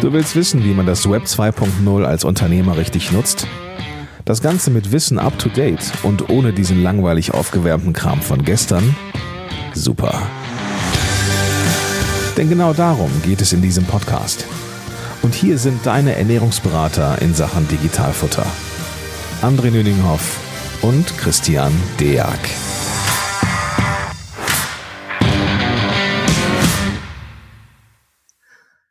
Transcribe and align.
Du 0.00 0.12
willst 0.12 0.36
wissen, 0.36 0.62
wie 0.62 0.74
man 0.74 0.86
das 0.86 1.10
Web 1.10 1.24
2.0 1.24 2.04
als 2.04 2.22
Unternehmer 2.22 2.76
richtig 2.76 3.10
nutzt? 3.10 3.48
Das 4.24 4.40
Ganze 4.40 4.70
mit 4.70 4.92
Wissen 4.92 5.18
up 5.18 5.36
to 5.40 5.48
date 5.48 5.92
und 6.04 6.30
ohne 6.30 6.52
diesen 6.52 6.84
langweilig 6.84 7.34
aufgewärmten 7.34 7.92
Kram 7.92 8.22
von 8.22 8.44
gestern? 8.44 8.94
Super. 9.74 10.22
Denn 12.36 12.48
genau 12.48 12.72
darum 12.74 13.10
geht 13.24 13.40
es 13.40 13.52
in 13.52 13.60
diesem 13.60 13.84
Podcast. 13.86 14.44
Und 15.22 15.34
hier 15.34 15.58
sind 15.58 15.84
deine 15.84 16.14
Ernährungsberater 16.14 17.20
in 17.20 17.34
Sachen 17.34 17.66
Digitalfutter. 17.66 18.46
André 19.42 19.72
Nüninghoff 19.72 20.38
und 20.80 21.18
Christian 21.18 21.72
Deak. 21.98 22.67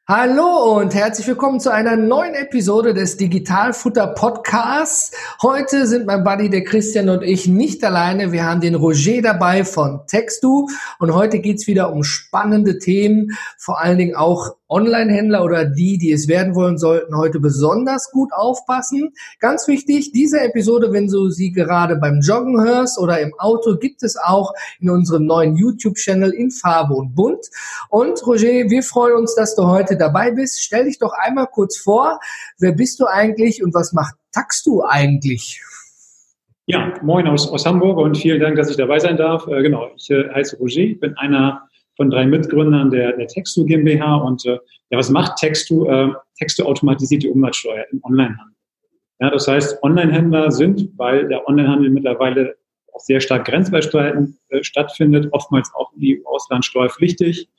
Hallo 0.09 0.77
und 0.77 0.95
herzlich 0.95 1.27
willkommen 1.27 1.59
zu 1.59 1.69
einer 1.69 1.97
neuen 1.97 2.33
Episode 2.33 2.93
des 2.93 3.17
Digitalfutter 3.17 4.07
Podcasts. 4.07 5.11
Heute 5.41 5.85
sind 5.85 6.05
mein 6.05 6.23
Buddy 6.23 6.49
der 6.49 6.63
Christian 6.63 7.09
und 7.09 7.23
ich 7.23 7.49
nicht 7.49 7.83
alleine. 7.83 8.31
Wir 8.31 8.45
haben 8.45 8.61
den 8.61 8.75
Roger 8.75 9.21
dabei 9.21 9.65
von 9.65 9.99
Textu 10.07 10.69
und 10.99 11.13
heute 11.13 11.39
geht's 11.39 11.67
wieder 11.67 11.91
um 11.91 12.05
spannende 12.05 12.79
Themen, 12.79 13.37
vor 13.57 13.81
allen 13.81 13.97
Dingen 13.97 14.15
auch 14.15 14.55
Online-Händler 14.69 15.43
oder 15.43 15.65
die, 15.65 15.97
die 15.97 16.11
es 16.11 16.27
werden 16.27 16.55
wollen, 16.55 16.77
sollten 16.77 17.17
heute 17.17 17.39
besonders 17.39 18.11
gut 18.11 18.33
aufpassen. 18.33 19.13
Ganz 19.39 19.67
wichtig, 19.67 20.11
diese 20.11 20.41
Episode, 20.41 20.91
wenn 20.91 21.07
du 21.07 21.29
sie 21.29 21.51
gerade 21.51 21.95
beim 21.95 22.19
Joggen 22.21 22.61
hörst 22.61 22.99
oder 22.99 23.19
im 23.19 23.33
Auto, 23.39 23.77
gibt 23.77 24.03
es 24.03 24.17
auch 24.17 24.53
in 24.79 24.89
unserem 24.89 25.25
neuen 25.25 25.55
YouTube-Channel 25.55 26.31
in 26.31 26.51
Farbe 26.51 26.95
und 26.95 27.15
Bunt. 27.15 27.49
Und 27.89 28.25
Roger, 28.25 28.69
wir 28.69 28.83
freuen 28.83 29.15
uns, 29.15 29.35
dass 29.35 29.55
du 29.55 29.65
heute 29.67 29.96
dabei 29.97 30.31
bist. 30.31 30.61
Stell 30.61 30.85
dich 30.85 30.99
doch 30.99 31.13
einmal 31.13 31.47
kurz 31.47 31.77
vor. 31.77 32.19
Wer 32.59 32.73
bist 32.73 32.99
du 32.99 33.05
eigentlich 33.05 33.63
und 33.63 33.73
was 33.73 33.93
macht 33.93 34.15
Taxtu 34.31 34.83
eigentlich? 34.83 35.61
Ja, 36.65 36.93
moin 37.01 37.27
aus, 37.27 37.49
aus 37.49 37.65
Hamburg 37.65 37.97
und 37.97 38.17
vielen 38.17 38.41
Dank, 38.41 38.57
dass 38.57 38.69
ich 38.69 38.75
dabei 38.75 38.99
sein 38.99 39.15
darf. 39.15 39.47
Äh, 39.47 39.61
genau, 39.61 39.89
ich 39.95 40.09
äh, 40.09 40.29
heiße 40.33 40.57
Roger, 40.57 40.95
bin 40.99 41.15
einer 41.17 41.67
von 41.95 42.09
drei 42.09 42.25
Mitgründern 42.25 42.91
der, 42.91 43.13
der 43.13 43.27
Textu 43.27 43.65
GmbH. 43.65 44.15
Und 44.17 44.45
äh, 44.45 44.59
ja, 44.89 44.97
was 44.97 45.09
macht 45.09 45.37
Textu? 45.37 45.85
Äh, 45.85 46.13
Textu 46.37 46.63
automatisiert 46.63 47.23
die 47.23 47.29
Umsatzsteuer 47.29 47.85
im 47.91 48.01
Onlinehandel. 48.03 48.55
Ja, 49.19 49.31
das 49.31 49.47
heißt, 49.47 49.81
Onlinehändler 49.81 50.51
sind, 50.51 50.91
weil 50.97 51.27
der 51.27 51.47
Onlinehandel 51.47 51.89
mittlerweile 51.89 52.55
auch 52.93 52.99
sehr 52.99 53.19
stark 53.19 53.45
grenzüberschreitend 53.45 54.35
äh, 54.49 54.63
stattfindet, 54.63 55.29
oftmals 55.31 55.71
auch 55.73 55.91
die 55.95 56.21
Auslandssteuerpflichtig. 56.25 57.49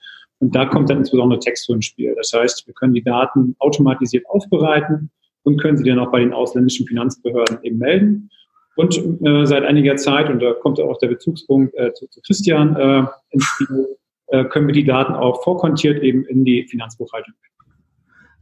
Und 0.41 0.55
da 0.55 0.67
kommt 0.67 0.91
dann 0.91 0.98
insbesondere 0.98 1.41
Textu 1.41 1.75
ins 1.75 1.86
Spiel. 1.86 2.14
Das 2.17 2.33
heißt, 2.33 2.67
wir 2.67 2.75
können 2.75 2.94
die 2.94 3.03
Daten 3.03 3.56
automatisiert 3.58 4.25
aufbereiten 4.28 5.11
und 5.42 5.61
können 5.61 5.77
sie 5.77 5.84
dann 5.84 5.98
auch 5.98 6.12
bei 6.12 6.20
den 6.20 6.33
ausländischen 6.33 6.86
Finanzbehörden 6.86 7.58
eben 7.62 7.78
melden. 7.78 8.30
Und 8.77 8.97
äh, 9.27 9.45
seit 9.45 9.64
einiger 9.64 9.97
Zeit, 9.97 10.30
und 10.30 10.41
da 10.41 10.53
kommt 10.53 10.78
auch 10.78 10.98
der 10.98 11.08
Bezugspunkt 11.08 11.75
äh, 11.75 11.92
zu, 11.95 12.06
zu 12.06 12.20
Christian 12.20 12.77
äh, 12.77 13.05
ins 13.30 13.45
Spiel, 13.45 13.97
äh, 14.28 14.45
können 14.45 14.69
wir 14.69 14.75
die 14.75 14.84
Daten 14.84 15.14
auch 15.14 15.42
vorkontiert 15.42 16.03
eben 16.03 16.25
in 16.27 16.45
die 16.45 16.64
Finanzbuchhaltung. 16.69 17.34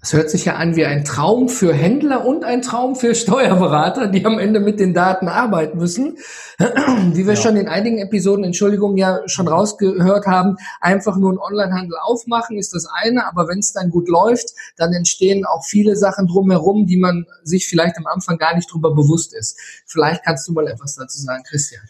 Das 0.07 0.13
hört 0.13 0.31
sich 0.31 0.45
ja 0.45 0.55
an 0.55 0.77
wie 0.77 0.85
ein 0.85 1.05
Traum 1.05 1.49
für 1.49 1.75
Händler 1.75 2.25
und 2.25 2.45
ein 2.45 2.63
Traum 2.63 2.95
für 2.95 3.17
Steuerberater, 3.17 4.07
die 4.07 4.25
am 4.25 4.39
Ende 4.39 4.61
mit 4.61 4.79
den 4.79 4.95
Daten 4.95 5.27
arbeiten 5.27 5.79
müssen. 5.79 6.19
Wie 6.59 7.27
wir 7.27 7.35
ja. 7.35 7.41
schon 7.41 7.57
in 7.57 7.67
einigen 7.67 7.99
Episoden, 7.99 8.45
Entschuldigung, 8.45 8.97
ja 8.97 9.23
schon 9.27 9.49
rausgehört 9.49 10.29
haben, 10.29 10.59
einfach 10.81 11.17
nur 11.17 11.31
einen 11.31 11.41
Onlinehandel 11.41 11.97
aufmachen 12.01 12.57
ist 12.57 12.73
das 12.73 12.87
eine, 12.87 13.27
aber 13.27 13.49
wenn 13.49 13.59
es 13.59 13.73
dann 13.73 13.91
gut 13.91 14.07
läuft, 14.07 14.55
dann 14.77 14.93
entstehen 14.93 15.45
auch 15.45 15.65
viele 15.65 15.97
Sachen 15.97 16.29
drumherum, 16.29 16.87
die 16.87 16.99
man 16.99 17.27
sich 17.43 17.67
vielleicht 17.67 17.99
am 17.99 18.07
Anfang 18.07 18.39
gar 18.39 18.55
nicht 18.55 18.73
drüber 18.73 18.95
bewusst 18.95 19.35
ist. 19.35 19.59
Vielleicht 19.87 20.23
kannst 20.23 20.47
du 20.47 20.53
mal 20.53 20.69
etwas 20.69 20.95
dazu 20.95 21.21
sagen, 21.21 21.43
Christian. 21.43 21.83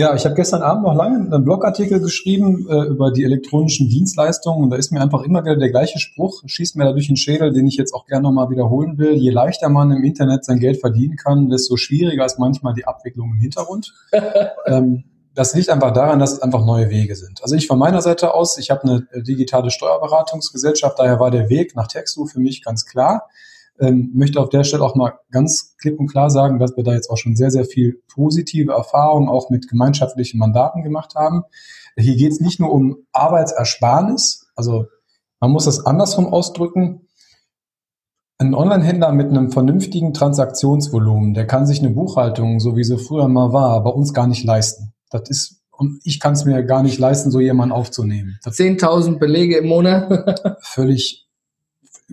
Ja, 0.00 0.14
ich 0.14 0.24
habe 0.24 0.34
gestern 0.34 0.62
Abend 0.62 0.84
noch 0.84 0.94
lange 0.94 1.18
einen 1.18 1.44
Blogartikel 1.44 2.00
geschrieben 2.00 2.66
äh, 2.70 2.84
über 2.84 3.10
die 3.10 3.22
elektronischen 3.22 3.90
Dienstleistungen 3.90 4.64
und 4.64 4.70
da 4.70 4.78
ist 4.78 4.92
mir 4.92 5.02
einfach 5.02 5.24
immer 5.24 5.44
wieder 5.44 5.56
der 5.56 5.68
gleiche 5.68 5.98
Spruch, 5.98 6.42
schießt 6.46 6.76
mir 6.76 6.86
da 6.86 6.92
durch 6.92 7.08
den 7.08 7.18
Schädel, 7.18 7.52
den 7.52 7.66
ich 7.66 7.76
jetzt 7.76 7.92
auch 7.92 8.06
gerne 8.06 8.22
nochmal 8.22 8.48
wiederholen 8.48 8.96
will. 8.96 9.12
Je 9.12 9.28
leichter 9.28 9.68
man 9.68 9.90
im 9.90 10.02
Internet 10.02 10.46
sein 10.46 10.58
Geld 10.58 10.80
verdienen 10.80 11.16
kann, 11.16 11.50
desto 11.50 11.76
schwieriger 11.76 12.24
ist 12.24 12.38
manchmal 12.38 12.72
die 12.72 12.86
Abwicklung 12.86 13.32
im 13.32 13.40
Hintergrund. 13.42 13.92
ähm, 14.66 15.04
das 15.34 15.54
liegt 15.54 15.68
einfach 15.68 15.92
daran, 15.92 16.18
dass 16.18 16.32
es 16.32 16.40
einfach 16.40 16.64
neue 16.64 16.88
Wege 16.88 17.14
sind. 17.14 17.42
Also 17.42 17.54
ich 17.54 17.66
von 17.66 17.78
meiner 17.78 18.00
Seite 18.00 18.32
aus, 18.32 18.56
ich 18.56 18.70
habe 18.70 18.84
eine 18.84 19.22
digitale 19.22 19.70
Steuerberatungsgesellschaft, 19.70 20.98
daher 20.98 21.20
war 21.20 21.30
der 21.30 21.50
Weg 21.50 21.76
nach 21.76 21.88
Textu 21.88 22.24
für 22.24 22.40
mich 22.40 22.64
ganz 22.64 22.86
klar. 22.86 23.28
Ähm, 23.80 24.10
möchte 24.14 24.40
auf 24.40 24.50
der 24.50 24.64
Stelle 24.64 24.84
auch 24.84 24.94
mal 24.94 25.14
ganz 25.30 25.74
klipp 25.78 25.98
und 25.98 26.08
klar 26.08 26.28
sagen, 26.28 26.58
dass 26.58 26.76
wir 26.76 26.84
da 26.84 26.92
jetzt 26.92 27.08
auch 27.08 27.16
schon 27.16 27.34
sehr, 27.34 27.50
sehr 27.50 27.64
viel 27.64 28.02
positive 28.12 28.72
Erfahrungen 28.72 29.28
auch 29.28 29.48
mit 29.48 29.68
gemeinschaftlichen 29.68 30.38
Mandaten 30.38 30.82
gemacht 30.82 31.14
haben. 31.14 31.44
Hier 31.96 32.16
geht 32.16 32.32
es 32.32 32.40
nicht 32.40 32.60
nur 32.60 32.70
um 32.70 32.98
Arbeitsersparnis, 33.12 34.50
also 34.54 34.86
man 35.40 35.50
muss 35.50 35.64
das 35.64 35.86
andersrum 35.86 36.26
ausdrücken. 36.26 37.08
Ein 38.36 38.54
Online-Händler 38.54 39.12
mit 39.12 39.28
einem 39.28 39.50
vernünftigen 39.50 40.12
Transaktionsvolumen, 40.12 41.34
der 41.34 41.46
kann 41.46 41.66
sich 41.66 41.80
eine 41.80 41.90
Buchhaltung, 41.90 42.60
so 42.60 42.76
wie 42.76 42.84
sie 42.84 42.98
früher 42.98 43.28
mal 43.28 43.52
war, 43.52 43.82
bei 43.82 43.90
uns 43.90 44.12
gar 44.12 44.26
nicht 44.26 44.44
leisten. 44.44 44.92
Das 45.10 45.28
ist, 45.28 45.62
und 45.70 46.00
ich 46.04 46.20
kann 46.20 46.34
es 46.34 46.44
mir 46.44 46.62
gar 46.64 46.82
nicht 46.82 46.98
leisten, 46.98 47.30
so 47.30 47.40
jemanden 47.40 47.72
aufzunehmen. 47.72 48.38
10.000 48.44 49.18
Belege 49.18 49.58
im 49.58 49.68
Monat? 49.68 50.58
völlig 50.60 51.29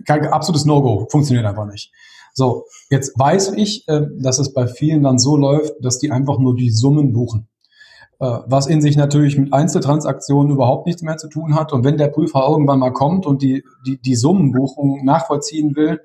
kein 0.06 0.26
absolutes 0.26 0.64
No-Go, 0.64 1.06
funktioniert 1.10 1.46
einfach 1.46 1.66
nicht. 1.66 1.92
So, 2.34 2.66
jetzt 2.90 3.18
weiß 3.18 3.52
ich, 3.56 3.86
äh, 3.88 4.06
dass 4.18 4.38
es 4.38 4.52
bei 4.52 4.66
vielen 4.66 5.02
dann 5.02 5.18
so 5.18 5.36
läuft, 5.36 5.74
dass 5.82 5.98
die 5.98 6.10
einfach 6.10 6.38
nur 6.38 6.54
die 6.54 6.70
Summen 6.70 7.12
buchen. 7.12 7.48
Äh, 8.20 8.38
was 8.46 8.66
in 8.66 8.80
sich 8.80 8.96
natürlich 8.96 9.36
mit 9.36 9.52
Einzeltransaktionen 9.52 10.52
überhaupt 10.52 10.86
nichts 10.86 11.02
mehr 11.02 11.16
zu 11.16 11.28
tun 11.28 11.54
hat. 11.54 11.72
Und 11.72 11.84
wenn 11.84 11.96
der 11.96 12.08
Prüfer 12.08 12.46
irgendwann 12.48 12.78
mal 12.78 12.92
kommt 12.92 13.26
und 13.26 13.42
die, 13.42 13.64
die, 13.86 14.00
die 14.00 14.16
Summenbuchung 14.16 15.04
nachvollziehen 15.04 15.74
will 15.76 16.00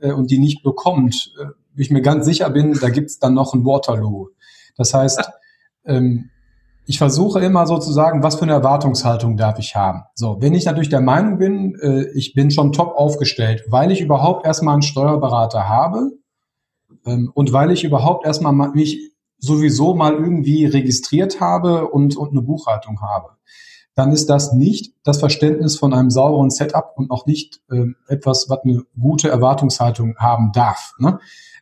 äh, 0.00 0.12
und 0.12 0.30
die 0.30 0.38
nicht 0.38 0.62
bekommt, 0.62 1.32
ich 1.76 1.90
mir 1.90 2.02
ganz 2.02 2.24
sicher 2.24 2.50
bin, 2.50 2.72
da 2.80 2.88
gibt's 2.88 3.18
dann 3.18 3.34
noch 3.34 3.54
ein 3.54 3.64
Waterloo. 3.64 4.30
Das 4.76 4.94
heißt, 4.94 5.30
ähm, 5.84 6.30
ich 6.86 6.98
versuche 6.98 7.40
immer 7.40 7.66
sozusagen, 7.66 8.22
was 8.22 8.36
für 8.36 8.42
eine 8.42 8.52
Erwartungshaltung 8.52 9.36
darf 9.36 9.58
ich 9.58 9.74
haben. 9.74 10.04
So, 10.14 10.36
wenn 10.40 10.54
ich 10.54 10.64
natürlich 10.64 10.88
der 10.88 11.00
Meinung 11.00 11.38
bin, 11.38 11.74
äh, 11.80 12.04
ich 12.14 12.32
bin 12.34 12.50
schon 12.50 12.72
top 12.72 12.94
aufgestellt, 12.96 13.64
weil 13.68 13.90
ich 13.90 14.00
überhaupt 14.00 14.46
erstmal 14.46 14.74
einen 14.74 14.82
Steuerberater 14.82 15.68
habe 15.68 16.12
ähm, 17.04 17.30
und 17.34 17.52
weil 17.52 17.72
ich 17.72 17.82
überhaupt 17.82 18.24
erstmal 18.24 18.52
mich 18.70 19.12
sowieso 19.38 19.94
mal 19.94 20.14
irgendwie 20.14 20.64
registriert 20.64 21.40
habe 21.40 21.88
und, 21.88 22.16
und 22.16 22.30
eine 22.30 22.42
Buchhaltung 22.42 23.00
habe, 23.00 23.30
dann 23.96 24.12
ist 24.12 24.30
das 24.30 24.52
nicht 24.52 24.94
das 25.02 25.18
Verständnis 25.18 25.76
von 25.78 25.92
einem 25.92 26.10
sauberen 26.10 26.50
Setup 26.50 26.92
und 26.96 27.10
auch 27.10 27.26
nicht 27.26 27.60
äh, 27.70 27.86
etwas, 28.06 28.48
was 28.48 28.60
eine 28.62 28.82
gute 28.98 29.28
Erwartungshaltung 29.28 30.16
haben 30.18 30.52
darf. 30.52 30.92
Ne? 30.98 31.18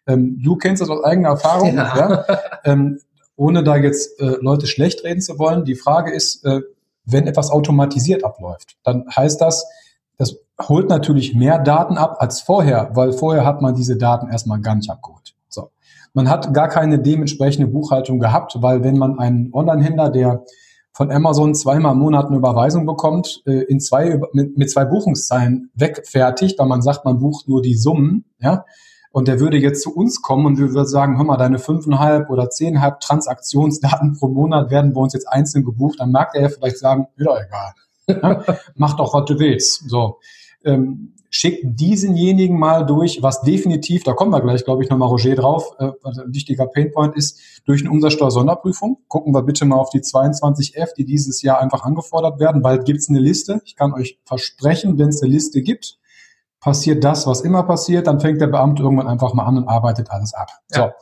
Ähm, 0.06 0.38
du 0.42 0.56
kennst 0.56 0.82
das 0.82 0.90
aus 0.90 1.02
eigener 1.02 1.30
Erfahrung. 1.30 1.74
Ja. 1.74 1.96
ja? 1.96 2.38
Ähm, 2.64 2.98
ohne 3.36 3.64
da 3.64 3.76
jetzt 3.76 4.20
äh, 4.20 4.36
Leute 4.40 4.66
schlecht 4.66 5.04
reden 5.04 5.20
zu 5.20 5.38
wollen, 5.38 5.64
die 5.64 5.74
Frage 5.74 6.12
ist, 6.12 6.44
äh, 6.44 6.60
wenn 7.04 7.26
etwas 7.26 7.50
automatisiert 7.50 8.24
abläuft, 8.24 8.76
dann 8.82 9.04
heißt 9.14 9.40
das, 9.40 9.66
das 10.16 10.36
holt 10.60 10.88
natürlich 10.88 11.34
mehr 11.34 11.58
Daten 11.58 11.98
ab 11.98 12.16
als 12.20 12.40
vorher, 12.40 12.90
weil 12.94 13.12
vorher 13.12 13.44
hat 13.44 13.60
man 13.60 13.74
diese 13.74 13.96
Daten 13.96 14.30
erstmal 14.30 14.60
gar 14.60 14.76
nicht 14.76 14.90
abgeholt. 14.90 15.34
So. 15.48 15.70
Man 16.12 16.30
hat 16.30 16.54
gar 16.54 16.68
keine 16.68 16.98
dementsprechende 16.98 17.66
Buchhaltung 17.66 18.20
gehabt, 18.20 18.56
weil 18.60 18.84
wenn 18.84 18.96
man 18.96 19.18
einen 19.18 19.52
Online-Händler, 19.52 20.10
der 20.10 20.44
von 20.92 21.10
Amazon 21.10 21.56
zweimal 21.56 21.92
im 21.92 21.98
Monat 21.98 22.26
eine 22.26 22.36
Überweisung 22.36 22.86
bekommt, 22.86 23.42
äh, 23.46 23.64
in 23.64 23.80
zwei, 23.80 24.20
mit, 24.32 24.56
mit 24.56 24.70
zwei 24.70 24.84
Buchungszahlen 24.84 25.70
wegfertigt, 25.74 26.58
weil 26.58 26.68
man 26.68 26.82
sagt, 26.82 27.04
man 27.04 27.18
bucht 27.18 27.48
nur 27.48 27.62
die 27.62 27.74
Summen, 27.74 28.24
ja, 28.38 28.64
und 29.14 29.28
der 29.28 29.38
würde 29.38 29.58
jetzt 29.58 29.82
zu 29.82 29.94
uns 29.94 30.22
kommen 30.22 30.44
und 30.44 30.58
wir 30.58 30.72
würden 30.72 30.88
sagen, 30.88 31.16
hör 31.18 31.24
mal, 31.24 31.36
deine 31.36 31.60
fünfeinhalb 31.60 32.30
oder 32.30 32.50
zehnhalb 32.50 32.98
Transaktionsdaten 32.98 34.18
pro 34.18 34.26
Monat 34.26 34.72
werden 34.72 34.92
bei 34.92 35.00
uns 35.00 35.12
jetzt 35.12 35.28
einzeln 35.28 35.64
gebucht, 35.64 36.00
dann 36.00 36.10
mag 36.10 36.32
der 36.32 36.42
ja 36.42 36.48
vielleicht 36.48 36.78
sagen, 36.78 37.06
doch 37.16 37.38
egal. 37.38 38.56
Mach 38.74 38.96
doch, 38.96 39.14
was 39.14 39.24
du 39.26 39.38
willst. 39.38 39.88
So. 39.88 40.18
Ähm, 40.64 41.14
schickt 41.30 41.62
diesenjenigen 41.64 42.58
mal 42.58 42.84
durch, 42.86 43.22
was 43.22 43.42
definitiv, 43.42 44.02
da 44.02 44.14
kommen 44.14 44.32
wir 44.32 44.40
gleich, 44.40 44.64
glaube 44.64 44.82
ich, 44.82 44.90
nochmal 44.90 45.08
Roger 45.08 45.36
drauf, 45.36 45.76
äh, 45.78 45.92
ein 46.02 46.34
wichtiger 46.34 46.66
Painpoint 46.66 47.14
ist, 47.14 47.38
durch 47.66 47.82
eine 47.82 47.92
Umsatzsteuer-Sonderprüfung. 47.92 48.98
Gucken 49.06 49.32
wir 49.32 49.42
bitte 49.42 49.64
mal 49.64 49.76
auf 49.76 49.90
die 49.90 50.00
22F, 50.00 50.92
die 50.98 51.04
dieses 51.04 51.40
Jahr 51.40 51.60
einfach 51.60 51.84
angefordert 51.84 52.40
werden. 52.40 52.62
Bald 52.62 52.84
gibt 52.84 52.98
es 52.98 53.08
eine 53.08 53.20
Liste. 53.20 53.60
Ich 53.64 53.76
kann 53.76 53.92
euch 53.92 54.18
versprechen, 54.24 54.98
wenn 54.98 55.10
es 55.10 55.22
eine 55.22 55.30
Liste 55.30 55.62
gibt, 55.62 55.98
passiert 56.64 57.04
das, 57.04 57.26
was 57.26 57.42
immer 57.42 57.62
passiert, 57.62 58.06
dann 58.06 58.20
fängt 58.20 58.40
der 58.40 58.46
Beamte 58.46 58.82
irgendwann 58.82 59.06
einfach 59.06 59.34
mal 59.34 59.44
an 59.44 59.58
und 59.58 59.68
arbeitet 59.68 60.10
alles 60.10 60.32
ab. 60.32 60.48
Ja. 60.74 60.94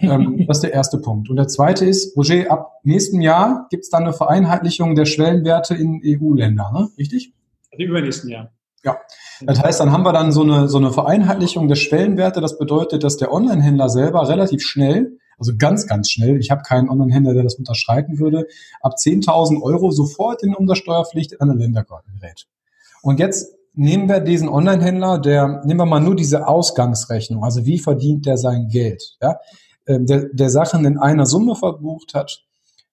So, 0.00 0.06
ähm, 0.06 0.44
das 0.46 0.58
ist 0.58 0.62
der 0.62 0.72
erste 0.72 0.98
Punkt. 0.98 1.28
Und 1.28 1.34
der 1.34 1.48
zweite 1.48 1.84
ist, 1.84 2.16
Roger, 2.16 2.48
ab 2.52 2.78
nächstem 2.84 3.20
Jahr 3.20 3.66
gibt 3.68 3.82
es 3.82 3.90
dann 3.90 4.04
eine 4.04 4.12
Vereinheitlichung 4.12 4.94
der 4.94 5.06
Schwellenwerte 5.06 5.74
in 5.74 6.00
EU-Länder, 6.04 6.70
ne? 6.72 6.88
richtig? 6.96 7.34
Im 7.72 7.88
übernächsten 7.88 8.30
Jahr. 8.30 8.52
Ja, 8.84 8.96
das 9.40 9.60
heißt, 9.60 9.80
dann 9.80 9.90
haben 9.90 10.04
wir 10.04 10.12
dann 10.12 10.30
so 10.30 10.42
eine, 10.42 10.68
so 10.68 10.78
eine 10.78 10.92
Vereinheitlichung 10.92 11.66
der 11.66 11.74
Schwellenwerte. 11.74 12.40
Das 12.40 12.56
bedeutet, 12.56 13.02
dass 13.02 13.16
der 13.16 13.32
Online-Händler 13.32 13.88
selber 13.88 14.28
relativ 14.28 14.62
schnell, 14.62 15.18
also 15.36 15.52
ganz, 15.58 15.88
ganz 15.88 16.10
schnell, 16.10 16.38
ich 16.38 16.52
habe 16.52 16.62
keinen 16.62 16.88
Online-Händler, 16.88 17.34
der 17.34 17.42
das 17.42 17.56
unterschreiten 17.56 18.20
würde, 18.20 18.46
ab 18.80 18.94
10.000 18.96 19.62
Euro 19.62 19.90
sofort 19.90 20.44
in 20.44 20.54
Umsatzsteuerpflicht 20.54 21.32
in 21.32 21.40
eine 21.40 21.54
Länderkarte 21.54 22.08
gerät. 22.12 22.46
Und 23.02 23.18
jetzt 23.18 23.57
nehmen 23.78 24.08
wir 24.08 24.18
diesen 24.18 24.48
Online-Händler, 24.48 25.20
der, 25.20 25.62
nehmen 25.64 25.78
wir 25.78 25.86
mal 25.86 26.00
nur 26.00 26.16
diese 26.16 26.48
Ausgangsrechnung, 26.48 27.44
also 27.44 27.64
wie 27.64 27.78
verdient 27.78 28.26
der 28.26 28.36
sein 28.36 28.68
Geld, 28.68 29.16
ja, 29.22 29.36
ähm, 29.86 30.04
der, 30.04 30.26
der 30.32 30.50
Sachen 30.50 30.84
in 30.84 30.98
einer 30.98 31.26
Summe 31.26 31.54
verbucht 31.54 32.12
hat, 32.14 32.44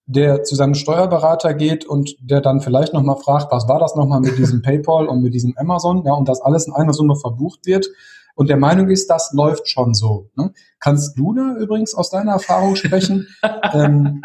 der 0.06 0.44
zu 0.44 0.54
seinem 0.54 0.74
Steuerberater 0.74 1.54
geht 1.54 1.84
und 1.84 2.14
der 2.20 2.40
dann 2.40 2.60
vielleicht 2.60 2.92
nochmal 2.92 3.16
fragt, 3.16 3.50
was 3.50 3.66
war 3.66 3.80
das 3.80 3.96
nochmal 3.96 4.20
mit 4.20 4.38
diesem 4.38 4.62
PayPal 4.62 5.08
und 5.08 5.22
mit 5.22 5.34
diesem 5.34 5.54
Amazon, 5.56 6.04
ja, 6.04 6.14
und 6.14 6.28
das 6.28 6.40
alles 6.40 6.68
in 6.68 6.72
einer 6.72 6.92
Summe 6.92 7.16
verbucht 7.16 7.66
wird 7.66 7.88
und 8.36 8.48
der 8.50 8.58
Meinung 8.58 8.90
ist, 8.90 9.08
das 9.08 9.32
läuft 9.32 9.68
schon 9.68 9.94
so. 9.94 10.30
Ne? 10.36 10.52
Kannst 10.78 11.18
du 11.18 11.34
da 11.34 11.56
übrigens 11.58 11.94
aus 11.94 12.10
deiner 12.10 12.32
Erfahrung 12.32 12.76
sprechen? 12.76 13.26
ähm, 13.72 14.22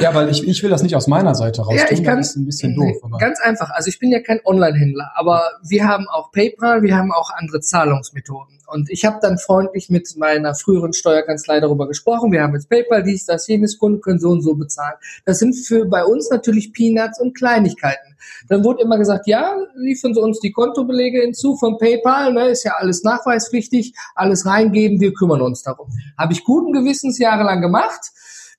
ja, 0.00 0.14
weil 0.14 0.30
ich, 0.30 0.48
ich 0.48 0.62
will 0.62 0.70
das 0.70 0.82
nicht 0.82 0.96
aus 0.96 1.06
meiner 1.06 1.34
Seite 1.34 1.60
raus. 1.60 1.74
Ja, 1.76 1.84
ich 1.90 2.02
kann, 2.02 2.16
das 2.16 2.30
ist 2.30 2.36
ein 2.36 2.46
bisschen 2.46 2.74
doof. 2.74 2.96
Aber. 3.02 3.18
Ganz 3.18 3.38
einfach. 3.40 3.70
Also 3.70 3.88
ich 3.88 3.98
bin 3.98 4.10
ja 4.10 4.20
kein 4.20 4.40
Online-Händler, 4.44 5.12
aber 5.14 5.42
wir 5.62 5.86
haben 5.86 6.08
auch 6.08 6.32
PayPal, 6.32 6.82
wir 6.82 6.96
haben 6.96 7.12
auch 7.12 7.30
andere 7.36 7.60
Zahlungsmethoden. 7.60 8.58
Und 8.66 8.88
ich 8.88 9.04
habe 9.04 9.18
dann 9.20 9.36
freundlich 9.36 9.90
mit 9.90 10.08
meiner 10.16 10.54
früheren 10.54 10.94
Steuerkanzlei 10.94 11.60
darüber 11.60 11.86
gesprochen. 11.86 12.32
Wir 12.32 12.42
haben 12.42 12.54
jetzt 12.54 12.70
PayPal, 12.70 13.02
dies, 13.02 13.26
das, 13.26 13.46
jenes, 13.46 13.78
Kunden 13.78 14.00
können 14.00 14.20
so 14.20 14.30
und 14.30 14.42
so 14.42 14.54
bezahlen. 14.54 14.94
Das 15.26 15.38
sind 15.38 15.54
für 15.54 15.84
bei 15.84 16.04
uns 16.04 16.30
natürlich 16.30 16.72
Peanuts 16.72 17.20
und 17.20 17.36
Kleinigkeiten. 17.36 18.09
Dann 18.48 18.64
wurde 18.64 18.82
immer 18.82 18.98
gesagt, 18.98 19.26
ja, 19.26 19.56
liefern 19.74 20.14
Sie 20.14 20.20
uns 20.20 20.40
die 20.40 20.52
Kontobelege 20.52 21.20
hinzu 21.20 21.56
von 21.56 21.78
PayPal, 21.78 22.32
ne, 22.32 22.48
ist 22.48 22.64
ja 22.64 22.74
alles 22.78 23.02
nachweispflichtig, 23.02 23.94
alles 24.14 24.46
reingeben, 24.46 25.00
wir 25.00 25.12
kümmern 25.12 25.40
uns 25.40 25.62
darum. 25.62 25.88
Habe 26.18 26.32
ich 26.32 26.44
guten 26.44 26.72
Gewissens 26.72 27.18
jahrelang 27.18 27.60
gemacht 27.60 28.10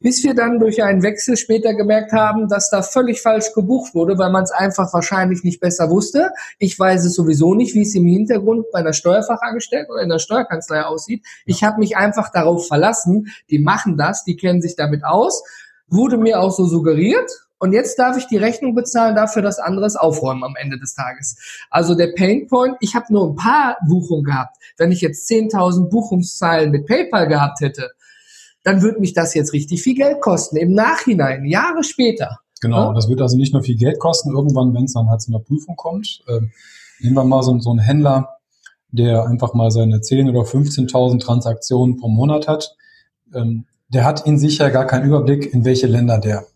bis 0.02 0.24
wir 0.24 0.34
dann 0.34 0.60
durch 0.60 0.84
einen 0.84 1.04
Wechsel 1.04 1.38
später 1.38 1.74
gemerkt 1.74 2.12
haben, 2.12 2.48
dass 2.48 2.69
da 2.69 2.81
völlig 2.81 3.22
falsch 3.22 3.54
gebucht 3.54 3.94
wurde, 3.94 4.18
weil 4.18 4.31
man 4.31 4.44
es 4.44 4.52
einfach 4.52 4.92
wahrscheinlich 4.94 5.44
nicht 5.44 5.60
besser 5.60 5.90
wusste. 5.90 6.31
Ich 6.57 6.78
weiß 6.78 7.06
es 7.06 7.14
sowieso 7.14 7.54
nicht, 7.54 7.75
wie 7.75 7.84
es 7.84 7.96
im 7.96 8.06
Hintergrund 8.06 8.66
bei 8.72 8.80
einer 8.80 8.94
Steuerfachangestellten 8.94 9.94
oder 9.94 10.02
in 10.02 10.10
der 10.10 10.19
Steuerkanzlei 10.19 10.81
aussieht. 10.84 11.24
Ich 11.46 11.64
habe 11.64 11.80
mich 11.80 11.98
einfach 11.98 12.31
darauf 12.31 12.68
verlassen, 12.68 13.31
die 13.50 13.60
machen 13.60 13.96
das, 13.98 14.24
die 14.24 14.36
kennen 14.36 14.62
sich 14.62 14.75
damit 14.75 15.04
aus, 15.04 15.44
wurde 15.88 16.18
mir 16.18 16.40
auch 16.40 16.52
so 16.52 16.66
suggeriert 16.66 17.30
und 17.62 17.74
jetzt 17.74 18.00
darf 18.00 18.18
ich 18.18 18.25
die 18.25 18.38
Rechnung 18.38 18.74
bezahlen 18.74 19.16
dafür, 19.16 19.44
dass 19.44 19.60
anderes 19.60 19.96
aufräumen 19.96 20.44
am 20.44 20.56
Ende 20.56 20.80
des 20.80 20.96
Tages. 20.96 21.38
Also 21.69 21.94
der 21.94 22.08
Painpoint, 22.08 22.75
ich 22.80 22.96
habe 22.96 23.13
nur 23.13 23.30
ein 23.30 23.36
paar 23.36 23.78
Buchungen 23.88 24.24
gehabt. 24.24 24.58
Wenn 24.78 24.92
ich 24.92 25.00
jetzt 25.02 25.30
10.000 25.30 25.88
Buchungszahlen 25.90 26.72
mit 26.72 26.88
PayPal 26.88 27.28
gehabt 27.28 27.62
hätte, 27.62 27.92
dann 28.63 28.81
würde 28.81 29.00
mich 29.00 29.13
das 29.13 29.36
jetzt 29.36 29.54
richtig 29.54 29.84
viel 29.84 29.94
Geld 29.94 30.22
kosten. 30.22 30.58
Im 30.58 30.74
Nachhinein, 30.74 31.46
Jahre 31.46 31.84
später. 31.84 32.40
Genau, 32.62 32.88
ja? 32.88 32.94
das 32.96 33.08
wird 33.08 33.22
also 33.22 33.38
nicht 33.38 33.54
nur 33.54 33.62
viel 33.62 33.78
Geld 33.78 34.00
kosten, 34.00 34.31
irgendwann, 34.31 34.74
wenn 34.74 34.86
es 34.86 34.94
dann 34.94 35.07
halt 35.07 35.22
zu 35.22 35.31
einer 35.31 35.44
Prüfung 35.44 35.75
kommt. 35.75 36.24
Ähm, 36.28 36.52
nehmen 37.00 37.16
wir 37.16 37.24
mal 37.24 37.44
so, 37.44 37.60
so 37.60 37.69
einen 37.69 37.80
Händler, 37.80 38.40
der 38.90 39.25
einfach 39.25 39.54
mal 39.54 39.69
seine 39.69 39.98
10.000 39.98 40.30
oder 40.31 40.42
15.000 40.50 41.22
Transaktionen 41.22 41.98
pro 41.98 42.07
Monat 42.07 42.48
hat. 42.48 42.75
Ähm, 43.36 43.66
der 43.90 44.04
hat 44.04 44.25
in 44.25 44.40
sich 44.40 44.57
ja 44.57 44.69
gar 44.69 44.88
keinen 44.88 45.06
Überblick, 45.06 45.54
in 45.54 45.64
welche 45.64 45.86
Länder 45.86 46.18
der 46.18 46.40
äh, 46.40 46.50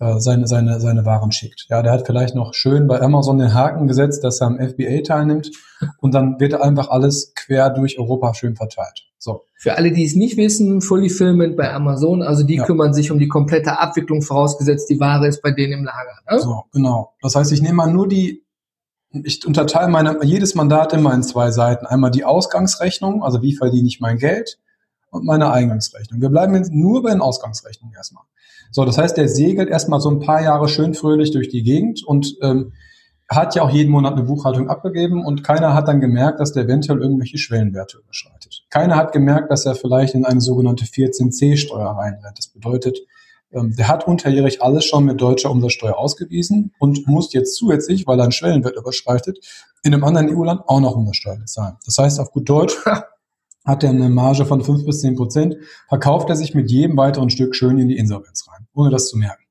seine, 0.00 0.46
seine, 0.46 0.80
seine 0.80 1.04
Waren 1.04 1.30
schickt. 1.30 1.66
Ja, 1.68 1.82
der 1.82 1.92
hat 1.92 2.06
vielleicht 2.06 2.34
noch 2.34 2.54
schön 2.54 2.86
bei 2.86 3.00
Amazon 3.02 3.38
den 3.38 3.52
Haken 3.52 3.86
gesetzt, 3.86 4.24
dass 4.24 4.40
er 4.40 4.46
am 4.46 4.58
FBA 4.58 5.02
teilnimmt 5.04 5.50
und 5.98 6.14
dann 6.14 6.40
wird 6.40 6.54
einfach 6.54 6.88
alles 6.88 7.34
quer 7.34 7.68
durch 7.68 7.98
Europa 7.98 8.32
schön 8.32 8.56
verteilt. 8.56 9.06
So. 9.18 9.44
Für 9.58 9.76
alle, 9.76 9.92
die 9.92 10.04
es 10.04 10.16
nicht 10.16 10.38
wissen, 10.38 10.80
Fulfillment 10.80 11.54
bei 11.54 11.70
Amazon, 11.70 12.22
also 12.22 12.42
die 12.42 12.56
ja. 12.56 12.64
kümmern 12.64 12.94
sich 12.94 13.10
um 13.10 13.18
die 13.18 13.28
komplette 13.28 13.78
Abwicklung, 13.78 14.22
vorausgesetzt 14.22 14.88
die 14.88 14.98
Ware 14.98 15.28
ist 15.28 15.42
bei 15.42 15.50
denen 15.50 15.74
im 15.74 15.84
Lager. 15.84 16.16
Ne? 16.30 16.38
So, 16.38 16.62
genau. 16.72 17.12
Das 17.20 17.34
heißt, 17.34 17.52
ich 17.52 17.60
nehme 17.60 17.74
mal 17.74 17.92
nur 17.92 18.08
die, 18.08 18.46
ich 19.12 19.46
unterteile 19.46 19.88
meine, 19.88 20.18
jedes 20.24 20.54
Mandat 20.54 20.94
immer 20.94 21.12
in 21.12 21.22
zwei 21.22 21.50
Seiten. 21.50 21.84
Einmal 21.84 22.10
die 22.10 22.24
Ausgangsrechnung, 22.24 23.22
also 23.22 23.42
wie 23.42 23.54
verdiene 23.54 23.86
ich 23.86 24.00
mein 24.00 24.16
Geld, 24.16 24.58
und 25.10 25.24
meine 25.24 25.50
Eingangsrechnung. 25.52 26.20
Wir 26.20 26.28
bleiben 26.28 26.54
jetzt 26.54 26.72
nur 26.72 27.02
bei 27.02 27.10
den 27.10 27.20
Ausgangsrechnungen 27.20 27.94
erstmal. 27.94 28.24
So, 28.70 28.84
das 28.84 28.98
heißt, 28.98 29.16
der 29.16 29.28
segelt 29.28 29.68
erstmal 29.68 30.00
so 30.00 30.10
ein 30.10 30.20
paar 30.20 30.42
Jahre 30.42 30.68
schön 30.68 30.94
fröhlich 30.94 31.32
durch 31.32 31.48
die 31.48 31.62
Gegend 31.62 32.04
und 32.04 32.36
ähm, 32.42 32.72
hat 33.28 33.54
ja 33.54 33.62
auch 33.62 33.70
jeden 33.70 33.90
Monat 33.90 34.14
eine 34.14 34.24
Buchhaltung 34.24 34.68
abgegeben 34.68 35.24
und 35.24 35.44
keiner 35.44 35.72
hat 35.72 35.86
dann 35.86 36.00
gemerkt, 36.00 36.40
dass 36.40 36.52
der 36.52 36.64
eventuell 36.64 37.00
irgendwelche 37.00 37.38
Schwellenwerte 37.38 37.98
überschreitet. 37.98 38.64
Keiner 38.70 38.96
hat 38.96 39.12
gemerkt, 39.12 39.50
dass 39.52 39.66
er 39.66 39.76
vielleicht 39.76 40.14
in 40.14 40.24
eine 40.24 40.40
sogenannte 40.40 40.84
14c-Steuer 40.84 41.90
reinrennt. 41.90 42.38
Das 42.38 42.48
bedeutet, 42.48 42.98
ähm, 43.52 43.74
der 43.76 43.86
hat 43.86 44.06
unterjährig 44.06 44.62
alles 44.62 44.84
schon 44.84 45.04
mit 45.04 45.20
deutscher 45.20 45.50
Umsatzsteuer 45.50 45.96
ausgewiesen 45.96 46.72
und 46.80 47.06
muss 47.06 47.32
jetzt 47.32 47.54
zusätzlich, 47.54 48.06
weil 48.06 48.18
er 48.18 48.24
einen 48.24 48.32
Schwellenwert 48.32 48.76
überschreitet, 48.76 49.38
in 49.82 49.94
einem 49.94 50.04
anderen 50.04 50.36
EU-Land 50.36 50.62
auch 50.66 50.80
noch 50.80 50.96
Umsatzsteuer 50.96 51.36
bezahlen. 51.36 51.76
Das 51.84 51.98
heißt 51.98 52.18
auf 52.18 52.32
gut 52.32 52.48
Deutsch, 52.48 52.74
hat 53.64 53.84
er 53.84 53.90
eine 53.90 54.08
Marge 54.08 54.46
von 54.46 54.62
fünf 54.62 54.84
bis 54.84 55.00
zehn 55.00 55.16
Prozent, 55.16 55.56
verkauft 55.88 56.30
er 56.30 56.36
sich 56.36 56.54
mit 56.54 56.70
jedem 56.70 56.96
weiteren 56.96 57.30
Stück 57.30 57.54
schön 57.54 57.78
in 57.78 57.88
die 57.88 57.96
Insolvenz 57.96 58.46
rein, 58.48 58.66
ohne 58.74 58.90
das 58.90 59.08
zu 59.08 59.18
merken. 59.18 59.44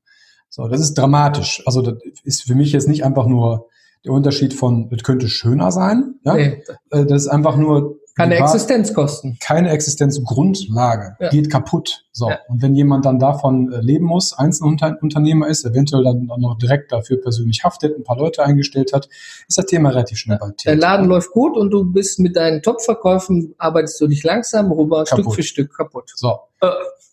So, 0.49 0.67
das 0.67 0.81
ist 0.81 0.95
dramatisch. 0.95 1.61
Also 1.65 1.81
das 1.81 1.95
ist 2.23 2.43
für 2.43 2.55
mich 2.55 2.71
jetzt 2.71 2.87
nicht 2.87 3.05
einfach 3.05 3.27
nur 3.27 3.67
der 4.03 4.13
Unterschied 4.13 4.53
von, 4.53 4.89
das 4.89 5.03
könnte 5.03 5.27
schöner 5.27 5.71
sein. 5.71 6.15
Ja? 6.23 6.33
Nee. 6.35 6.63
Äh, 6.89 7.05
das 7.05 7.23
ist 7.23 7.27
einfach 7.27 7.55
nur 7.55 7.99
keine 8.19 8.35
Existenzkosten. 8.35 9.37
Keine 9.41 9.69
Existenzgrundlage. 9.71 11.15
Ja. 11.19 11.29
Geht 11.29 11.49
kaputt. 11.49 12.05
So. 12.11 12.29
Ja. 12.29 12.39
Und 12.47 12.61
wenn 12.61 12.75
jemand 12.75 13.05
dann 13.05 13.19
davon 13.19 13.71
äh, 13.71 13.79
leben 13.81 14.05
muss, 14.05 14.33
Einzelunternehmer 14.33 15.47
ist, 15.47 15.65
eventuell 15.65 16.03
dann 16.03 16.25
noch 16.25 16.57
direkt 16.57 16.91
dafür 16.91 17.21
persönlich 17.21 17.63
haftet, 17.63 17.97
ein 17.97 18.03
paar 18.03 18.17
Leute 18.17 18.43
eingestellt 18.43 18.93
hat, 18.93 19.07
ist 19.47 19.57
das 19.57 19.65
Thema 19.65 19.89
relativ 19.89 20.17
schnell 20.17 20.37
bald 20.37 20.57
Thema. 20.57 20.75
Der 20.75 20.81
Laden 20.81 21.07
läuft 21.07 21.31
gut 21.31 21.57
und 21.57 21.71
du 21.71 21.85
bist 21.85 22.19
mit 22.19 22.35
deinen 22.35 22.61
Top-Verkäufen, 22.61 23.55
arbeitest 23.57 23.99
du 24.01 24.07
dich 24.07 24.23
langsam 24.23 24.71
rüber, 24.71 25.05
kaputt. 25.05 25.25
Stück 25.25 25.35
für 25.35 25.43
Stück 25.43 25.75
kaputt. 25.75 26.11
So. 26.15 26.39
Äh. 26.61 26.67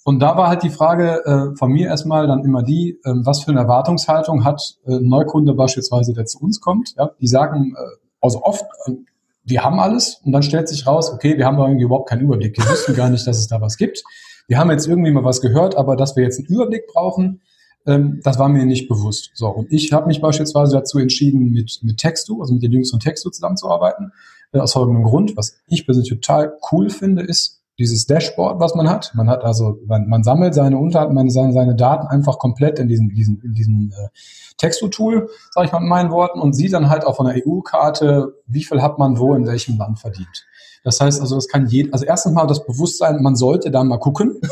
Und 0.05 0.21
da 0.21 0.37
war 0.37 0.49
halt 0.49 0.63
die 0.63 0.71
Frage 0.71 1.25
äh, 1.25 1.57
von 1.57 1.73
mir 1.73 1.89
erstmal 1.89 2.29
dann 2.29 2.45
immer 2.45 2.63
die, 2.63 3.01
äh, 3.03 3.13
was 3.25 3.43
für 3.43 3.51
eine 3.51 3.61
Erwartungshaltung 3.61 4.45
hat 4.45 4.77
äh, 4.87 4.93
ein 4.93 5.09
Neukunde 5.09 5.53
beispielsweise, 5.55 6.13
der 6.13 6.27
zu 6.27 6.39
uns 6.39 6.61
kommt. 6.61 6.95
Ja? 6.97 7.11
Die 7.21 7.27
sagen, 7.27 7.75
äh, 7.77 7.83
also 8.21 8.43
oft, 8.45 8.65
äh, 8.87 8.93
wir 9.47 9.65
haben 9.65 9.79
alles 9.79 10.21
und 10.25 10.33
dann 10.33 10.43
stellt 10.43 10.69
sich 10.69 10.87
raus, 10.87 11.11
okay, 11.11 11.39
wir 11.39 11.47
haben 11.47 11.59
irgendwie 11.59 11.85
überhaupt 11.85 12.09
keinen 12.09 12.23
Überblick. 12.23 12.59
Wir 12.59 12.69
wussten 12.69 12.95
gar 12.95 13.09
nicht, 13.09 13.27
dass 13.27 13.39
es 13.39 13.47
da 13.47 13.61
was 13.61 13.77
gibt. 13.77 14.03
Wir 14.49 14.59
haben 14.59 14.71
jetzt 14.71 14.87
irgendwie 14.87 15.11
mal 15.13 15.25
was 15.25 15.41
gehört, 15.41 15.77
aber 15.77 15.97
dass 15.97 16.17
wir 16.17 16.25
jetzt 16.25 16.39
einen 16.39 16.49
Überblick 16.49 16.87
brauchen, 16.89 17.41
ähm, 17.87 18.21
das 18.23 18.39
war 18.39 18.49
mir 18.49 18.65
nicht 18.67 18.89
bewusst. 18.89 19.31
So, 19.35 19.49
und 19.49 19.73
ich 19.73 19.93
habe 19.93 20.09
mich 20.09 20.21
beispielsweise 20.21 20.77
dazu 20.77 20.99
entschieden, 20.99 21.53
mit, 21.53 21.79
mit 21.83 21.99
Textu, 21.99 22.41
also 22.41 22.55
mit 22.55 22.63
den 22.63 22.73
Jungs 22.73 22.91
von 22.91 23.01
Textu 23.01 23.31
zusammenzuarbeiten, 23.31 24.13
äh, 24.53 24.59
aus 24.59 24.73
folgendem 24.73 25.05
Grund. 25.05 25.37
Was 25.37 25.59
ich 25.69 25.87
persönlich 25.87 26.11
total 26.11 26.53
cool 26.73 26.91
finde, 26.91 27.23
ist, 27.23 27.56
dieses 27.79 28.07
Dashboard, 28.07 28.59
was 28.59 28.75
man 28.75 28.89
hat. 28.89 29.13
Man 29.15 29.29
hat 29.29 29.45
also, 29.45 29.79
man, 29.87 30.09
man 30.09 30.23
sammelt 30.23 30.55
seine 30.55 30.79
Unter, 30.79 31.09
man 31.11 31.29
seine, 31.31 31.53
seine 31.53 31.75
Daten 31.75 32.07
einfach 32.07 32.39
komplett 32.39 32.79
in 32.79 32.89
diesem, 32.89 33.11
diesem, 33.11 33.41
in 33.43 33.53
diesem 33.53 33.93
äh, 33.93 34.09
Texto-Tool, 34.57 35.29
sage 35.51 35.67
ich 35.67 35.73
mal 35.73 35.83
in 35.83 35.89
meinen 35.89 36.11
Worten, 36.11 36.41
und 36.41 36.55
sieht 36.55 36.73
dann 36.73 36.89
halt 36.89 37.07
auch 37.07 37.17
von 37.17 37.27
der 37.27 37.47
EU-Karte, 37.47 38.35
wie 38.47 38.65
viel 38.65 38.81
hat 38.81 38.99
man 38.99 39.19
wo 39.19 39.35
in 39.35 39.47
welchem 39.47 39.77
Land 39.77 39.99
verdient. 39.99 40.47
Das 40.85 41.01
heißt 41.01 41.21
also, 41.21 41.35
das 41.35 41.49
kann 41.49 41.67
jeder, 41.67 41.93
also 41.93 42.07
erstens 42.07 42.33
mal 42.33 42.47
das 42.47 42.65
Bewusstsein, 42.65 43.23
man 43.23 43.37
sollte 43.37 43.71
da 43.71 43.85
mal 43.85 43.99
gucken. 43.99 44.41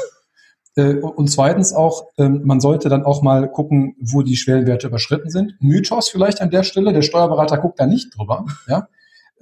Äh, 0.76 0.96
und 0.96 1.30
zweitens 1.30 1.72
auch, 1.72 2.08
ähm, 2.18 2.40
man 2.42 2.58
sollte 2.58 2.88
dann 2.88 3.04
auch 3.04 3.22
mal 3.22 3.48
gucken, 3.48 3.94
wo 4.00 4.22
die 4.22 4.34
Schwellenwerte 4.34 4.88
überschritten 4.88 5.30
sind. 5.30 5.54
Mythos 5.60 6.08
vielleicht 6.08 6.40
an 6.40 6.50
der 6.50 6.64
Stelle, 6.64 6.92
der 6.92 7.02
Steuerberater 7.02 7.58
guckt 7.58 7.78
da 7.78 7.86
nicht 7.86 8.18
drüber. 8.18 8.44
Ja? 8.66 8.88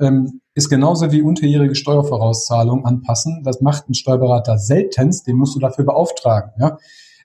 ähm, 0.03 0.42
ist 0.55 0.69
genauso 0.69 1.11
wie 1.13 1.23
unterjährige 1.23 1.75
Steuervorauszahlungen 1.75 2.85
anpassen. 2.85 3.43
Das 3.43 3.61
macht 3.61 3.89
ein 3.89 3.95
Steuerberater 3.95 4.59
seltenst, 4.59 5.27
den 5.27 5.37
musst 5.37 5.55
du 5.55 5.61
dafür 5.61 5.85
beauftragen. 5.85 6.53
Ja? 6.59 6.79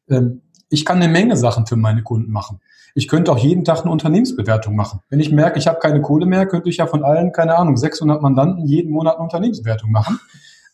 Ähm, 0.10 0.42
ich 0.70 0.86
kann 0.86 1.02
eine 1.02 1.12
Menge 1.12 1.38
Sachen 1.38 1.66
für 1.66 1.76
meine 1.76 2.04
Kunden 2.04 2.32
machen. 2.32 2.60
Ich 2.96 3.08
könnte 3.08 3.32
auch 3.32 3.38
jeden 3.38 3.64
Tag 3.64 3.82
eine 3.82 3.92
Unternehmensbewertung 3.92 4.76
machen. 4.76 5.02
Wenn 5.10 5.20
ich 5.20 5.32
merke, 5.32 5.60
ich 5.60 5.68
habe 5.68 5.80
keine 5.80 6.02
Kohle 6.02 6.26
mehr, 6.26 6.48
könnte 6.48 6.70
ich 6.70 6.78
ja 6.78 6.88
von 6.88 7.04
allen, 7.04 7.32
keine 7.32 7.56
Ahnung, 7.58 7.78
600 7.78 8.22
Mandanten 8.22 8.66
jeden 8.66 8.92
Monat 8.92 9.16
eine 9.16 9.24
Unternehmensbewertung 9.24 9.92
machen, 9.92 10.20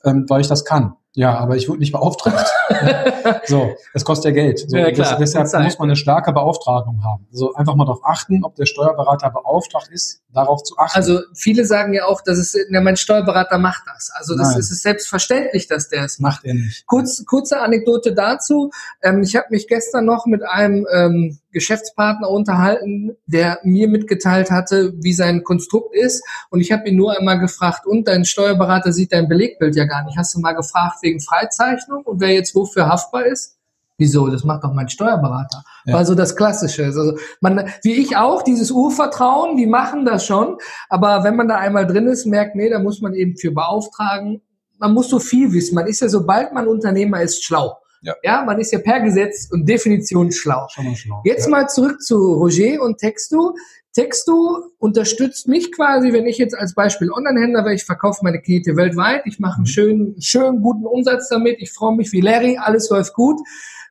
ähm, 0.05 0.25
weil 0.29 0.41
ich 0.41 0.47
das 0.47 0.63
kann. 0.63 0.93
Ja, 1.15 1.37
aber 1.37 1.55
ich 1.55 1.69
wurde 1.69 1.79
nicht 1.79 1.91
beauftragt. 1.91 2.51
so, 3.45 3.75
es 3.93 4.03
kostet 4.03 4.25
ja 4.35 4.43
Geld. 4.43 4.59
So, 4.67 4.77
Ja, 4.77 4.91
klar. 4.91 5.19
das, 5.19 5.31
deshalb 5.33 5.63
muss 5.63 5.77
man 5.77 5.89
eine 5.89 5.95
starke 5.95 6.33
Beauftragung 6.33 7.03
haben. 7.03 7.27
So 7.29 7.53
einfach 7.53 7.75
mal 7.75 7.85
darauf 7.85 8.03
achten, 8.03 8.43
ob 8.43 8.55
der 8.55 8.65
Steuerberater 8.65 9.29
beauftragt 9.29 9.89
ist, 9.91 10.23
darauf 10.33 10.63
zu 10.63 10.75
achten. 10.77 10.97
Also 10.97 11.19
viele 11.35 11.65
sagen 11.65 11.93
ja 11.93 12.05
auch, 12.05 12.21
dass 12.21 12.39
es, 12.39 12.57
na, 12.69 12.81
mein 12.81 12.97
Steuerberater 12.97 13.59
macht 13.59 13.83
das. 13.93 14.11
Also 14.15 14.35
das 14.35 14.51
Nein. 14.51 14.59
ist 14.59 14.71
es 14.71 14.81
selbstverständlich, 14.81 15.67
dass 15.67 15.87
der 15.89 16.03
es 16.03 16.17
macht. 16.17 16.37
macht 16.37 16.45
er 16.45 16.55
nicht. 16.55 16.87
Kurz, 16.87 17.23
kurze 17.25 17.61
Anekdote 17.61 18.15
dazu. 18.15 18.71
Ähm, 19.03 19.21
ich 19.21 19.35
habe 19.35 19.47
mich 19.51 19.67
gestern 19.67 20.05
noch 20.05 20.25
mit 20.25 20.41
einem 20.43 20.87
ähm, 20.91 21.37
Geschäftspartner 21.51 22.29
unterhalten, 22.29 23.15
der 23.27 23.59
mir 23.63 23.87
mitgeteilt 23.87 24.49
hatte, 24.49 24.93
wie 24.97 25.13
sein 25.13 25.43
Konstrukt 25.43 25.95
ist. 25.95 26.23
Und 26.49 26.59
ich 26.59 26.71
habe 26.71 26.89
ihn 26.89 26.95
nur 26.95 27.15
einmal 27.15 27.39
gefragt, 27.39 27.85
und 27.85 28.07
dein 28.07 28.25
Steuerberater 28.25 28.91
sieht 28.91 29.13
dein 29.13 29.29
Belegbild 29.29 29.75
ja 29.75 29.85
gar 29.85 30.03
nicht. 30.03 30.17
Hast 30.17 30.33
du 30.33 30.39
mal 30.39 30.53
gefragt 30.53 31.02
wegen 31.03 31.19
Freizeichnung 31.19 32.03
und 32.03 32.21
wer 32.21 32.33
jetzt 32.33 32.55
wofür 32.55 32.87
haftbar 32.87 33.25
ist? 33.25 33.57
Wieso? 33.97 34.27
Das 34.27 34.43
macht 34.43 34.63
doch 34.63 34.73
mein 34.73 34.89
Steuerberater. 34.89 35.63
Ja. 35.85 36.03
So 36.03 36.15
das 36.15 36.35
Klassische. 36.35 36.85
Also 36.85 37.17
man, 37.41 37.69
wie 37.83 37.93
ich 37.93 38.17
auch, 38.17 38.41
dieses 38.41 38.71
Urvertrauen, 38.71 39.55
die 39.55 39.67
machen 39.67 40.05
das 40.05 40.25
schon. 40.25 40.57
Aber 40.89 41.23
wenn 41.23 41.35
man 41.35 41.47
da 41.47 41.57
einmal 41.57 41.85
drin 41.85 42.07
ist, 42.07 42.25
merkt, 42.25 42.55
nee, 42.55 42.69
da 42.69 42.79
muss 42.79 43.01
man 43.01 43.13
eben 43.13 43.37
für 43.37 43.51
beauftragen. 43.51 44.41
Man 44.79 44.93
muss 44.93 45.09
so 45.09 45.19
viel 45.19 45.53
wissen. 45.53 45.75
Man 45.75 45.87
ist 45.87 46.01
ja, 46.01 46.09
sobald 46.09 46.53
man 46.53 46.67
Unternehmer 46.67 47.21
ist, 47.21 47.43
schlau. 47.43 47.77
Ja. 48.01 48.15
ja, 48.21 48.43
man 48.43 48.59
ist 48.59 48.73
ja 48.73 48.79
per 48.79 48.99
Gesetz 48.99 49.47
und 49.49 49.67
Definition 49.69 50.31
schlau. 50.31 50.67
Schlau. 50.69 51.21
Jetzt 51.23 51.45
ja. 51.45 51.51
mal 51.51 51.69
zurück 51.69 52.01
zu 52.01 52.15
Roger 52.33 52.81
und 52.81 52.97
Textu. 52.97 53.53
Textu 53.93 54.71
unterstützt 54.79 55.47
mich 55.47 55.71
quasi, 55.71 56.13
wenn 56.13 56.25
ich 56.25 56.39
jetzt 56.39 56.57
als 56.57 56.73
Beispiel 56.73 57.11
Online-Händler 57.11 57.63
wäre, 57.63 57.75
ich 57.75 57.85
verkaufe 57.85 58.21
meine 58.23 58.41
Knete 58.41 58.75
weltweit, 58.75 59.21
ich 59.25 59.39
mache 59.39 59.57
einen 59.57 59.67
schönen, 59.67 60.21
schönen 60.21 60.61
guten 60.61 60.85
Umsatz 60.85 61.29
damit, 61.29 61.57
ich 61.59 61.71
freue 61.71 61.95
mich 61.95 62.11
wie 62.11 62.21
Larry, 62.21 62.57
alles 62.59 62.89
läuft 62.89 63.13
gut. 63.13 63.39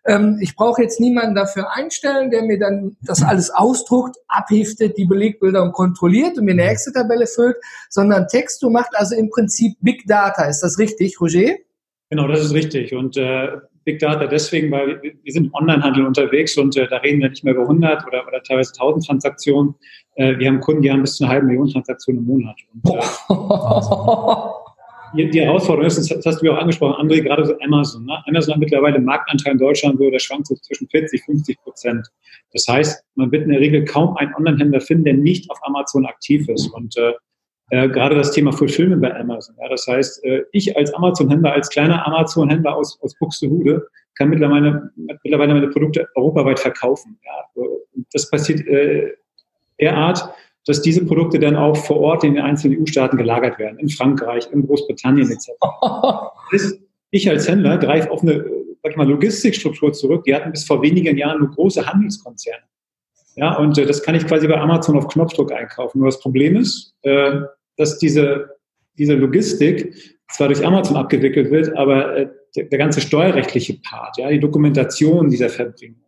Ähm, 0.05 0.39
ich 0.41 0.57
brauche 0.57 0.83
jetzt 0.83 0.99
niemanden 0.99 1.37
dafür 1.37 1.73
einstellen, 1.73 2.31
der 2.31 2.43
mir 2.43 2.59
dann 2.59 2.97
das 3.03 3.23
alles 3.23 3.51
ausdruckt, 3.51 4.17
abheftet, 4.27 4.99
die 4.99 5.05
Belegbilder 5.05 5.63
und 5.63 5.73
kontrolliert 5.73 6.37
und 6.37 6.45
mir 6.45 6.53
eine 6.53 6.69
Excel-Tabelle 6.69 7.29
füllt, 7.29 7.57
sondern 7.89 8.27
Textu 8.27 8.71
macht 8.71 8.97
also 8.97 9.15
im 9.15 9.31
Prinzip 9.31 9.77
Big 9.81 10.07
Data. 10.07 10.45
Ist 10.45 10.61
das 10.61 10.79
richtig, 10.79 11.21
Roger? 11.21 11.55
Genau, 12.11 12.27
das 12.27 12.41
ist 12.45 12.53
richtig. 12.53 12.93
Und 12.95 13.17
äh, 13.17 13.49
Big 13.85 13.99
Data 13.99 14.27
deswegen, 14.27 14.71
weil 14.71 15.01
wir, 15.03 15.33
sind 15.33 15.47
im 15.47 15.55
Onlinehandel 15.55 16.07
unterwegs 16.07 16.57
und 16.57 16.77
äh, 16.77 16.87
da 16.89 16.99
reden 16.99 17.21
wir 17.21 17.31
nicht 17.31 17.45
mehr 17.45 17.55
über 17.55 17.63
100 17.63 18.07
oder, 18.07 18.27
oder 18.27 18.43
teilweise 18.43 18.73
1000 18.73 19.07
Transaktionen. 19.07 19.75
Äh, 20.15 20.39
wir 20.39 20.49
haben 20.49 20.61
Kunden, 20.61 20.83
die 20.83 20.91
haben 20.91 21.03
bis 21.03 21.17
zu 21.17 21.25
einer 21.25 21.33
halben 21.33 21.49
Million 21.49 21.69
Transaktionen 21.69 22.23
im 22.23 22.27
Monat. 22.27 22.57
Und, 22.73 22.85
äh, 22.91 23.01
die, 25.17 25.31
die 25.31 25.41
Herausforderung 25.43 25.87
ist, 25.87 26.11
das 26.11 26.25
hast 26.25 26.41
du 26.41 26.47
ja 26.47 26.53
auch 26.53 26.59
angesprochen, 26.59 26.95
André, 27.07 27.23
gerade 27.23 27.45
so 27.45 27.55
Amazon. 27.61 28.07
Ne? 28.07 28.23
Amazon 28.27 28.55
hat 28.55 28.61
mittlerweile 28.61 28.97
einen 28.97 29.05
Marktanteil 29.05 29.53
in 29.53 29.59
Deutschland, 29.59 29.99
so, 29.99 30.11
der 30.11 30.19
schwankt 30.19 30.47
so 30.47 30.55
zwischen 30.55 30.89
40, 30.89 31.25
50 31.25 31.63
Prozent. 31.63 32.09
Das 32.53 32.67
heißt, 32.69 33.05
man 33.15 33.31
wird 33.31 33.45
in 33.45 33.51
der 33.51 33.61
Regel 33.61 33.85
kaum 33.85 34.17
einen 34.17 34.35
Online-Händler 34.35 34.81
finden, 34.81 35.05
der 35.05 35.15
nicht 35.15 35.51
auf 35.51 35.59
Amazon 35.63 36.07
aktiv 36.07 36.49
ist. 36.49 36.69
Und 36.73 36.97
äh, 37.73 37.89
gerade 37.89 38.15
das 38.15 38.33
Thema 38.33 38.53
Fulfillment 38.53 39.01
bei 39.01 39.19
Amazon. 39.19 39.57
Ja, 39.59 39.67
das 39.71 39.87
heißt, 39.87 40.23
äh, 40.25 40.45
ich 40.53 40.77
als 40.77 40.93
Amazon-Händler, 40.93 41.53
als 41.55 41.71
kleiner 41.71 42.07
Amazon-Händler 42.07 42.77
aus, 42.77 43.01
aus 43.01 43.15
Buxtehude, 43.19 43.89
kann 44.15 44.29
mittlerweile, 44.29 44.91
mittlerweile 44.95 45.55
meine 45.55 45.69
Produkte 45.69 46.07
europaweit 46.15 46.61
verkaufen. 46.61 47.19
Ja, 47.25 47.65
das 48.13 48.29
passiert 48.29 48.67
äh, 48.67 49.15
derart, 49.81 50.29
dass 50.67 50.83
diese 50.83 51.07
Produkte 51.07 51.39
dann 51.39 51.57
auch 51.57 51.75
vor 51.75 51.99
Ort 51.99 52.25
in 52.25 52.35
den 52.35 52.45
einzelnen 52.45 52.79
EU-Staaten 52.79 53.17
gelagert 53.17 53.59
werden, 53.59 53.79
in 53.79 53.89
Frankreich, 53.89 54.49
in 54.53 54.67
Großbritannien 54.67 55.31
etc. 55.31 55.49
Ich 57.15 57.29
als 57.29 57.47
Händler 57.47 57.77
greife 57.77 58.11
auf 58.11 58.23
eine 58.23 58.43
sag 58.83 58.93
ich 58.93 58.97
mal, 58.97 59.09
Logistikstruktur 59.09 59.93
zurück. 59.93 60.25
Die 60.25 60.35
hatten 60.35 60.51
bis 60.51 60.65
vor 60.65 60.83
wenigen 60.83 61.17
Jahren 61.17 61.41
nur 61.41 61.51
große 61.51 61.87
Handelskonzerne. 61.87 62.65
Ja, 63.37 63.57
und 63.57 63.79
äh, 63.79 63.87
das 63.87 64.03
kann 64.03 64.15
ich 64.15 64.27
quasi 64.27 64.49
bei 64.49 64.59
Amazon 64.59 64.97
auf 64.97 65.09
Knopfdruck 65.09 65.53
einkaufen. 65.53 65.99
Nur 65.99 66.09
das 66.09 66.21
Problem 66.21 66.57
ist, 66.57 66.95
äh, 67.03 67.41
dass 67.77 67.99
diese, 67.99 68.57
diese 68.99 69.15
Logistik 69.15 69.95
zwar 70.31 70.49
durch 70.49 70.65
Amazon 70.65 70.97
abgewickelt 70.97 71.51
wird, 71.51 71.77
aber 71.77 72.17
äh, 72.17 72.29
der, 72.57 72.65
der 72.65 72.79
ganze 72.79 73.01
steuerrechtliche 73.01 73.79
Part, 73.83 74.19
ja, 74.19 74.29
die 74.31 74.41
Dokumentation 74.41 75.29
dieser 75.29 75.49
Verbringung, 75.49 76.03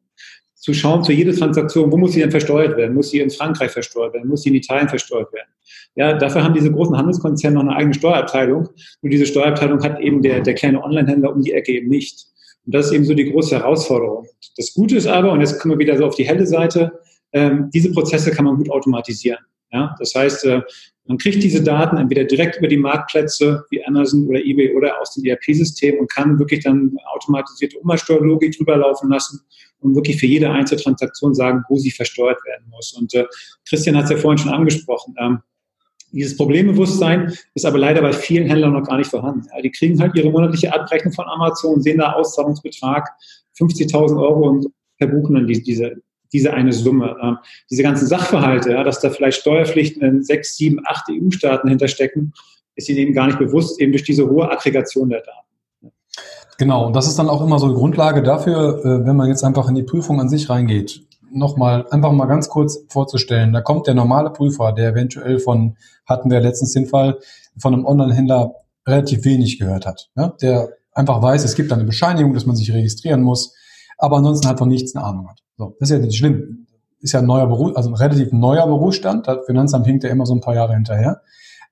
zu 0.64 0.72
schauen, 0.72 1.04
zu 1.04 1.12
jeder 1.12 1.34
Transaktion, 1.34 1.92
wo 1.92 1.98
muss 1.98 2.12
sie 2.12 2.20
denn 2.20 2.30
versteuert 2.30 2.74
werden? 2.78 2.94
Muss 2.94 3.10
sie 3.10 3.18
in 3.18 3.28
Frankreich 3.28 3.70
versteuert 3.70 4.14
werden? 4.14 4.30
Muss 4.30 4.44
sie 4.44 4.48
in 4.48 4.54
Italien 4.54 4.88
versteuert 4.88 5.30
werden? 5.30 5.48
Ja, 5.94 6.14
dafür 6.14 6.42
haben 6.42 6.54
diese 6.54 6.72
großen 6.72 6.96
Handelskonzerne 6.96 7.56
noch 7.56 7.62
eine 7.64 7.76
eigene 7.76 7.92
Steuerabteilung. 7.92 8.70
Und 9.02 9.10
diese 9.10 9.26
Steuerabteilung 9.26 9.82
hat 9.84 10.00
eben 10.00 10.22
der, 10.22 10.40
der 10.40 10.54
kleine 10.54 10.82
Onlinehändler 10.82 11.34
um 11.34 11.42
die 11.42 11.52
Ecke 11.52 11.72
eben 11.72 11.90
nicht. 11.90 12.28
Und 12.64 12.74
das 12.74 12.86
ist 12.86 12.92
eben 12.92 13.04
so 13.04 13.12
die 13.12 13.30
große 13.30 13.58
Herausforderung. 13.58 14.26
Das 14.56 14.72
Gute 14.72 14.96
ist 14.96 15.06
aber, 15.06 15.32
und 15.32 15.40
jetzt 15.40 15.60
kommen 15.60 15.74
wir 15.74 15.78
wieder 15.78 15.98
so 15.98 16.06
auf 16.06 16.14
die 16.14 16.26
helle 16.26 16.46
Seite, 16.46 16.92
ähm, 17.34 17.68
diese 17.74 17.92
Prozesse 17.92 18.30
kann 18.30 18.46
man 18.46 18.56
gut 18.56 18.70
automatisieren. 18.70 19.40
Ja, 19.70 19.94
das 19.98 20.14
heißt, 20.14 20.46
äh, 20.46 20.62
man 21.06 21.18
kriegt 21.18 21.42
diese 21.42 21.62
Daten 21.62 21.98
entweder 21.98 22.24
direkt 22.24 22.56
über 22.56 22.68
die 22.68 22.78
Marktplätze 22.78 23.64
wie 23.70 23.84
Amazon 23.84 24.26
oder 24.26 24.40
eBay 24.40 24.74
oder 24.74 25.00
aus 25.00 25.14
dem 25.14 25.24
ERP-System 25.24 25.98
und 25.98 26.10
kann 26.10 26.38
wirklich 26.38 26.64
dann 26.64 26.96
automatisierte 27.14 27.78
Umsatzsteuerlogik 27.78 28.56
drüber 28.56 28.76
laufen 28.76 29.10
lassen 29.10 29.40
und 29.80 29.94
wirklich 29.94 30.18
für 30.18 30.26
jede 30.26 30.50
einzelne 30.50 30.80
Transaktion 30.80 31.34
sagen, 31.34 31.62
wo 31.68 31.76
sie 31.76 31.90
versteuert 31.90 32.38
werden 32.46 32.64
muss. 32.70 32.92
Und 32.92 33.12
äh, 33.14 33.26
Christian 33.68 33.96
hat 33.96 34.04
es 34.04 34.10
ja 34.12 34.16
vorhin 34.16 34.38
schon 34.38 34.52
angesprochen. 34.52 35.14
Ähm, 35.20 35.40
dieses 36.10 36.36
Problembewusstsein 36.36 37.34
ist 37.54 37.66
aber 37.66 37.78
leider 37.78 38.00
bei 38.00 38.12
vielen 38.12 38.46
Händlern 38.46 38.72
noch 38.72 38.86
gar 38.86 38.96
nicht 38.96 39.10
vorhanden. 39.10 39.46
Ja, 39.54 39.60
die 39.60 39.70
kriegen 39.70 40.00
halt 40.00 40.14
ihre 40.14 40.30
monatliche 40.30 40.72
Abrechnung 40.72 41.12
von 41.12 41.26
Amazon, 41.26 41.82
sehen 41.82 41.98
da 41.98 42.12
Auszahlungsbetrag 42.12 43.10
50.000 43.58 44.18
Euro 44.18 44.48
und 44.48 44.68
verbuchen 44.96 45.34
dann 45.34 45.46
die, 45.46 45.62
diese, 45.62 45.96
diese 46.34 46.52
eine 46.52 46.72
Summe. 46.72 47.16
Ähm, 47.22 47.38
diese 47.70 47.82
ganzen 47.82 48.06
Sachverhalte, 48.06 48.72
ja, 48.72 48.82
dass 48.82 49.00
da 49.00 49.08
vielleicht 49.08 49.40
Steuerpflichten 49.40 50.02
in 50.02 50.22
sechs, 50.22 50.56
sieben, 50.56 50.80
acht 50.84 51.04
EU-Staaten 51.08 51.68
hinterstecken, 51.68 52.34
ist 52.74 52.88
ihnen 52.88 52.98
eben 52.98 53.14
gar 53.14 53.26
nicht 53.26 53.38
bewusst, 53.38 53.80
eben 53.80 53.92
durch 53.92 54.02
diese 54.02 54.28
hohe 54.28 54.50
Aggregation 54.50 55.08
der 55.08 55.20
Daten. 55.20 55.92
Genau, 56.58 56.86
und 56.86 56.94
das 56.94 57.06
ist 57.06 57.18
dann 57.18 57.28
auch 57.28 57.42
immer 57.42 57.58
so 57.58 57.66
eine 57.66 57.74
Grundlage 57.74 58.22
dafür, 58.22 58.84
äh, 58.84 59.06
wenn 59.06 59.16
man 59.16 59.28
jetzt 59.28 59.44
einfach 59.44 59.68
in 59.68 59.76
die 59.76 59.84
Prüfung 59.84 60.20
an 60.20 60.28
sich 60.28 60.50
reingeht. 60.50 61.02
Nochmal, 61.32 61.86
einfach 61.90 62.12
mal 62.12 62.26
ganz 62.26 62.48
kurz 62.48 62.84
vorzustellen, 62.88 63.52
da 63.52 63.60
kommt 63.60 63.86
der 63.86 63.94
normale 63.94 64.30
Prüfer, 64.30 64.72
der 64.72 64.90
eventuell 64.90 65.38
von, 65.38 65.76
hatten 66.06 66.30
wir 66.30 66.40
letztens 66.40 66.72
den 66.72 66.86
Fall, 66.86 67.18
von 67.58 67.74
einem 67.74 67.86
Online-Händler 67.86 68.54
relativ 68.86 69.24
wenig 69.24 69.58
gehört 69.58 69.86
hat. 69.86 70.10
Ne? 70.14 70.32
Der 70.42 70.68
einfach 70.92 71.22
weiß, 71.22 71.44
es 71.44 71.54
gibt 71.54 71.72
eine 71.72 71.84
Bescheinigung, 71.84 72.34
dass 72.34 72.46
man 72.46 72.56
sich 72.56 72.72
registrieren 72.72 73.22
muss, 73.22 73.54
aber 74.04 74.18
ansonsten 74.18 74.46
halt 74.46 74.58
von 74.58 74.68
nichts 74.68 74.94
eine 74.94 75.04
Ahnung 75.04 75.28
hat. 75.28 75.40
So, 75.56 75.76
das 75.80 75.90
ist 75.90 75.96
ja 75.96 76.04
nicht 76.04 76.16
schlimm. 76.16 76.66
Ist 77.00 77.12
ja 77.12 77.20
ein 77.20 77.26
neuer 77.26 77.46
Beruf, 77.46 77.76
also 77.76 77.90
ein 77.90 77.94
relativ 77.94 78.32
neuer 78.32 78.66
Berufsstand. 78.66 79.26
Das 79.26 79.44
Finanzamt 79.46 79.86
hinkt 79.86 80.04
ja 80.04 80.10
immer 80.10 80.26
so 80.26 80.34
ein 80.34 80.40
paar 80.40 80.54
Jahre 80.54 80.74
hinterher. 80.74 81.20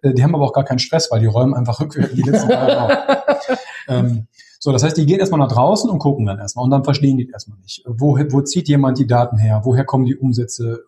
Äh, 0.03 0.12
Die 0.15 0.23
haben 0.23 0.35
aber 0.35 0.45
auch 0.45 0.53
gar 0.53 0.65
keinen 0.65 0.79
Stress, 0.79 1.11
weil 1.11 1.21
die 1.21 1.27
räumen 1.27 1.55
einfach 1.55 1.81
rückwärts 1.81 2.15
die 2.15 2.23
letzten 2.23 2.51
Jahre 2.51 2.83
auf. 2.83 3.59
Ähm, 3.89 4.29
so, 4.61 4.71
das 4.71 4.85
heißt, 4.85 4.97
die 4.97 5.07
gehen 5.07 5.19
erstmal 5.19 5.41
nach 5.41 5.51
draußen 5.51 5.91
und 5.91 5.99
gucken 5.99 6.25
dann 6.25 6.39
erstmal 6.39 6.65
und 6.65 6.71
dann 6.71 6.85
verstehen 6.85 7.17
die 7.17 7.29
erstmal 7.29 7.59
nicht. 7.59 7.83
Wo, 7.85 8.17
wo 8.31 8.43
zieht 8.43 8.69
jemand 8.69 8.97
die 8.97 9.09
Daten 9.09 9.37
her? 9.37 9.62
Woher 9.65 9.85
kommen 9.85 10.05
die 10.05 10.17
Umsätze? 10.17 10.85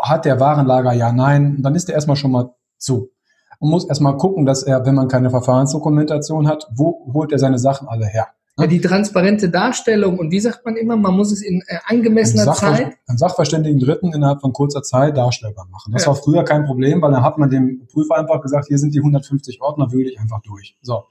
Hat 0.00 0.24
der 0.24 0.38
Warenlager? 0.38 0.92
Ja, 0.92 1.10
nein. 1.10 1.56
Und 1.56 1.62
dann 1.64 1.74
ist 1.74 1.88
er 1.88 1.96
erstmal 1.96 2.16
schon 2.16 2.30
mal 2.30 2.54
zu. 2.78 3.10
Und 3.58 3.70
muss 3.70 3.84
erstmal 3.84 4.16
gucken, 4.16 4.46
dass 4.46 4.62
er, 4.62 4.86
wenn 4.86 4.94
man 4.94 5.08
keine 5.08 5.30
Verfahrensdokumentation 5.30 6.46
hat, 6.46 6.68
wo 6.72 7.12
holt 7.12 7.32
er 7.32 7.40
seine 7.40 7.58
Sachen 7.58 7.88
alle 7.88 8.06
her? 8.06 8.28
Ja, 8.56 8.68
die 8.68 8.80
transparente 8.80 9.50
Darstellung 9.50 10.16
und 10.18 10.30
wie 10.30 10.38
sagt 10.38 10.64
man 10.64 10.76
immer, 10.76 10.96
man 10.96 11.16
muss 11.16 11.32
es 11.32 11.42
in 11.42 11.60
äh, 11.66 11.78
angemessener 11.86 12.44
Sachver- 12.44 12.76
Zeit. 12.76 12.92
einen 13.08 13.18
Sachverständigen 13.18 13.80
Dritten 13.80 14.12
innerhalb 14.12 14.40
von 14.40 14.52
kurzer 14.52 14.82
Zeit 14.82 15.16
darstellbar 15.16 15.66
machen. 15.72 15.92
Das 15.92 16.02
Ja. 16.02 16.08
war 16.08 16.14
früher 16.14 16.44
kein 16.44 16.64
Problem, 16.64 17.02
weil 17.02 17.10
dann 17.10 17.22
hat 17.24 17.36
man 17.36 17.50
dem 17.50 17.86
Prüfer 17.92 18.14
einfach 18.16 18.40
gesagt, 18.40 18.66
hier 18.68 18.78
sind 18.78 18.94
die 18.94 19.00
150 19.00 19.60
Ordner, 19.60 19.90
wühle 19.90 20.08
ich 20.08 20.20
einfach 20.20 20.40
durch. 20.42 20.76
So. 20.82 21.04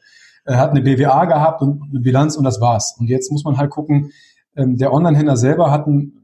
Er 0.45 0.57
hat 0.57 0.71
eine 0.71 0.81
BWA 0.81 1.25
gehabt 1.25 1.61
und 1.61 1.81
eine 1.89 1.99
Bilanz 1.99 2.37
und 2.37 2.45
das 2.45 2.61
war's. 2.61 2.95
Und 2.97 3.07
jetzt 3.09 3.29
muss 3.29 3.43
man 3.43 3.57
halt 3.57 3.71
gucken, 3.71 4.11
ähm, 4.55 4.77
der 4.77 4.93
Online-Händler 4.93 5.35
selber 5.37 5.69
hat 5.71 5.85
ein 5.87 6.19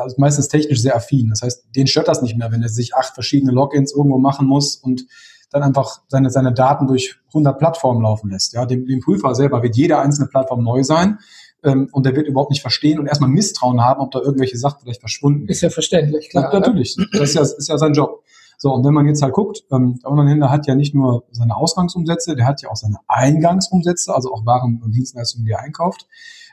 also 0.00 0.14
meistens 0.18 0.46
technisch 0.48 0.80
sehr 0.80 0.94
affin. 0.94 1.30
Das 1.30 1.42
heißt, 1.42 1.66
den 1.74 1.88
stört 1.88 2.06
das 2.06 2.22
nicht 2.22 2.36
mehr, 2.38 2.52
wenn 2.52 2.62
er 2.62 2.68
sich 2.68 2.94
acht 2.94 3.14
verschiedene 3.14 3.50
Logins 3.52 3.92
irgendwo 3.92 4.18
machen 4.18 4.46
muss 4.46 4.76
und 4.76 5.04
dann 5.50 5.62
einfach 5.62 6.02
seine, 6.08 6.30
seine 6.30 6.52
Daten 6.52 6.86
durch 6.86 7.16
100 7.28 7.58
Plattformen 7.58 8.02
laufen 8.02 8.30
lässt. 8.30 8.52
Ja, 8.52 8.66
dem, 8.66 8.86
dem 8.86 9.00
Prüfer 9.00 9.34
selber 9.34 9.62
wird 9.62 9.76
jede 9.76 9.98
einzelne 9.98 10.28
Plattform 10.28 10.62
neu 10.62 10.82
sein 10.84 11.18
ähm, 11.62 11.88
und 11.92 12.06
der 12.06 12.14
wird 12.14 12.26
überhaupt 12.26 12.50
nicht 12.50 12.62
verstehen 12.62 12.98
und 12.98 13.06
erstmal 13.06 13.30
Misstrauen 13.30 13.82
haben, 13.82 14.00
ob 14.00 14.10
da 14.10 14.20
irgendwelche 14.20 14.58
Sachen 14.58 14.80
vielleicht 14.82 15.00
verschwunden 15.00 15.40
sind. 15.40 15.50
Ist 15.50 15.60
ja 15.62 15.70
verständlich, 15.70 16.28
klar. 16.30 16.52
Ja, 16.52 16.60
natürlich. 16.60 16.96
Das 17.12 17.30
ist 17.30 17.34
ja, 17.34 17.42
ist 17.42 17.68
ja 17.68 17.78
sein 17.78 17.92
Job. 17.92 18.22
So, 18.60 18.72
und 18.72 18.84
wenn 18.84 18.92
man 18.92 19.06
jetzt 19.06 19.22
halt 19.22 19.34
guckt, 19.34 19.64
ähm, 19.70 20.00
der 20.02 20.10
Onlinehändler 20.10 20.50
hat 20.50 20.66
ja 20.66 20.74
nicht 20.74 20.94
nur 20.94 21.24
seine 21.30 21.56
Ausgangsumsätze, 21.56 22.34
der 22.34 22.46
hat 22.46 22.60
ja 22.60 22.70
auch 22.70 22.76
seine 22.76 22.96
Eingangsumsätze, 23.06 24.12
also 24.12 24.32
auch 24.32 24.44
Waren 24.46 24.82
und 24.82 24.92
Dienstleistungen, 24.92 25.46
die 25.46 25.52
er 25.52 25.60
einkauft. 25.60 26.08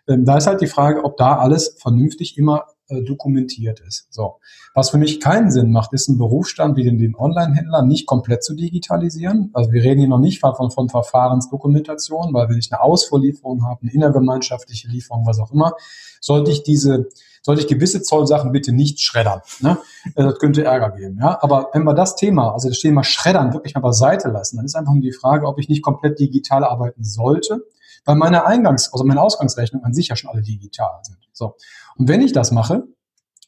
Ähm, 0.07 0.23
da 0.23 0.37
ist 0.37 0.45
halt 0.45 0.61
die 0.61 0.67
Frage, 0.67 1.03
ob 1.03 1.17
da 1.17 1.37
alles 1.37 1.75
vernünftig 1.79 2.37
immer 2.37 2.65
äh, 2.87 3.01
dokumentiert 3.01 3.79
ist. 3.79 4.07
So. 4.11 4.35
Was 4.73 4.89
für 4.89 4.97
mich 4.97 5.19
keinen 5.19 5.51
Sinn 5.51 5.71
macht, 5.71 5.93
ist 5.93 6.07
ein 6.07 6.17
Berufsstand 6.17 6.77
wie 6.77 6.83
den, 6.83 6.97
den 6.97 7.15
Online-Händler 7.15 7.81
nicht 7.81 8.05
komplett 8.05 8.43
zu 8.43 8.55
digitalisieren. 8.55 9.49
Also 9.53 9.71
wir 9.71 9.83
reden 9.83 9.99
hier 9.99 10.09
noch 10.09 10.19
nicht 10.19 10.39
von, 10.39 10.71
von 10.71 10.89
Verfahrensdokumentation, 10.89 12.33
weil 12.33 12.49
wenn 12.49 12.57
ich 12.57 12.71
eine 12.71 12.81
Ausfuhrlieferung 12.81 13.65
habe, 13.65 13.81
eine 13.81 13.93
innergemeinschaftliche 13.93 14.87
Lieferung, 14.87 15.25
was 15.25 15.39
auch 15.39 15.51
immer, 15.51 15.73
sollte 16.19 16.51
ich 16.51 16.63
diese 16.63 17.07
sollte 17.45 17.61
ich 17.61 17.67
gewisse 17.67 18.01
Zollsachen 18.01 18.51
bitte 18.51 18.71
nicht 18.71 18.99
schreddern. 18.99 19.41
Ne? 19.59 19.77
Äh, 20.15 20.23
das 20.23 20.39
könnte 20.39 20.63
Ärger 20.63 20.89
geben. 20.89 21.19
Ja? 21.21 21.37
Aber 21.41 21.69
wenn 21.73 21.83
wir 21.83 21.93
das 21.93 22.15
Thema, 22.15 22.53
also 22.53 22.69
das 22.69 22.79
Thema 22.79 23.03
Schreddern 23.03 23.53
wirklich 23.53 23.75
mal 23.75 23.81
beiseite 23.81 24.29
lassen, 24.29 24.57
dann 24.57 24.65
ist 24.65 24.75
einfach 24.75 24.93
nur 24.93 25.01
die 25.01 25.11
Frage, 25.11 25.45
ob 25.45 25.59
ich 25.59 25.69
nicht 25.69 25.83
komplett 25.83 26.19
digital 26.19 26.63
arbeiten 26.63 27.03
sollte, 27.03 27.63
weil 28.05 28.15
meine 28.15 28.45
Eingangs-, 28.45 28.89
also 28.91 29.03
meine 29.03 29.21
Ausgangsrechnungen 29.21 29.85
an 29.85 29.93
sich 29.93 30.07
ja 30.07 30.15
schon 30.15 30.29
alle 30.29 30.41
digital 30.41 30.99
sind. 31.03 31.17
So. 31.33 31.55
Und 31.97 32.07
wenn 32.07 32.21
ich 32.21 32.33
das 32.33 32.51
mache, 32.51 32.83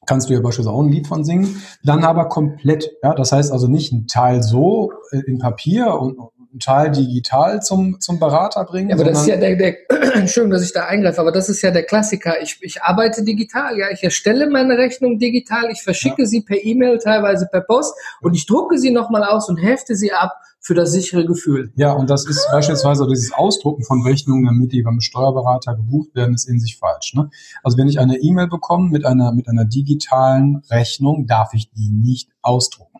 kannst 0.05 0.29
du 0.29 0.33
ja 0.33 0.39
beispielsweise 0.39 0.73
auch 0.73 0.81
ein 0.81 0.91
Lied 0.91 1.07
von 1.07 1.23
singen, 1.23 1.61
dann 1.83 2.03
aber 2.03 2.29
komplett. 2.29 2.91
Ja, 3.03 3.13
das 3.13 3.31
heißt 3.31 3.51
also 3.51 3.67
nicht 3.67 3.91
ein 3.91 4.07
Teil 4.07 4.41
so 4.41 4.91
äh, 5.11 5.19
in 5.27 5.37
Papier 5.37 5.99
und, 5.99 6.17
einen 6.49 6.59
Teil 6.59 6.91
digital 6.91 7.61
zum, 7.61 7.99
zum 7.99 8.19
Berater 8.19 8.63
bringen. 8.63 8.89
Ja, 8.89 8.95
aber 8.95 9.03
das 9.03 9.21
ist 9.21 9.27
ja 9.27 9.37
der, 9.37 9.55
der 9.55 9.75
Entschuldigung, 10.15 10.51
dass 10.51 10.63
ich 10.63 10.73
da 10.73 10.85
eingreife, 10.85 11.19
aber 11.19 11.31
das 11.31 11.49
ist 11.49 11.61
ja 11.61 11.71
der 11.71 11.83
Klassiker. 11.83 12.41
Ich, 12.41 12.57
ich 12.61 12.81
arbeite 12.81 13.23
digital, 13.23 13.77
ja, 13.77 13.87
ich 13.91 14.03
erstelle 14.03 14.49
meine 14.49 14.77
Rechnung 14.77 15.19
digital, 15.19 15.69
ich 15.71 15.81
verschicke 15.83 16.23
ja. 16.23 16.27
sie 16.27 16.41
per 16.41 16.63
E-Mail, 16.63 16.99
teilweise 16.99 17.47
per 17.51 17.61
Post 17.61 17.93
und 18.21 18.33
ich 18.33 18.45
drucke 18.45 18.77
sie 18.77 18.91
nochmal 18.91 19.23
aus 19.23 19.49
und 19.49 19.57
hefte 19.57 19.95
sie 19.95 20.13
ab 20.13 20.33
für 20.67 20.73
das 20.73 20.91
sichere 20.91 21.25
Gefühl. 21.25 21.71
Ja, 21.77 21.93
und 21.93 22.09
das 22.09 22.27
ist 22.27 22.45
beispielsweise 22.51 23.07
dieses 23.07 23.31
Ausdrucken 23.31 23.85
von 23.85 24.01
Rechnungen, 24.01 24.43
damit 24.43 24.73
die 24.73 24.81
beim 24.81 24.99
Steuerberater 24.99 25.75
gebucht 25.75 26.13
werden, 26.13 26.35
ist 26.35 26.43
in 26.43 26.59
sich 26.59 26.75
falsch. 26.75 27.13
Ne? 27.13 27.29
Also 27.63 27.77
wenn 27.77 27.87
ich 27.87 27.99
eine 27.99 28.17
E-Mail 28.17 28.47
bekomme 28.47 28.89
mit 28.89 29.05
einer, 29.05 29.31
mit 29.31 29.47
einer 29.47 29.63
digitalen 29.63 30.57
Rechnung, 30.69 31.25
darf 31.25 31.53
ich 31.53 31.71
die 31.71 31.89
nicht 31.89 32.31
ausdrucken. 32.41 32.99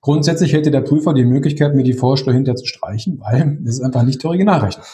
Grundsätzlich 0.00 0.52
hätte 0.52 0.72
der 0.72 0.80
Prüfer 0.80 1.14
die 1.14 1.24
Möglichkeit, 1.24 1.76
mir 1.76 1.84
die 1.84 1.92
Vorsteuer 1.92 2.34
hinter 2.34 2.56
zu 2.56 2.66
streichen, 2.66 3.20
weil 3.20 3.58
das 3.60 3.74
ist 3.74 3.82
einfach 3.82 4.02
nicht 4.02 4.20
die 4.20 4.26
Originalrechnung. 4.26 4.84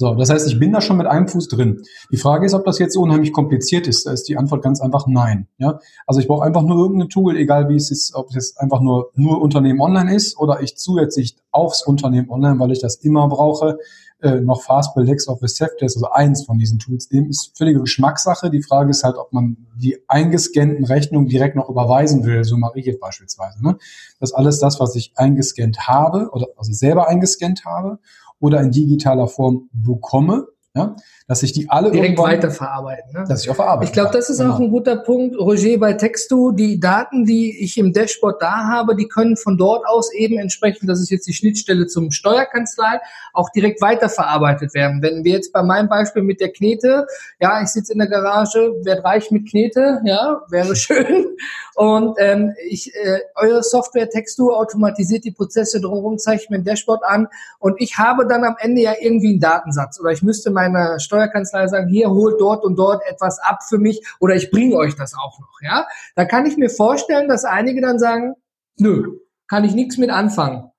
So, 0.00 0.14
das 0.14 0.30
heißt, 0.30 0.46
ich 0.46 0.60
bin 0.60 0.72
da 0.72 0.80
schon 0.80 0.96
mit 0.96 1.08
einem 1.08 1.26
Fuß 1.26 1.48
drin. 1.48 1.82
Die 2.12 2.18
Frage 2.18 2.46
ist, 2.46 2.54
ob 2.54 2.64
das 2.64 2.78
jetzt 2.78 2.94
so 2.94 3.00
unheimlich 3.00 3.32
kompliziert 3.32 3.88
ist. 3.88 4.06
Da 4.06 4.12
ist 4.12 4.28
die 4.28 4.36
Antwort 4.36 4.62
ganz 4.62 4.80
einfach 4.80 5.08
nein. 5.08 5.48
Ja, 5.58 5.80
also 6.06 6.20
ich 6.20 6.28
brauche 6.28 6.44
einfach 6.44 6.62
nur 6.62 6.76
irgendein 6.76 7.08
Tool, 7.08 7.36
egal 7.36 7.68
wie 7.68 7.74
es 7.74 7.90
ist, 7.90 8.14
ob 8.14 8.28
es 8.28 8.36
jetzt 8.36 8.60
einfach 8.60 8.80
nur 8.80 9.10
nur 9.16 9.42
Unternehmen 9.42 9.80
online 9.80 10.14
ist 10.14 10.38
oder 10.38 10.62
ich 10.62 10.76
zusätzlich 10.76 11.34
aufs 11.50 11.84
Unternehmen 11.84 12.30
online, 12.30 12.60
weil 12.60 12.70
ich 12.70 12.78
das 12.78 12.94
immer 12.94 13.26
brauche, 13.26 13.78
äh, 14.20 14.40
noch 14.40 14.62
Fastbill, 14.62 15.02
LexOffice, 15.02 15.56
Safdesk, 15.56 15.96
also 15.96 16.10
eins 16.10 16.44
von 16.44 16.58
diesen 16.58 16.78
Tools. 16.78 17.08
Dem 17.08 17.28
ist 17.28 17.58
völlige 17.58 17.80
Geschmackssache. 17.80 18.50
Die 18.50 18.62
Frage 18.62 18.90
ist 18.90 19.02
halt, 19.02 19.16
ob 19.16 19.32
man 19.32 19.56
die 19.76 19.98
eingescannten 20.06 20.84
Rechnungen 20.84 21.28
direkt 21.28 21.56
noch 21.56 21.68
überweisen 21.68 22.24
will. 22.24 22.44
So 22.44 22.56
mache 22.56 22.78
ich 22.78 22.86
jetzt 22.86 23.00
beispielsweise. 23.00 23.64
Ne? 23.64 23.76
Das 24.20 24.30
ist 24.30 24.36
alles 24.36 24.60
das, 24.60 24.78
was 24.78 24.94
ich 24.94 25.10
eingescannt 25.16 25.88
habe 25.88 26.30
oder 26.30 26.46
also 26.56 26.72
selber 26.72 27.08
eingescannt 27.08 27.64
habe 27.64 27.98
oder 28.40 28.60
in 28.60 28.70
digitaler 28.70 29.28
Form 29.28 29.68
bekomme. 29.72 30.46
Ja? 30.78 30.96
dass 31.28 31.42
ich 31.42 31.52
die 31.52 31.68
alle 31.68 31.90
direkt 31.90 32.18
weiterverarbeiten. 32.18 33.12
Ne? 33.12 33.24
Dass 33.28 33.44
ich 33.44 33.50
auch 33.50 33.54
verarbeiten 33.54 33.86
Ich 33.86 33.92
glaube, 33.92 34.10
das 34.12 34.30
ist 34.30 34.38
genau. 34.38 34.54
auch 34.54 34.60
ein 34.60 34.70
guter 34.70 34.96
Punkt, 34.96 35.38
Roger, 35.38 35.76
bei 35.76 35.92
Textu. 35.92 36.52
Die 36.52 36.80
Daten, 36.80 37.26
die 37.26 37.62
ich 37.62 37.76
im 37.76 37.92
Dashboard 37.92 38.40
da 38.40 38.66
habe, 38.66 38.96
die 38.96 39.08
können 39.08 39.36
von 39.36 39.58
dort 39.58 39.86
aus 39.86 40.10
eben 40.14 40.38
entsprechend, 40.38 40.88
das 40.88 41.00
ist 41.00 41.10
jetzt 41.10 41.28
die 41.28 41.34
Schnittstelle 41.34 41.86
zum 41.86 42.10
Steuerkanzlei, 42.12 43.00
auch 43.34 43.50
direkt 43.50 43.82
weiterverarbeitet 43.82 44.72
werden. 44.72 45.02
Wenn 45.02 45.22
wir 45.22 45.32
jetzt 45.32 45.52
bei 45.52 45.62
meinem 45.62 45.90
Beispiel 45.90 46.22
mit 46.22 46.40
der 46.40 46.50
Knete, 46.50 47.06
ja, 47.40 47.60
ich 47.62 47.68
sitze 47.68 47.92
in 47.92 47.98
der 47.98 48.08
Garage, 48.08 48.72
werde 48.84 49.04
reich 49.04 49.30
mit 49.30 49.50
Knete, 49.50 50.00
ja, 50.04 50.40
wäre 50.48 50.74
schön. 50.76 51.26
Und 51.74 52.16
ähm, 52.18 52.54
ich, 52.70 52.94
äh, 52.94 53.20
eure 53.34 53.62
Software 53.62 54.08
Textur 54.08 54.56
automatisiert 54.56 55.24
die 55.24 55.30
Prozesse 55.30 55.80
drumherum, 55.80 56.16
zeigt 56.16 56.48
mir 56.50 56.56
ein 56.56 56.64
Dashboard 56.64 57.04
an 57.04 57.28
und 57.58 57.80
ich 57.80 57.98
habe 57.98 58.26
dann 58.26 58.44
am 58.44 58.56
Ende 58.58 58.80
ja 58.80 58.94
irgendwie 58.98 59.32
einen 59.32 59.40
Datensatz 59.40 60.00
oder 60.00 60.10
ich 60.10 60.22
müsste 60.22 60.50
meiner 60.68 60.98
Steuer 60.98 61.18
Steuerkanzlei 61.18 61.66
sagen, 61.68 61.88
hier 61.88 62.10
holt 62.10 62.40
dort 62.40 62.64
und 62.64 62.76
dort 62.76 63.02
etwas 63.06 63.38
ab 63.40 63.62
für 63.68 63.78
mich 63.78 64.04
oder 64.20 64.34
ich 64.34 64.50
bringe 64.50 64.76
euch 64.76 64.94
das 64.94 65.14
auch 65.14 65.38
noch. 65.38 65.60
Ja, 65.60 65.86
da 66.14 66.24
kann 66.24 66.46
ich 66.46 66.56
mir 66.56 66.70
vorstellen, 66.70 67.28
dass 67.28 67.44
einige 67.44 67.80
dann 67.80 67.98
sagen, 67.98 68.34
nö, 68.78 69.18
kann 69.48 69.64
ich 69.64 69.74
nichts 69.74 69.98
mit 69.98 70.10
anfangen. 70.10 70.70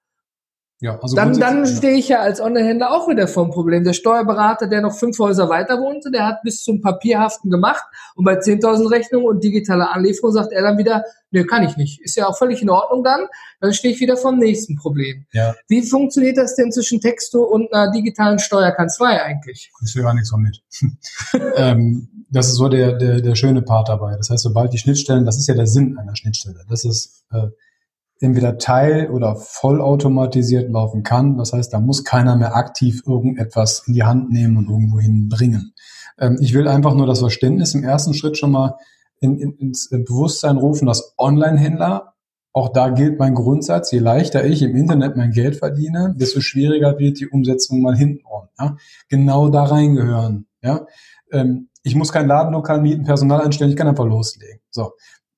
Ja, 0.82 0.98
also 1.02 1.14
dann, 1.14 1.38
dann 1.38 1.66
stehe 1.68 1.98
ich 1.98 2.08
ja 2.08 2.22
als 2.22 2.40
Online-Händler 2.40 2.92
auch 2.92 3.10
wieder 3.10 3.28
vor 3.28 3.44
dem 3.44 3.52
Problem. 3.52 3.84
Der 3.84 3.92
Steuerberater, 3.92 4.68
der 4.68 4.82
noch 4.82 4.94
fünf 4.94 5.20
Häuser 5.20 5.50
weiter 5.50 5.82
wohnte, 5.82 6.10
der 6.10 6.26
hat 6.26 6.42
bis 6.42 6.64
zum 6.64 6.80
Papierhaften 6.80 7.52
gemacht 7.52 7.84
und 8.16 8.24
bei 8.24 8.40
10.000 8.40 8.90
Rechnungen 8.90 9.28
und 9.28 9.44
digitaler 9.44 9.94
Anlieferung 9.94 10.32
sagt 10.32 10.54
er 10.54 10.62
dann 10.62 10.78
wieder, 10.78 11.04
nee, 11.32 11.44
kann 11.44 11.64
ich 11.64 11.76
nicht. 11.76 12.00
Ist 12.02 12.16
ja 12.16 12.28
auch 12.28 12.38
völlig 12.38 12.62
in 12.62 12.70
Ordnung 12.70 13.04
dann. 13.04 13.28
Dann 13.60 13.74
stehe 13.74 13.94
ich 13.94 14.00
wieder 14.00 14.16
vor 14.16 14.32
dem 14.32 14.40
nächsten 14.40 14.78
Problem. 14.78 15.26
Ja. 15.34 15.54
Wie 15.68 15.82
funktioniert 15.82 16.38
das 16.38 16.56
denn 16.56 16.72
zwischen 16.72 17.02
Texto 17.02 17.44
und 17.44 17.74
einer 17.74 17.92
digitalen 17.92 18.39
Steuerkanzlei 18.39 19.22
eigentlich? 19.22 19.72
Ich 19.86 19.96
will 19.98 20.04
gar 20.04 20.13
nichts 20.13 20.30
von 20.30 20.42
mit. 20.42 20.63
ähm, 21.58 22.26
das 22.30 22.48
ist 22.48 22.56
so 22.56 22.70
der, 22.70 22.94
der, 22.94 23.20
der 23.20 23.36
schöne 23.36 23.63
Part 23.63 23.89
dabei. 23.89 24.15
Das 24.15 24.30
heißt, 24.30 24.44
sobald 24.44 24.72
die 24.72 24.78
Schnittstellen, 24.78 25.26
das 25.26 25.38
ist 25.38 25.48
ja 25.48 25.56
der 25.56 25.68
Sinn 25.68 25.98
einer 25.98 26.15
Schnittstelle. 26.15 26.63
Das 26.70 26.86
ist, 26.86 27.26
äh, 27.32 27.48
entweder 28.19 28.58
teil- 28.58 29.10
oder 29.10 29.36
vollautomatisiert 29.36 30.69
laufen 30.69 31.03
kann. 31.03 31.38
Das 31.38 31.53
heißt, 31.53 31.73
da 31.73 31.79
muss 31.79 32.03
keiner 32.03 32.36
mehr 32.36 32.55
aktiv 32.55 33.01
irgendetwas 33.05 33.84
in 33.88 33.93
die 33.93 34.03
Hand 34.03 34.32
nehmen 34.32 34.58
und 34.58 34.69
irgendwo 34.69 34.99
hinbringen. 34.99 35.73
Ähm, 36.17 36.38
ich 36.41 36.53
will 36.53 36.67
einfach 36.67 36.93
nur 36.93 37.08
das 37.08 37.19
Verständnis 37.19 37.73
im 37.75 37.84
ersten 37.84 38.13
Schritt 38.13 38.38
schon 38.38 38.51
mal 38.51 38.75
in, 39.21 39.38
in, 39.38 39.51
ins 39.53 39.89
Bewusstsein 39.89 40.58
rufen, 40.58 40.86
dass 40.86 41.13
Online-Händler, 41.17 42.13
auch 42.51 42.69
da 42.69 42.89
gilt 42.89 43.19
mein 43.19 43.36
Grundsatz, 43.36 43.91
je 43.91 43.99
leichter 43.99 44.43
ich 44.43 44.62
im 44.62 44.75
Internet 44.75 45.15
mein 45.15 45.32
Geld 45.32 45.58
verdiene, 45.58 46.15
desto 46.17 46.41
schwieriger 46.41 46.97
wird 46.97 47.19
die 47.19 47.27
Umsetzung 47.27 47.82
mal 47.82 47.95
hinten 47.95 48.23
ja? 48.60 48.77
Genau 49.08 49.49
da 49.49 49.63
reingehören. 49.63 50.47
Ja? 50.62 50.86
Ähm, 51.32 51.69
ich 51.84 51.95
muss 51.95 52.12
kein 52.12 52.27
Ladenlokal 52.27 52.82
mieten, 52.82 53.05
Personal 53.05 53.41
einstellen, 53.41 53.71
ich 53.71 53.77
kann 53.77 53.88
einfach 53.88 54.05
loslegen. 54.05 54.60
So. 54.69 54.93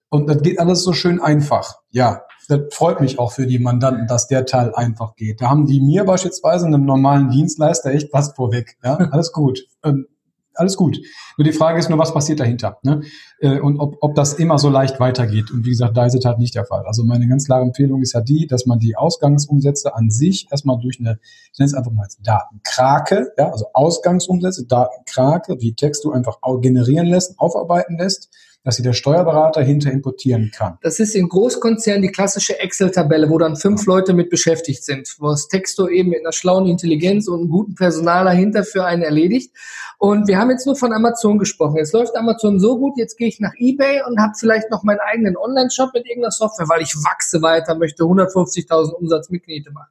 Und 0.09 0.27
das 0.27 0.41
geht 0.41 0.59
alles 0.59 0.83
so 0.83 0.93
schön 0.93 1.21
einfach. 1.21 1.75
Ja, 1.91 2.23
das 2.47 2.61
freut 2.71 3.01
mich 3.01 3.19
auch 3.19 3.31
für 3.31 3.47
die 3.47 3.59
Mandanten, 3.59 4.07
dass 4.07 4.27
der 4.27 4.45
Teil 4.45 4.73
einfach 4.75 5.15
geht. 5.15 5.41
Da 5.41 5.49
haben 5.49 5.65
die 5.65 5.81
mir 5.81 6.05
beispielsweise 6.05 6.65
einem 6.65 6.85
normalen 6.85 7.29
Dienstleister 7.29 7.91
echt 7.91 8.11
was 8.13 8.33
vorweg. 8.33 8.77
Ja, 8.83 8.95
alles 9.11 9.31
gut. 9.31 9.67
Ähm, 9.83 10.07
alles 10.53 10.75
gut. 10.75 10.99
Nur 11.37 11.45
die 11.45 11.53
Frage 11.53 11.79
ist 11.79 11.89
nur, 11.89 11.97
was 11.97 12.13
passiert 12.13 12.39
dahinter? 12.39 12.77
Ne? 12.83 13.01
Äh, 13.39 13.59
und 13.59 13.79
ob, 13.79 13.97
ob 14.01 14.15
das 14.15 14.33
immer 14.33 14.57
so 14.57 14.69
leicht 14.69 14.99
weitergeht. 14.99 15.49
Und 15.51 15.65
wie 15.65 15.69
gesagt, 15.69 15.95
da 15.95 16.05
ist 16.05 16.13
es 16.13 16.25
halt 16.25 16.39
nicht 16.39 16.55
der 16.55 16.65
Fall. 16.65 16.83
Also 16.85 17.03
meine 17.03 17.27
ganz 17.27 17.45
klare 17.45 17.63
Empfehlung 17.63 18.01
ist 18.01 18.13
ja 18.13 18.21
die, 18.21 18.47
dass 18.47 18.65
man 18.65 18.79
die 18.79 18.95
Ausgangsumsätze 18.95 19.95
an 19.95 20.09
sich 20.09 20.47
erstmal 20.51 20.77
durch 20.79 20.99
eine, 20.99 21.19
ich 21.53 21.59
nenne 21.59 21.67
es 21.67 21.73
einfach 21.73 21.91
mal 21.91 22.03
als 22.03 22.17
Datenkrake, 22.21 23.31
ja, 23.37 23.49
also 23.49 23.67
Ausgangsumsätze, 23.73 24.65
Datenkrake, 24.65 25.57
wie 25.59 25.73
Text 25.73 26.03
du 26.03 26.11
einfach 26.11 26.39
generieren 26.61 27.07
lässt, 27.07 27.39
aufarbeiten 27.39 27.97
lässt 27.97 28.29
dass 28.63 28.75
sie 28.75 28.83
der 28.83 28.93
Steuerberater 28.93 29.61
hinter 29.61 29.91
importieren 29.91 30.51
kann. 30.55 30.77
Das 30.81 30.99
ist 30.99 31.15
in 31.15 31.29
Großkonzernen 31.29 32.03
die 32.03 32.11
klassische 32.11 32.59
Excel-Tabelle, 32.59 33.29
wo 33.29 33.37
dann 33.39 33.55
fünf 33.55 33.85
Leute 33.85 34.13
mit 34.13 34.29
beschäftigt 34.29 34.83
sind, 34.83 35.15
wo 35.19 35.29
das 35.29 35.47
Texto 35.47 35.87
eben 35.87 36.09
mit 36.09 36.19
einer 36.19 36.31
schlauen 36.31 36.67
Intelligenz 36.67 37.27
und 37.27 37.39
einem 37.39 37.49
guten 37.49 37.75
Personal 37.75 38.25
dahinter 38.25 38.63
für 38.63 38.85
einen 38.85 39.01
erledigt. 39.01 39.55
Und 39.97 40.27
wir 40.27 40.37
haben 40.37 40.51
jetzt 40.51 40.65
nur 40.65 40.75
von 40.75 40.93
Amazon 40.93 41.39
gesprochen. 41.39 41.77
Jetzt 41.77 41.93
läuft 41.93 42.15
Amazon 42.15 42.59
so 42.59 42.77
gut, 42.77 42.97
jetzt 42.97 43.17
gehe 43.17 43.27
ich 43.27 43.39
nach 43.39 43.53
eBay 43.57 44.01
und 44.07 44.19
habe 44.19 44.33
vielleicht 44.37 44.69
noch 44.69 44.83
meinen 44.83 44.99
eigenen 44.99 45.37
Online-Shop 45.37 45.91
mit 45.93 46.05
irgendeiner 46.05 46.31
Software, 46.31 46.69
weil 46.69 46.81
ich 46.81 46.95
wachse 46.95 47.41
weiter, 47.41 47.75
möchte 47.75 48.03
150.000 48.03 48.91
Umsatz 48.91 49.29
mit 49.29 49.43
Knete 49.43 49.71
machen. 49.71 49.89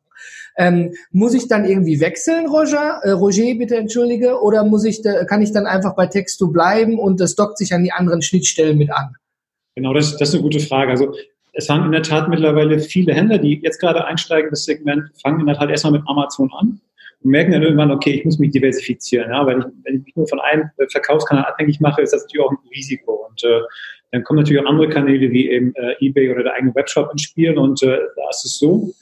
Ähm, 0.56 0.92
muss 1.10 1.34
ich 1.34 1.48
dann 1.48 1.64
irgendwie 1.64 2.00
wechseln, 2.00 2.46
Roger? 2.46 3.00
Äh, 3.02 3.10
Roger, 3.10 3.54
bitte 3.56 3.76
entschuldige, 3.76 4.40
oder 4.40 4.64
muss 4.64 4.84
ich, 4.84 5.02
da, 5.02 5.24
kann 5.24 5.42
ich 5.42 5.52
dann 5.52 5.66
einfach 5.66 5.94
bei 5.94 6.06
Texto 6.06 6.48
bleiben 6.48 6.98
und 6.98 7.20
das 7.20 7.34
dockt 7.34 7.58
sich 7.58 7.72
an 7.72 7.84
die 7.84 7.92
anderen 7.92 8.22
Schnittstellen 8.22 8.78
mit 8.78 8.90
an? 8.90 9.14
Genau, 9.76 9.94
das, 9.94 10.16
das 10.16 10.30
ist 10.30 10.34
eine 10.34 10.42
gute 10.42 10.60
Frage. 10.60 10.90
Also 10.90 11.14
es 11.52 11.66
fangen 11.66 11.86
in 11.86 11.92
der 11.92 12.02
Tat 12.02 12.28
mittlerweile 12.28 12.78
viele 12.78 13.14
Händler, 13.14 13.38
die 13.38 13.60
jetzt 13.62 13.80
gerade 13.80 14.04
einsteigen, 14.04 14.50
das 14.50 14.64
Segment, 14.64 15.10
fangen 15.22 15.40
in 15.40 15.46
der 15.46 15.56
Tat 15.56 15.70
erstmal 15.70 15.94
mit 15.94 16.02
Amazon 16.06 16.50
an 16.52 16.80
und 17.22 17.30
merken 17.30 17.52
dann 17.52 17.62
irgendwann, 17.62 17.90
okay, 17.90 18.12
ich 18.12 18.24
muss 18.24 18.38
mich 18.38 18.50
diversifizieren. 18.50 19.30
Ja? 19.30 19.46
Weil 19.46 19.58
ich, 19.58 19.64
wenn 19.84 19.96
ich 19.96 20.04
mich 20.04 20.16
nur 20.16 20.28
von 20.28 20.40
einem 20.40 20.70
Verkaufskanal 20.90 21.44
abhängig 21.44 21.80
mache, 21.80 22.02
ist 22.02 22.12
das 22.12 22.22
natürlich 22.22 22.44
auch 22.44 22.50
ein 22.50 22.58
Risiko. 22.74 23.26
Und 23.28 23.42
äh, 23.44 23.60
dann 24.12 24.24
kommen 24.24 24.40
natürlich 24.40 24.62
auch 24.62 24.68
andere 24.68 24.88
Kanäle 24.88 25.30
wie 25.30 25.50
eben 25.50 25.74
äh, 25.74 25.94
eBay 26.00 26.30
oder 26.30 26.44
der 26.44 26.54
eigene 26.54 26.74
Webshop 26.74 27.10
ins 27.12 27.22
Spiel. 27.22 27.56
Und 27.58 27.82
äh, 27.82 27.98
da 28.16 28.28
ist 28.30 28.44
es 28.44 28.58
so, 28.58 28.92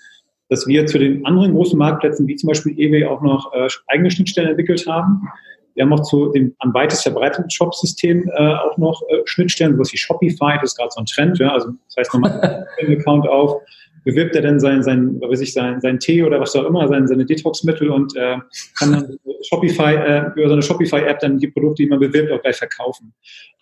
dass 0.49 0.67
wir 0.67 0.87
zu 0.87 0.99
den 0.99 1.25
anderen 1.27 1.53
großen 1.53 1.79
Marktplätzen, 1.79 2.27
wie 2.27 2.37
zum 2.37 2.49
Beispiel 2.49 2.79
eBay, 2.79 3.05
auch 3.05 3.23
noch 3.23 3.53
äh, 3.53 3.69
eigene 3.87 4.11
Schnittstellen 4.11 4.51
entwickelt 4.51 4.87
haben. 4.87 5.29
Wir 5.75 5.85
haben 5.85 5.93
auch 5.93 6.03
zu 6.03 6.33
dem 6.33 6.55
am 6.59 6.75
weitest 6.75 7.03
verbreiteten 7.03 7.51
Shop-System 7.51 8.29
äh, 8.35 8.55
auch 8.55 8.77
noch 8.79 9.03
äh, 9.09 9.23
Schnittstellen, 9.27 9.79
was 9.79 9.93
wie 9.93 9.97
Shopify, 9.97 10.55
das 10.61 10.73
ist 10.73 10.77
gerade 10.77 10.91
so 10.93 11.01
ein 11.01 11.07
Trend, 11.07 11.39
ja, 11.39 11.53
also 11.53 11.69
das 11.87 11.97
heißt, 11.99 12.15
man 12.15 12.23
macht 12.23 12.43
einen 12.81 12.99
Account 12.99 13.29
auf, 13.29 13.63
bewirbt 14.05 14.35
er 14.35 14.43
dann 14.43 14.59
sein, 14.59 14.83
sein, 14.83 15.21
weiß 15.21 15.41
ich, 15.41 15.53
sein, 15.53 15.81
sein 15.81 16.01
Tee 16.01 16.23
oder 16.23 16.41
was 16.41 16.57
auch 16.57 16.65
immer, 16.65 16.89
sein, 16.89 17.07
seine 17.07 17.27
Detox-Mittel 17.27 17.91
und 17.91 18.17
äh, 18.17 18.39
kann 18.79 18.93
dann 18.93 19.19
Shopify, 19.49 19.95
äh, 19.95 20.33
über 20.35 20.49
so 20.49 20.55
eine 20.55 20.63
Shopify-App 20.63 21.21
dann 21.21 21.39
die 21.39 21.49
Produkte, 21.49 21.83
die 21.83 21.89
man 21.89 22.01
bewirbt, 22.01 22.33
auch 22.33 22.43
gleich 22.43 22.57
verkaufen. 22.57 23.13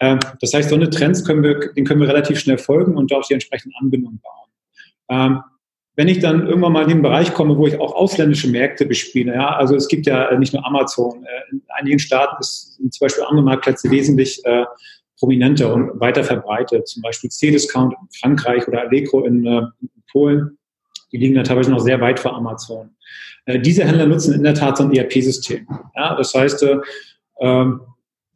Ähm, 0.01 0.19
das 0.41 0.55
heißt, 0.55 0.71
so 0.71 0.77
eine 0.77 0.89
Trends 0.89 1.25
können 1.25 1.43
wir, 1.43 1.73
den 1.73 1.85
können 1.85 2.01
wir 2.01 2.09
relativ 2.09 2.39
schnell 2.39 2.59
folgen 2.59 2.97
und 2.97 3.11
darauf 3.11 3.27
die 3.27 3.35
entsprechenden 3.35 3.75
Anbindungen 3.81 4.21
bauen. 4.21 4.49
Ähm, 5.09 5.41
wenn 5.97 6.09
ich 6.09 6.21
dann 6.21 6.47
irgendwann 6.47 6.73
mal 6.73 6.83
in 6.83 6.91
den 6.91 7.03
Bereich 7.03 7.33
komme, 7.33 7.57
wo 7.57 7.67
ich 7.67 7.81
auch 7.81 7.95
ausländische 7.95 8.49
Märkte 8.49 8.85
bespiele, 8.85 9.35
ja, 9.35 9.57
also 9.57 9.75
es 9.75 9.89
gibt 9.89 10.07
ja 10.07 10.37
nicht 10.39 10.53
nur 10.53 10.65
Amazon, 10.65 11.25
äh, 11.25 11.51
in 11.51 11.63
einigen 11.69 11.99
Staaten 11.99 12.37
ist 12.39 12.77
zum 12.77 12.99
Beispiel 13.01 13.25
andere 13.25 13.45
Marktplätze 13.45 13.91
wesentlich 13.91 14.45
äh, 14.45 14.65
prominenter 15.19 15.73
und 15.73 15.99
weiter 15.99 16.23
verbreitet, 16.23 16.87
zum 16.87 17.03
Beispiel 17.03 17.31
C-Discount 17.31 17.95
in 17.95 18.09
Frankreich 18.21 18.69
oder 18.69 18.83
Allegro 18.83 19.25
in, 19.25 19.47
äh, 19.47 19.63
in 19.81 19.91
Polen, 20.13 20.59
die 21.13 21.17
liegen 21.17 21.35
da 21.35 21.43
teilweise 21.43 21.71
noch 21.71 21.81
sehr 21.81 22.01
weit 22.01 22.21
vor 22.21 22.35
Amazon. 22.35 22.91
Äh, 23.47 23.61
diese 23.61 23.85
Händler 23.85 24.07
nutzen 24.07 24.35
in 24.35 24.43
der 24.43 24.55
Tat 24.55 24.77
so 24.77 24.85
ein 24.85 24.93
ERP-System. 24.93 25.67
Ja, 25.95 26.15
das 26.15 26.35
heißt, 26.35 26.63
äh, 26.63 26.77
ähm, 27.41 27.81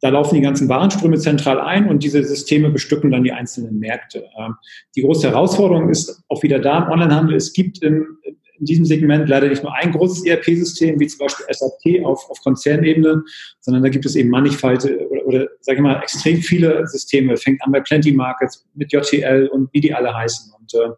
da 0.01 0.09
laufen 0.09 0.35
die 0.35 0.41
ganzen 0.41 0.67
Warenströme 0.67 1.17
zentral 1.17 1.59
ein 1.59 1.87
und 1.87 2.03
diese 2.03 2.23
Systeme 2.23 2.69
bestücken 2.71 3.11
dann 3.11 3.23
die 3.23 3.31
einzelnen 3.31 3.79
Märkte. 3.79 4.25
Ähm, 4.37 4.55
die 4.95 5.01
große 5.01 5.29
Herausforderung 5.29 5.89
ist 5.89 6.23
auch 6.27 6.41
wieder 6.43 6.59
da 6.59 6.79
im 6.79 6.91
Onlinehandel. 6.91 7.35
Es 7.35 7.53
gibt 7.53 7.83
in, 7.83 8.05
in 8.23 8.65
diesem 8.65 8.85
Segment 8.85 9.29
leider 9.29 9.47
nicht 9.47 9.61
nur 9.61 9.75
ein 9.75 9.91
großes 9.91 10.25
ERP-System, 10.25 10.99
wie 10.99 11.07
zum 11.07 11.19
Beispiel 11.19 11.45
SAP 11.51 12.03
auf, 12.03 12.29
auf 12.31 12.39
Konzernebene, 12.41 13.23
sondern 13.59 13.83
da 13.83 13.89
gibt 13.89 14.05
es 14.05 14.15
eben 14.15 14.29
mannigfalte 14.29 15.07
oder, 15.07 15.25
oder 15.27 15.47
sage 15.61 15.77
ich 15.77 15.83
mal, 15.83 16.01
extrem 16.01 16.37
viele 16.37 16.85
Systeme. 16.87 17.37
Fängt 17.37 17.61
an 17.61 17.71
bei 17.71 17.79
Plenty 17.79 18.11
Markets 18.11 18.67
mit 18.73 18.91
JTL 18.91 19.47
und 19.49 19.71
wie 19.71 19.81
die 19.81 19.93
alle 19.93 20.13
heißen. 20.13 20.51
Und 20.59 20.73
äh, 20.73 20.89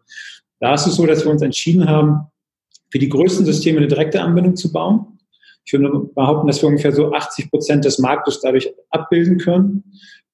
da 0.60 0.74
ist 0.74 0.86
es 0.86 0.96
so, 0.96 1.04
dass 1.04 1.24
wir 1.24 1.30
uns 1.30 1.42
entschieden 1.42 1.86
haben, 1.86 2.26
für 2.90 2.98
die 2.98 3.08
größten 3.08 3.44
Systeme 3.44 3.78
eine 3.78 3.88
direkte 3.88 4.22
Anbindung 4.22 4.56
zu 4.56 4.72
bauen 4.72 5.13
ich 5.64 5.72
würde 5.72 6.10
behaupten, 6.14 6.46
dass 6.46 6.62
wir 6.62 6.68
ungefähr 6.68 6.92
so 6.92 7.12
80 7.12 7.50
Prozent 7.50 7.84
des 7.84 7.98
Marktes 7.98 8.40
dadurch 8.40 8.72
abbilden 8.90 9.38
können. 9.38 9.84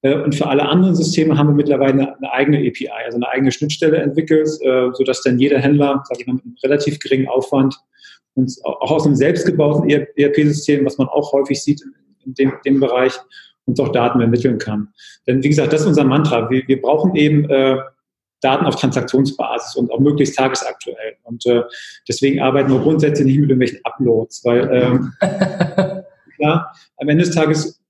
Äh, 0.03 0.17
und 0.17 0.35
für 0.35 0.47
alle 0.47 0.69
anderen 0.69 0.95
Systeme 0.95 1.37
haben 1.37 1.49
wir 1.49 1.55
mittlerweile 1.55 2.17
eine 2.17 2.33
eigene 2.33 2.59
API, 2.59 2.89
also 3.05 3.17
eine 3.17 3.29
eigene 3.29 3.53
Schnittstelle 3.53 3.99
entwickelt, 3.99 4.49
äh, 4.63 4.91
sodass 4.93 5.23
dann 5.23 5.39
jeder 5.39 5.59
Händler, 5.59 6.03
sage 6.09 6.21
ich 6.21 6.27
mal, 6.27 6.35
mit 6.35 6.45
einem 6.45 6.57
relativ 6.63 6.99
geringen 6.99 7.29
Aufwand 7.29 7.77
und 8.35 8.53
auch 8.65 8.91
aus 8.91 9.07
einem 9.07 9.17
selbstgebauten 9.17 9.89
ERP-System, 9.89 10.85
was 10.85 10.99
man 10.99 11.09
auch 11.09 11.33
häufig 11.33 11.63
sieht 11.63 11.83
in 12.25 12.35
dem, 12.35 12.53
dem 12.65 12.81
Bereich, 12.81 13.19
uns 13.67 13.81
auch 13.81 13.93
Daten 13.93 14.21
ermitteln 14.21 14.59
kann. 14.59 14.89
Denn 15.27 15.43
wie 15.43 15.49
gesagt, 15.49 15.73
das 15.73 15.83
ist 15.83 15.87
unser 15.87 16.05
Mantra. 16.05 16.51
Wir, 16.51 16.67
wir 16.67 16.81
brauchen 16.81 17.15
eben 17.15 17.49
äh, 17.51 17.79
Daten 18.41 18.67
auf 18.67 18.77
Transaktionsbasis 18.77 19.77
und 19.77 19.91
auch 19.91 20.01
möglichst 20.01 20.37
tagesaktuell. 20.37 21.17
Und 21.25 21.45
äh, 21.47 21.63
deswegen 22.09 22.41
arbeiten 22.41 22.71
wir 22.71 22.81
grundsätzlich 22.81 23.27
nicht 23.27 23.41
mit 23.41 23.51
irgendwelchen 23.51 23.81
Uploads, 23.85 24.45
weil 24.45 24.71
ähm, 24.73 25.13
klar, 26.37 26.75
am 26.97 27.09
Ende 27.09 27.25
des 27.25 27.35
Tages 27.35 27.81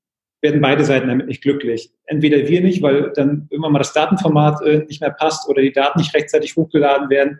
werden 0.43 0.61
beide 0.61 0.85
Seiten 0.85 1.09
damit 1.09 1.27
nicht 1.27 1.43
glücklich. 1.43 1.93
Entweder 2.07 2.39
wir 2.49 2.63
nicht, 2.63 2.83
weil 2.83 3.13
dann 3.15 3.47
irgendwann 3.51 3.73
mal 3.73 3.79
das 3.79 3.93
Datenformat 3.93 4.63
äh, 4.63 4.79
nicht 4.89 5.01
mehr 5.01 5.11
passt 5.11 5.49
oder 5.49 5.61
die 5.61 5.73
Daten 5.73 5.99
nicht 5.99 6.15
rechtzeitig 6.15 6.57
hochgeladen 6.57 7.11
werden 7.11 7.39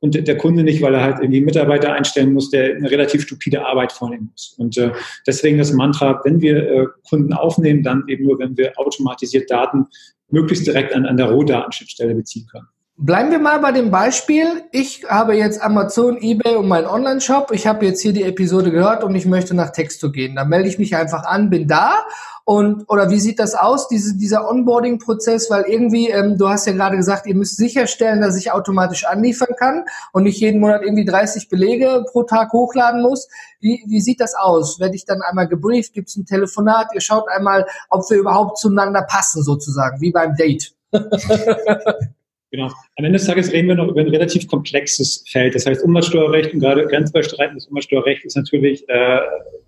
und 0.00 0.26
der 0.26 0.36
Kunde 0.38 0.62
nicht, 0.62 0.80
weil 0.82 0.94
er 0.94 1.02
halt 1.02 1.18
irgendwie 1.20 1.42
Mitarbeiter 1.42 1.92
einstellen 1.92 2.32
muss, 2.32 2.50
der 2.50 2.76
eine 2.76 2.90
relativ 2.90 3.22
stupide 3.22 3.64
Arbeit 3.64 3.92
vornehmen 3.92 4.30
muss. 4.32 4.54
Und 4.58 4.78
äh, 4.78 4.92
deswegen 5.26 5.58
das 5.58 5.72
Mantra, 5.72 6.20
wenn 6.24 6.40
wir 6.40 6.56
äh, 6.56 6.86
Kunden 7.08 7.32
aufnehmen, 7.32 7.82
dann 7.82 8.04
eben 8.08 8.24
nur, 8.24 8.38
wenn 8.38 8.56
wir 8.56 8.72
automatisiert 8.78 9.50
Daten 9.50 9.86
möglichst 10.30 10.66
direkt 10.66 10.94
an, 10.94 11.04
an 11.04 11.16
der 11.16 11.30
Rohdatenschnittstelle 11.30 12.14
beziehen 12.14 12.46
können. 12.50 12.66
Bleiben 13.02 13.30
wir 13.30 13.38
mal 13.38 13.60
bei 13.60 13.72
dem 13.72 13.90
Beispiel. 13.90 14.64
Ich 14.72 15.06
habe 15.08 15.34
jetzt 15.34 15.62
Amazon, 15.62 16.18
eBay 16.20 16.56
und 16.56 16.68
meinen 16.68 16.86
Online-Shop. 16.86 17.50
Ich 17.50 17.66
habe 17.66 17.86
jetzt 17.86 18.02
hier 18.02 18.12
die 18.12 18.24
Episode 18.24 18.70
gehört 18.70 19.04
und 19.04 19.14
ich 19.14 19.24
möchte 19.24 19.54
nach 19.54 19.70
Texto 19.70 20.10
gehen. 20.12 20.36
Da 20.36 20.44
melde 20.44 20.68
ich 20.68 20.78
mich 20.78 20.94
einfach 20.94 21.24
an, 21.24 21.48
bin 21.48 21.66
da 21.66 22.04
und 22.44 22.84
oder 22.90 23.08
wie 23.08 23.18
sieht 23.18 23.38
das 23.38 23.54
aus, 23.54 23.88
diese, 23.88 24.18
dieser 24.18 24.46
Onboarding-Prozess? 24.46 25.48
Weil 25.48 25.62
irgendwie, 25.62 26.10
ähm, 26.10 26.36
du 26.36 26.50
hast 26.50 26.66
ja 26.66 26.74
gerade 26.74 26.98
gesagt, 26.98 27.26
ihr 27.26 27.34
müsst 27.34 27.56
sicherstellen, 27.56 28.20
dass 28.20 28.36
ich 28.36 28.52
automatisch 28.52 29.06
anliefern 29.06 29.56
kann 29.58 29.86
und 30.12 30.24
nicht 30.24 30.38
jeden 30.38 30.60
Monat 30.60 30.82
irgendwie 30.82 31.06
30 31.06 31.48
Belege 31.48 32.04
pro 32.12 32.24
Tag 32.24 32.52
hochladen 32.52 33.00
muss. 33.00 33.28
Wie, 33.60 33.82
wie 33.88 34.02
sieht 34.02 34.20
das 34.20 34.34
aus? 34.34 34.78
Werde 34.78 34.96
ich 34.96 35.06
dann 35.06 35.22
einmal 35.22 35.48
gebrieft? 35.48 35.94
Gibt 35.94 36.10
es 36.10 36.16
ein 36.16 36.26
Telefonat? 36.26 36.88
Ihr 36.92 37.00
schaut 37.00 37.30
einmal, 37.30 37.66
ob 37.88 38.10
wir 38.10 38.18
überhaupt 38.18 38.58
zueinander 38.58 39.00
passen, 39.08 39.42
sozusagen, 39.42 40.02
wie 40.02 40.12
beim 40.12 40.34
Date. 40.36 40.74
Genau. 42.50 42.66
Am 42.66 43.04
Ende 43.04 43.12
des 43.12 43.26
Tages 43.26 43.52
reden 43.52 43.68
wir 43.68 43.76
noch 43.76 43.88
über 43.88 44.00
ein 44.00 44.08
relativ 44.08 44.48
komplexes 44.48 45.24
Feld. 45.28 45.54
Das 45.54 45.66
heißt, 45.66 45.84
Umsatzsteuerrecht 45.84 46.52
und 46.52 46.60
gerade 46.60 46.84
grenzüberschreitendes 46.86 47.68
Umsatzsteuerrecht 47.68 48.24
ist 48.24 48.36
natürlich 48.36 48.88
äh, 48.88 49.20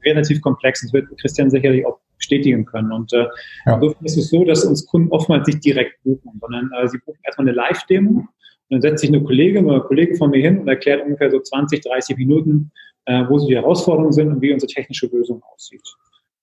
relativ 0.04 0.40
komplex. 0.40 0.82
Das 0.82 0.92
wird 0.92 1.06
Christian 1.20 1.48
sicherlich 1.48 1.86
auch 1.86 2.00
bestätigen 2.16 2.64
können. 2.64 2.90
Und 2.92 3.12
äh, 3.12 3.26
ja. 3.66 3.74
insofern 3.74 4.04
ist 4.04 4.16
es 4.16 4.30
so, 4.30 4.44
dass 4.44 4.64
uns 4.64 4.86
Kunden 4.86 5.10
oftmals 5.10 5.46
nicht 5.46 5.64
direkt 5.64 6.02
buchen, 6.02 6.40
sondern 6.40 6.70
äh, 6.76 6.88
sie 6.88 6.98
buchen 6.98 7.20
erstmal 7.24 7.48
eine 7.48 7.56
Live-Demo. 7.56 8.10
Und 8.10 8.28
dann 8.70 8.82
setzt 8.82 9.02
sich 9.02 9.10
eine 9.10 9.22
Kollegin 9.22 9.66
oder 9.66 9.76
ein 9.76 9.82
Kollege 9.82 10.16
von 10.16 10.30
mir 10.30 10.40
hin 10.40 10.58
und 10.58 10.66
erklärt 10.66 11.04
ungefähr 11.04 11.30
so 11.30 11.38
20, 11.38 11.82
30 11.82 12.16
Minuten, 12.16 12.72
äh, 13.04 13.24
wo 13.28 13.38
so 13.38 13.46
die 13.46 13.54
Herausforderungen 13.54 14.12
sind 14.12 14.28
und 14.28 14.40
wie 14.40 14.52
unsere 14.52 14.72
technische 14.72 15.06
Lösung 15.06 15.40
aussieht. 15.54 15.82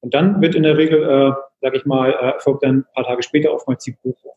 Und 0.01 0.13
dann 0.13 0.41
wird 0.41 0.55
in 0.55 0.63
der 0.63 0.77
Regel, 0.77 1.03
äh, 1.03 1.31
sage 1.61 1.77
ich 1.77 1.85
mal, 1.85 2.11
äh, 2.11 2.33
erfolgt 2.35 2.63
dann 2.63 2.77
ein 2.77 2.85
paar 2.93 3.05
Tage 3.05 3.23
später 3.23 3.53
oftmals 3.53 3.83
die 3.83 3.95
Buchung. 4.01 4.31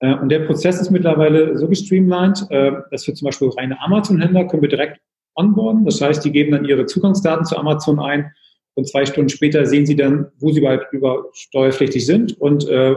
Äh, 0.00 0.14
und 0.14 0.28
der 0.28 0.40
Prozess 0.40 0.80
ist 0.80 0.90
mittlerweile 0.90 1.58
so 1.58 1.68
gestreamlined, 1.68 2.46
äh, 2.50 2.72
dass 2.90 3.06
wir 3.06 3.14
zum 3.14 3.26
Beispiel 3.26 3.48
reine 3.50 3.80
Amazon-Händler 3.80 4.46
können 4.46 4.62
wir 4.62 4.68
direkt 4.68 5.00
onboarden. 5.34 5.84
Das 5.84 6.00
heißt, 6.00 6.24
die 6.24 6.32
geben 6.32 6.52
dann 6.52 6.64
ihre 6.64 6.86
Zugangsdaten 6.86 7.44
zu 7.44 7.56
Amazon 7.56 8.00
ein 8.00 8.32
und 8.74 8.88
zwei 8.88 9.06
Stunden 9.06 9.28
später 9.28 9.64
sehen 9.66 9.86
sie 9.86 9.96
dann, 9.96 10.26
wo 10.38 10.52
sie 10.52 10.60
bald 10.60 10.86
über 10.92 11.26
steuerpflichtig 11.32 12.04
sind 12.04 12.38
und 12.40 12.68
äh, 12.68 12.96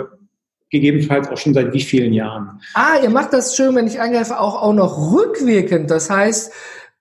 gegebenenfalls 0.69 1.29
auch 1.29 1.37
schon 1.37 1.53
seit 1.53 1.73
wie 1.73 1.81
vielen 1.81 2.13
Jahren. 2.13 2.61
Ah, 2.73 2.97
ihr 3.01 3.09
macht 3.09 3.33
das 3.33 3.55
schön, 3.55 3.75
wenn 3.75 3.87
ich 3.87 3.99
eingreife, 3.99 4.39
auch, 4.39 4.61
auch 4.61 4.73
noch 4.73 5.13
rückwirkend. 5.13 5.89
Das 5.89 6.09
heißt, 6.09 6.53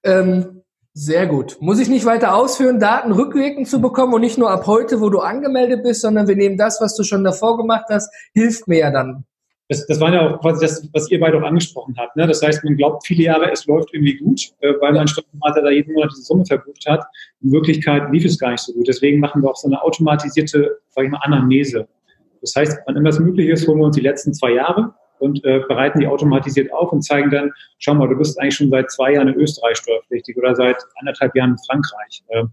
ähm, 0.04 0.62
sehr 0.94 1.26
gut. 1.26 1.58
Muss 1.60 1.78
ich 1.78 1.88
nicht 1.88 2.06
weiter 2.06 2.34
ausführen, 2.34 2.80
Daten 2.80 3.12
rückwirkend 3.12 3.68
zu 3.68 3.80
bekommen 3.80 4.14
und 4.14 4.20
nicht 4.20 4.38
nur 4.38 4.50
ab 4.50 4.66
heute, 4.66 5.00
wo 5.00 5.10
du 5.10 5.20
angemeldet 5.20 5.82
bist, 5.82 6.00
sondern 6.00 6.26
wir 6.26 6.36
nehmen 6.36 6.56
das, 6.56 6.80
was 6.80 6.96
du 6.96 7.04
schon 7.04 7.24
davor 7.24 7.56
gemacht 7.56 7.86
hast, 7.88 8.12
hilft 8.32 8.66
mir 8.68 8.78
ja 8.78 8.90
dann 8.90 9.24
das, 9.68 9.86
das 9.86 10.00
war 10.00 10.12
ja 10.12 10.34
auch 10.34 10.40
quasi 10.40 10.64
das, 10.64 10.88
was 10.94 11.10
ihr 11.10 11.20
beide 11.20 11.38
auch 11.38 11.42
angesprochen 11.42 11.94
habt. 11.98 12.16
Ne? 12.16 12.26
Das 12.26 12.42
heißt, 12.42 12.64
man 12.64 12.76
glaubt 12.76 13.06
viele 13.06 13.24
Jahre, 13.24 13.52
es 13.52 13.66
läuft 13.66 13.92
irgendwie 13.92 14.16
gut, 14.16 14.50
äh, 14.60 14.72
weil 14.80 14.94
man 14.94 15.06
Steuerberater 15.06 15.62
da 15.62 15.70
jeden 15.70 15.92
Monat 15.92 16.10
diese 16.12 16.22
Summe 16.22 16.46
verbucht 16.46 16.86
hat. 16.88 17.04
In 17.42 17.52
Wirklichkeit 17.52 18.10
lief 18.10 18.24
es 18.24 18.38
gar 18.38 18.52
nicht 18.52 18.60
so 18.60 18.72
gut. 18.72 18.88
Deswegen 18.88 19.20
machen 19.20 19.42
wir 19.42 19.50
auch 19.50 19.56
so 19.56 19.68
eine 19.68 19.80
automatisierte, 19.82 20.78
sag 20.88 21.04
ich 21.04 21.10
mal, 21.10 21.20
Anamnese. 21.22 21.86
Das 22.40 22.54
heißt, 22.56 22.78
wann 22.86 22.96
immer 22.96 23.10
es 23.10 23.18
möglich 23.18 23.48
ist, 23.48 23.68
holen 23.68 23.78
wir 23.78 23.86
uns 23.86 23.96
die 23.96 24.02
letzten 24.02 24.32
zwei 24.32 24.52
Jahre 24.52 24.94
und 25.18 25.44
äh, 25.44 25.60
bereiten 25.68 26.00
die 26.00 26.06
automatisiert 26.06 26.72
auf 26.72 26.90
und 26.90 27.02
zeigen 27.02 27.30
dann, 27.30 27.52
schau 27.78 27.92
mal, 27.92 28.08
du 28.08 28.16
bist 28.16 28.40
eigentlich 28.40 28.54
schon 28.54 28.70
seit 28.70 28.90
zwei 28.90 29.14
Jahren 29.14 29.28
in 29.28 29.34
Österreich 29.34 29.76
steuerpflichtig 29.76 30.36
oder 30.38 30.54
seit 30.54 30.76
anderthalb 31.00 31.34
Jahren 31.36 31.50
in 31.50 31.58
Frankreich. 31.66 32.22
Äh, 32.28 32.44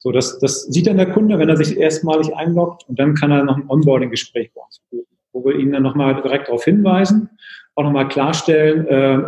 so, 0.00 0.10
das, 0.10 0.38
das 0.40 0.64
sieht 0.64 0.86
dann 0.88 0.98
der 0.98 1.12
Kunde, 1.12 1.38
wenn 1.38 1.48
er 1.48 1.56
sich 1.56 1.78
erstmalig 1.78 2.34
einloggt 2.34 2.84
und 2.88 2.98
dann 2.98 3.14
kann 3.14 3.30
er 3.30 3.44
noch 3.44 3.56
ein 3.56 3.70
Onboarding-Gespräch 3.70 4.50
bei 4.52 4.60
uns 4.60 4.82
buchen 4.90 5.11
wo 5.32 5.44
wir 5.44 5.56
Ihnen 5.56 5.72
dann 5.72 5.82
nochmal 5.82 6.20
direkt 6.22 6.48
darauf 6.48 6.64
hinweisen, 6.64 7.30
auch 7.74 7.84
nochmal 7.84 8.08
klarstellen, 8.08 8.86
äh, 8.86 9.22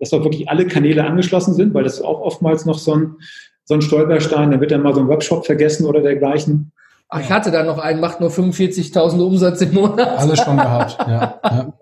dass 0.00 0.12
auch 0.12 0.24
wirklich 0.24 0.48
alle 0.48 0.66
Kanäle 0.66 1.04
angeschlossen 1.04 1.54
sind, 1.54 1.74
weil 1.74 1.84
das 1.84 1.94
ist 1.94 2.02
auch 2.02 2.20
oftmals 2.20 2.66
noch 2.66 2.78
so 2.78 2.94
ein, 2.94 3.16
so 3.64 3.74
ein 3.74 3.82
Stolperstein, 3.82 4.50
dann 4.50 4.60
wird 4.60 4.72
dann 4.72 4.82
mal 4.82 4.94
so 4.94 5.00
ein 5.00 5.08
Webshop 5.08 5.46
vergessen 5.46 5.86
oder 5.86 6.00
dergleichen. 6.00 6.72
Ach, 7.08 7.20
ich 7.20 7.30
hatte 7.30 7.50
da 7.50 7.62
noch 7.62 7.78
einen, 7.78 8.00
macht 8.00 8.20
nur 8.20 8.30
45.000 8.30 9.24
Umsatz 9.24 9.60
im 9.60 9.74
Monat. 9.74 10.18
Alles 10.18 10.40
schon 10.40 10.56
gehabt, 10.56 10.98
ja. 11.08 11.40
ja. 11.44 11.72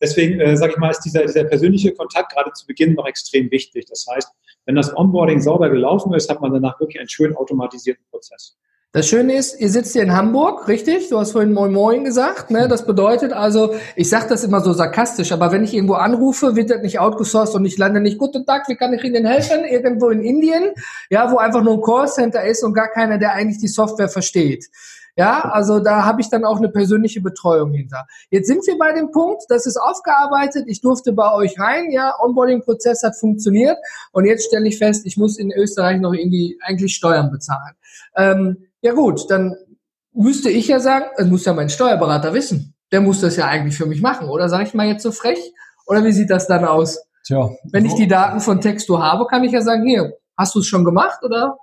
Deswegen 0.00 0.40
äh, 0.40 0.56
sage 0.56 0.72
ich 0.72 0.78
mal, 0.78 0.90
ist 0.90 1.00
dieser, 1.00 1.22
dieser 1.22 1.44
persönliche 1.44 1.92
Kontakt 1.92 2.32
gerade 2.32 2.52
zu 2.52 2.66
Beginn 2.66 2.94
noch 2.94 3.06
extrem 3.06 3.50
wichtig. 3.50 3.86
Das 3.86 4.06
heißt, 4.08 4.30
wenn 4.64 4.76
das 4.76 4.96
Onboarding 4.96 5.40
sauber 5.40 5.70
gelaufen 5.70 6.14
ist, 6.14 6.30
hat 6.30 6.40
man 6.40 6.52
danach 6.52 6.78
wirklich 6.80 7.00
einen 7.00 7.08
schön 7.08 7.36
automatisierten 7.36 8.04
Prozess. 8.10 8.56
Das 8.92 9.06
Schöne 9.06 9.34
ist, 9.34 9.60
ihr 9.60 9.68
sitzt 9.68 9.92
hier 9.92 10.02
in 10.02 10.16
Hamburg, 10.16 10.66
richtig? 10.66 11.10
Du 11.10 11.18
hast 11.18 11.32
vorhin 11.32 11.52
Moin 11.52 11.74
Moin 11.74 12.04
gesagt. 12.04 12.50
Ne? 12.50 12.68
Das 12.68 12.86
bedeutet 12.86 13.34
also, 13.34 13.74
ich 13.96 14.08
sage 14.08 14.28
das 14.30 14.44
immer 14.44 14.62
so 14.62 14.72
sarkastisch, 14.72 15.30
aber 15.30 15.52
wenn 15.52 15.62
ich 15.62 15.74
irgendwo 15.74 15.94
anrufe, 15.94 16.56
wird 16.56 16.70
das 16.70 16.80
nicht 16.80 16.98
outgesourced 16.98 17.54
und 17.54 17.66
ich 17.66 17.76
lande 17.76 18.00
nicht, 18.00 18.16
guten 18.16 18.46
Tag, 18.46 18.66
wie 18.68 18.76
kann 18.76 18.94
ich 18.94 19.04
Ihnen 19.04 19.26
helfen? 19.26 19.66
Irgendwo 19.66 20.08
in 20.08 20.22
Indien, 20.22 20.70
ja, 21.10 21.30
wo 21.30 21.36
einfach 21.36 21.62
nur 21.62 21.74
ein 21.74 21.82
Callcenter 21.82 22.42
ist 22.46 22.64
und 22.64 22.72
gar 22.72 22.88
keiner, 22.88 23.18
der 23.18 23.34
eigentlich 23.34 23.58
die 23.58 23.68
Software 23.68 24.08
versteht. 24.08 24.70
Ja, 25.16 25.40
also 25.40 25.80
da 25.80 26.06
habe 26.06 26.22
ich 26.22 26.30
dann 26.30 26.46
auch 26.46 26.56
eine 26.56 26.70
persönliche 26.70 27.20
Betreuung 27.20 27.74
hinter. 27.74 28.06
Jetzt 28.30 28.46
sind 28.46 28.66
wir 28.66 28.78
bei 28.78 28.92
dem 28.92 29.10
Punkt, 29.10 29.42
das 29.48 29.66
ist 29.66 29.76
aufgearbeitet, 29.76 30.64
ich 30.66 30.80
durfte 30.80 31.12
bei 31.12 31.30
euch 31.34 31.60
rein, 31.60 31.90
ja, 31.90 32.14
Onboarding-Prozess 32.22 33.02
hat 33.02 33.16
funktioniert 33.16 33.76
und 34.12 34.24
jetzt 34.24 34.46
stelle 34.46 34.66
ich 34.66 34.78
fest, 34.78 35.04
ich 35.04 35.18
muss 35.18 35.38
in 35.38 35.52
Österreich 35.52 36.00
noch 36.00 36.14
irgendwie 36.14 36.56
eigentlich 36.62 36.94
Steuern 36.94 37.30
bezahlen. 37.30 37.74
Ähm, 38.16 38.67
ja 38.82 38.92
gut, 38.92 39.30
dann 39.30 39.56
müsste 40.12 40.50
ich 40.50 40.68
ja 40.68 40.80
sagen, 40.80 41.06
das 41.16 41.26
muss 41.26 41.44
ja 41.44 41.54
mein 41.54 41.68
Steuerberater 41.68 42.34
wissen. 42.34 42.74
Der 42.90 43.00
muss 43.00 43.20
das 43.20 43.36
ja 43.36 43.46
eigentlich 43.46 43.76
für 43.76 43.86
mich 43.86 44.00
machen, 44.00 44.28
oder 44.28 44.48
sage 44.48 44.64
ich 44.64 44.74
mal 44.74 44.86
jetzt 44.86 45.02
so 45.02 45.12
frech? 45.12 45.38
Oder 45.86 46.04
wie 46.04 46.12
sieht 46.12 46.30
das 46.30 46.46
dann 46.46 46.64
aus? 46.64 46.98
Tja, 47.24 47.50
Wenn 47.72 47.84
ich 47.84 47.94
die 47.94 48.08
Daten 48.08 48.40
von 48.40 48.60
Texto 48.60 49.02
habe, 49.02 49.26
kann 49.26 49.44
ich 49.44 49.52
ja 49.52 49.60
sagen, 49.60 49.86
hier, 49.86 50.14
hast 50.36 50.54
du 50.54 50.60
es 50.60 50.66
schon 50.66 50.84
gemacht 50.84 51.22
oder? 51.22 51.58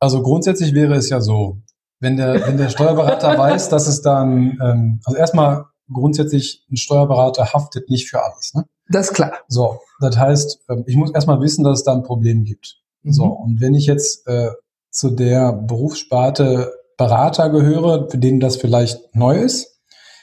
Also 0.00 0.22
grundsätzlich 0.22 0.74
wäre 0.74 0.94
es 0.94 1.08
ja 1.08 1.20
so, 1.20 1.58
wenn 2.00 2.16
der, 2.16 2.46
wenn 2.46 2.56
der 2.56 2.68
Steuerberater 2.68 3.38
weiß, 3.38 3.68
dass 3.68 3.86
es 3.86 4.02
dann, 4.02 4.58
ähm, 4.62 5.00
also 5.04 5.16
erstmal 5.16 5.66
grundsätzlich, 5.92 6.64
ein 6.70 6.76
Steuerberater 6.76 7.52
haftet 7.52 7.88
nicht 7.90 8.08
für 8.08 8.22
alles. 8.22 8.54
Ne? 8.54 8.64
Das 8.88 9.08
ist 9.08 9.14
klar. 9.14 9.32
So, 9.48 9.80
das 10.00 10.18
heißt, 10.18 10.60
ähm, 10.68 10.84
ich 10.86 10.96
muss 10.96 11.12
erstmal 11.12 11.40
wissen, 11.40 11.64
dass 11.64 11.78
es 11.78 11.84
da 11.84 11.92
ein 11.92 12.02
Problem 12.02 12.44
gibt. 12.44 12.76
Mhm. 13.02 13.12
So, 13.12 13.24
und 13.24 13.60
wenn 13.60 13.74
ich 13.74 13.86
jetzt 13.86 14.26
äh, 14.26 14.50
zu 14.94 15.10
der 15.10 15.52
Berufssparte 15.52 16.72
Berater 16.96 17.50
gehöre, 17.50 18.08
für 18.08 18.18
den 18.18 18.38
das 18.38 18.56
vielleicht 18.56 19.14
neu 19.16 19.36
ist, 19.36 19.80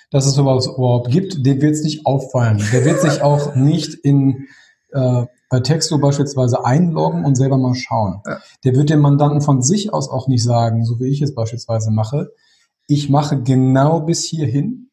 dass 0.09 0.25
es 0.25 0.33
sowas 0.33 0.67
überhaupt 0.67 1.11
gibt, 1.11 1.45
dem 1.45 1.61
wird 1.61 1.73
es 1.73 1.83
nicht 1.83 2.05
auffallen. 2.05 2.63
Der 2.71 2.85
wird 2.85 3.01
sich 3.01 3.21
auch 3.21 3.55
nicht 3.55 3.93
in 3.93 4.47
äh, 4.93 5.25
bei 5.49 5.59
Texto 5.59 5.97
beispielsweise 5.97 6.63
einloggen 6.63 7.25
und 7.25 7.35
selber 7.35 7.57
mal 7.57 7.75
schauen. 7.75 8.21
Ja. 8.25 8.39
Der 8.63 8.75
wird 8.75 8.89
dem 8.89 9.01
Mandanten 9.01 9.41
von 9.41 9.61
sich 9.61 9.93
aus 9.93 10.09
auch 10.09 10.29
nicht 10.29 10.43
sagen, 10.43 10.85
so 10.85 10.99
wie 11.01 11.09
ich 11.09 11.21
es 11.21 11.35
beispielsweise 11.35 11.91
mache, 11.91 12.31
ich 12.87 13.09
mache 13.09 13.41
genau 13.41 14.01
bis 14.01 14.23
hierhin 14.23 14.90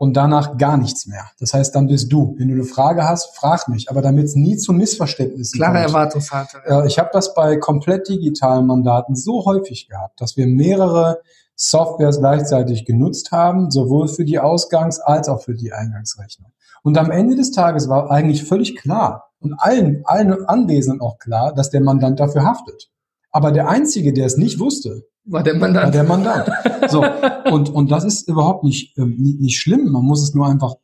und 0.00 0.14
danach 0.16 0.56
gar 0.56 0.78
nichts 0.78 1.06
mehr. 1.06 1.26
Das 1.40 1.52
heißt, 1.52 1.74
dann 1.74 1.86
bist 1.86 2.10
du. 2.10 2.34
Wenn 2.38 2.48
du 2.48 2.54
eine 2.54 2.64
Frage 2.64 3.06
hast, 3.06 3.36
frag 3.36 3.68
mich. 3.68 3.90
Aber 3.90 4.00
damit 4.00 4.24
es 4.24 4.34
nie 4.34 4.56
zu 4.56 4.72
Missverständnissen 4.72 5.58
Klare 5.58 5.74
kommt. 5.74 5.88
Erwartungshaltung. 5.88 6.60
Ja. 6.66 6.86
Ich 6.86 6.98
habe 6.98 7.10
das 7.12 7.34
bei 7.34 7.58
komplett 7.58 8.08
digitalen 8.08 8.66
Mandaten 8.66 9.14
so 9.14 9.44
häufig 9.44 9.88
gehabt, 9.88 10.18
dass 10.22 10.38
wir 10.38 10.46
mehrere 10.46 11.20
Softwares 11.54 12.18
gleichzeitig 12.18 12.86
genutzt 12.86 13.30
haben, 13.30 13.70
sowohl 13.70 14.08
für 14.08 14.24
die 14.24 14.40
Ausgangs- 14.40 15.00
als 15.00 15.28
auch 15.28 15.42
für 15.42 15.54
die 15.54 15.74
Eingangsrechnung. 15.74 16.50
Und 16.82 16.96
am 16.96 17.10
Ende 17.10 17.36
des 17.36 17.50
Tages 17.50 17.90
war 17.90 18.10
eigentlich 18.10 18.44
völlig 18.44 18.76
klar 18.76 19.28
und 19.38 19.52
allen, 19.58 20.00
allen 20.06 20.46
Anwesenden 20.46 21.02
auch 21.02 21.18
klar, 21.18 21.52
dass 21.52 21.68
der 21.68 21.82
Mandant 21.82 22.18
dafür 22.18 22.44
haftet. 22.44 22.90
Aber 23.32 23.52
der 23.52 23.68
Einzige, 23.68 24.14
der 24.14 24.24
es 24.24 24.38
nicht 24.38 24.60
wusste, 24.60 25.02
war 25.24 25.42
der 25.42 25.54
Mandant. 25.54 25.86
War 25.86 25.90
der 25.92 26.04
Mandant. 26.04 26.50
So. 26.88 27.04
Und, 27.50 27.70
und 27.70 27.90
das 27.90 28.04
ist 28.04 28.28
überhaupt 28.28 28.64
nicht, 28.64 28.96
äh, 28.96 29.04
nicht 29.04 29.58
schlimm. 29.58 29.90
Man 29.90 30.04
muss 30.04 30.22
es 30.22 30.34
nur 30.34 30.46
einfach 30.46 30.74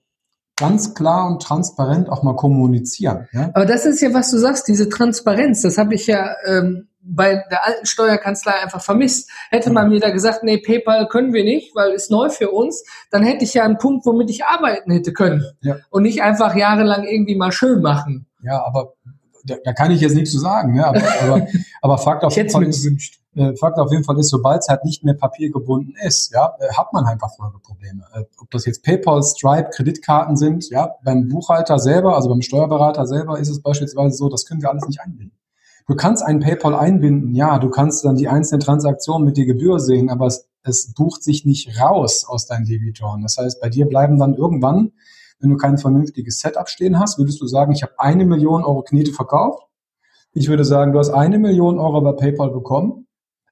ganz 0.57 0.95
klar 0.95 1.29
und 1.29 1.43
transparent 1.43 2.09
auch 2.09 2.23
mal 2.23 2.35
kommunizieren. 2.35 3.29
Ja? 3.33 3.51
Aber 3.55 3.67
das 3.67 3.85
ist 3.85 4.01
ja, 4.01 4.13
was 4.15 4.31
du 4.31 4.39
sagst, 4.39 4.67
diese 4.67 4.89
Transparenz. 4.89 5.63
Das 5.63 5.79
habe 5.79 5.95
ich 5.95 6.07
ja 6.07 6.35
ähm, 6.47 6.89
bei 7.03 7.45
der 7.51 7.67
alten 7.67 7.87
Steuerkanzlei 7.87 8.53
einfach 8.63 8.83
vermisst. 8.83 9.31
Hätte 9.51 9.71
man 9.71 9.91
mir 9.91 10.01
da 10.01 10.11
gesagt, 10.11 10.43
nee, 10.43 10.59
PayPal 10.59 11.09
können 11.09 11.33
wir 11.33 11.45
nicht, 11.45 11.75
weil 11.77 11.93
ist 11.93 12.11
neu 12.11 12.31
für 12.31 12.51
uns, 12.51 12.85
dann 13.11 13.23
hätte 13.23 13.45
ich 13.45 13.55
ja 13.55 13.65
einen 13.65 13.79
Punkt, 13.79 14.07
womit 14.07 14.31
ich 14.31 14.45
arbeiten 14.45 14.91
hätte 14.91 15.13
können. 15.13 15.45
Ja. 15.61 15.77
Und 15.91 16.03
nicht 16.03 16.23
einfach 16.23 16.57
jahrelang 16.57 17.05
irgendwie 17.05 17.37
mal 17.37 17.53
schön 17.53 17.81
machen. 17.83 18.27
Ja, 18.43 18.65
aber 18.65 18.95
da, 19.45 19.57
da 19.63 19.73
kann 19.73 19.91
ich 19.93 20.01
jetzt 20.01 20.15
nichts 20.15 20.33
zu 20.33 20.39
sagen. 20.39 20.75
Ja, 20.75 20.87
aber, 20.87 21.03
aber, 21.23 21.47
aber 21.83 21.99
Fakt 21.99 22.25
auf 22.25 22.35
jeden 22.35 22.51
Fall 22.51 22.65
ist, 22.65 22.89
äh, 23.37 23.55
Fakt 23.57 23.79
auf 23.79 23.93
jeden 23.93 24.03
Fall 24.03 24.19
ist, 24.19 24.31
sobald 24.31 24.63
es 24.63 24.69
halt 24.69 24.85
nicht 24.85 25.05
mehr 25.05 25.15
papiergebunden 25.15 25.95
ist, 26.03 26.33
ja, 26.33 26.55
äh, 26.59 26.73
hat 26.73 26.93
man 26.93 27.05
einfach 27.05 27.35
Folgeprobleme. 27.37 28.03
Äh, 28.15 28.25
ob 28.39 28.51
das 28.51 28.65
jetzt 28.65 28.83
PayPal, 28.83 29.23
Stripe, 29.23 29.71
Kreditkarten 29.75 30.37
sind, 30.37 30.71
ja, 30.71 30.95
beim 31.05 31.29
Buchhalter 31.29 31.79
selber, 31.79 32.17
also 32.17 32.31
beim 32.31 32.43
Steuerberater 32.43 33.07
selber 33.07 33.39
ist 33.39 33.51
es 33.51 33.61
beispielsweise 33.61 34.17
so, 34.17 34.29
das 34.29 34.47
können 34.47 34.63
wir 34.63 34.71
alles 34.71 34.87
nicht 34.87 35.01
einbinden. 35.01 35.37
Du 35.87 35.95
kannst 35.95 36.25
einen 36.25 36.41
PayPal 36.41 36.75
einbinden, 36.75 37.35
ja, 37.35 37.59
du 37.59 37.69
kannst 37.69 38.05
dann 38.05 38.17
die 38.17 38.27
einzelnen 38.27 38.61
Transaktionen 38.61 39.27
mit 39.27 39.37
der 39.37 39.45
Gebühr 39.45 39.79
sehen, 39.79 40.09
aber 40.09 40.27
es, 40.27 40.49
es 40.65 40.95
bucht 40.95 41.23
sich 41.23 41.45
nicht 41.45 41.79
raus 41.81 42.25
aus 42.27 42.47
deinen 42.47 42.65
Debitoren. 42.65 43.23
Das 43.23 43.37
heißt, 43.37 43.61
bei 43.61 43.69
dir 43.69 43.87
bleiben 43.87 44.19
dann 44.19 44.35
irgendwann, 44.35 44.93
wenn 45.39 45.51
du 45.51 45.57
kein 45.57 45.79
vernünftiges 45.79 46.41
Setup 46.41 46.69
stehen 46.69 46.99
hast, 46.99 47.19
würdest 47.19 47.41
du 47.41 47.47
sagen, 47.47 47.73
ich 47.73 47.83
habe 47.83 47.93
eine 47.99 48.25
Million 48.25 48.65
Euro 48.65 48.83
Knete 48.83 49.13
verkauft. 49.13 49.63
Ich 50.33 50.49
würde 50.49 50.65
sagen, 50.65 50.93
du 50.93 50.99
hast 50.99 51.11
eine 51.11 51.39
Million 51.39 51.79
Euro 51.79 52.01
bei 52.01 52.13
PayPal 52.13 52.51
bekommen 52.51 53.06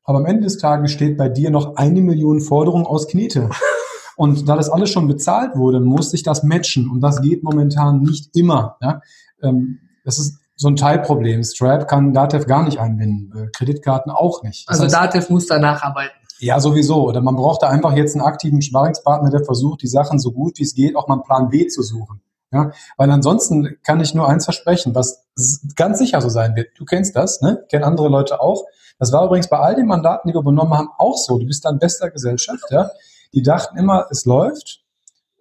aber 0.04 0.18
am 0.18 0.26
Ende 0.26 0.42
des 0.42 0.58
Tages 0.58 0.92
steht 0.92 1.16
bei 1.16 1.28
dir 1.28 1.50
noch 1.50 1.76
eine 1.76 2.00
Million 2.00 2.40
Forderungen 2.40 2.86
aus 2.86 3.08
Knete. 3.08 3.50
Und 4.16 4.48
da 4.48 4.54
das 4.54 4.70
alles 4.70 4.90
schon 4.90 5.08
bezahlt 5.08 5.56
wurde, 5.56 5.80
muss 5.80 6.10
sich 6.10 6.22
das 6.22 6.44
matchen. 6.44 6.88
Und 6.88 7.00
das 7.00 7.20
geht 7.20 7.42
momentan 7.42 8.00
nicht 8.00 8.36
immer. 8.36 8.76
Ja? 8.80 9.00
Ähm, 9.42 9.80
das 10.04 10.18
ist 10.18 10.38
so 10.56 10.68
ein 10.68 10.76
Teilproblem. 10.76 11.42
Stripe 11.42 11.86
kann 11.86 12.12
Datev 12.12 12.46
gar 12.46 12.62
nicht 12.62 12.78
einbinden, 12.78 13.32
äh, 13.36 13.48
Kreditkarten 13.50 14.12
auch 14.12 14.42
nicht. 14.44 14.68
Das 14.68 14.80
also 14.80 14.84
heißt, 14.84 14.94
Datev 14.94 15.30
muss 15.30 15.46
da 15.46 15.58
nacharbeiten. 15.58 16.14
Ja, 16.38 16.60
sowieso. 16.60 17.08
Oder 17.08 17.22
man 17.22 17.36
braucht 17.36 17.62
da 17.62 17.68
einfach 17.70 17.96
jetzt 17.96 18.14
einen 18.14 18.24
aktiven 18.24 18.62
Sparingspartner, 18.62 19.30
der 19.30 19.44
versucht, 19.44 19.82
die 19.82 19.88
Sachen 19.88 20.18
so 20.18 20.30
gut 20.30 20.58
wie 20.58 20.62
es 20.62 20.74
geht 20.74 20.94
auch 20.94 21.08
mal 21.08 21.14
einen 21.14 21.22
Plan 21.22 21.48
B 21.48 21.66
zu 21.66 21.82
suchen. 21.82 22.20
Ja, 22.54 22.70
weil 22.96 23.10
ansonsten 23.10 23.78
kann 23.82 24.00
ich 24.00 24.14
nur 24.14 24.28
eins 24.28 24.44
versprechen, 24.44 24.94
was 24.94 25.26
ganz 25.74 25.98
sicher 25.98 26.20
so 26.20 26.28
sein 26.28 26.54
wird. 26.54 26.68
Du 26.78 26.84
kennst 26.84 27.16
das, 27.16 27.40
ne? 27.40 27.64
Kennen 27.68 27.82
andere 27.82 28.08
Leute 28.08 28.40
auch. 28.40 28.64
Das 29.00 29.12
war 29.12 29.24
übrigens 29.24 29.48
bei 29.48 29.58
all 29.58 29.74
den 29.74 29.86
Mandaten, 29.86 30.28
die 30.28 30.34
wir 30.34 30.40
übernommen 30.40 30.72
haben, 30.72 30.88
auch 30.96 31.16
so. 31.16 31.38
Du 31.38 31.46
bist 31.46 31.64
dann 31.64 31.80
bester 31.80 32.10
Gesellschaft, 32.10 32.64
ja. 32.70 32.90
Die 33.32 33.42
dachten 33.42 33.76
immer, 33.76 34.06
es 34.10 34.24
läuft, 34.24 34.84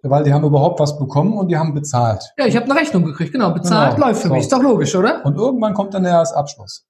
weil 0.02 0.24
die 0.24 0.32
haben 0.32 0.44
überhaupt 0.44 0.80
was 0.80 0.98
bekommen 0.98 1.38
und 1.38 1.48
die 1.48 1.56
haben 1.56 1.72
bezahlt. 1.72 2.34
Ja, 2.36 2.46
ich 2.46 2.56
habe 2.56 2.68
eine 2.68 2.74
Rechnung 2.74 3.04
gekriegt, 3.04 3.32
genau. 3.32 3.52
Bezahlt 3.52 3.94
genau. 3.94 4.08
läuft 4.08 4.22
für 4.22 4.28
so. 4.28 4.34
mich. 4.34 4.42
Ist 4.42 4.52
doch 4.52 4.62
logisch, 4.62 4.96
oder? 4.96 5.24
Und 5.24 5.36
irgendwann 5.36 5.72
kommt 5.72 5.94
dann 5.94 6.02
der 6.02 6.12
Jahresabschluss. 6.12 6.84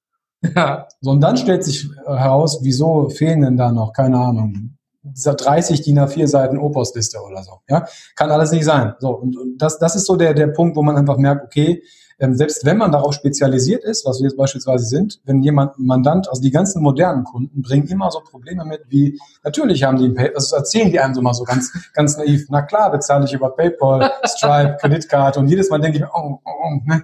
Ja. 0.55 0.87
So, 1.01 1.11
und 1.11 1.21
dann 1.21 1.37
stellt 1.37 1.63
sich 1.63 1.87
heraus, 2.05 2.59
wieso 2.63 3.09
fehlen 3.09 3.41
denn 3.41 3.57
da 3.57 3.71
noch, 3.71 3.93
keine 3.93 4.17
Ahnung, 4.17 4.77
dieser 5.05 5.35
30 5.35 5.81
DIN 5.81 5.99
A4 5.99 6.27
Seiten 6.27 6.57
Opus-Liste 6.57 7.19
oder 7.21 7.43
so. 7.43 7.59
Ja, 7.69 7.87
kann 8.15 8.31
alles 8.31 8.51
nicht 8.51 8.65
sein. 8.65 8.93
So, 8.99 9.09
und, 9.09 9.37
und 9.37 9.57
das, 9.57 9.79
das 9.79 9.95
ist 9.95 10.05
so 10.05 10.15
der, 10.15 10.33
der 10.33 10.47
Punkt, 10.47 10.75
wo 10.75 10.81
man 10.81 10.97
einfach 10.97 11.17
merkt, 11.17 11.45
okay, 11.45 11.81
ähm, 12.17 12.33
selbst 12.33 12.65
wenn 12.65 12.77
man 12.77 12.91
darauf 12.91 13.13
spezialisiert 13.13 13.83
ist, 13.83 14.05
was 14.05 14.19
wir 14.19 14.25
jetzt 14.29 14.37
beispielsweise 14.37 14.85
sind, 14.85 15.19
wenn 15.25 15.41
jemand 15.41 15.77
Mandant, 15.77 16.29
also 16.29 16.41
die 16.41 16.51
ganzen 16.51 16.81
modernen 16.81 17.25
Kunden 17.25 17.61
bringen 17.61 17.87
immer 17.87 18.09
so 18.09 18.21
Probleme 18.21 18.63
mit, 18.63 18.83
wie 18.87 19.19
natürlich 19.43 19.83
haben 19.83 19.97
die, 19.97 20.09
Pay 20.09 20.33
also 20.33 20.55
erzählen 20.55 20.89
die 20.89 20.99
einem 20.99 21.13
so 21.13 21.21
mal 21.21 21.33
so 21.33 21.43
ganz, 21.43 21.71
ganz 21.93 22.17
naiv, 22.17 22.45
na 22.49 22.61
klar 22.61 22.91
bezahle 22.91 23.25
ich 23.25 23.33
über 23.33 23.49
PayPal, 23.49 24.11
Stripe, 24.23 24.77
Kreditkarte 24.81 25.39
und 25.39 25.49
jedes 25.49 25.69
Mal 25.69 25.81
denke 25.81 25.97
ich 25.97 26.05
oh, 26.05 26.39
oh, 26.43 26.49
oh 26.63 26.79
ne, 26.85 27.03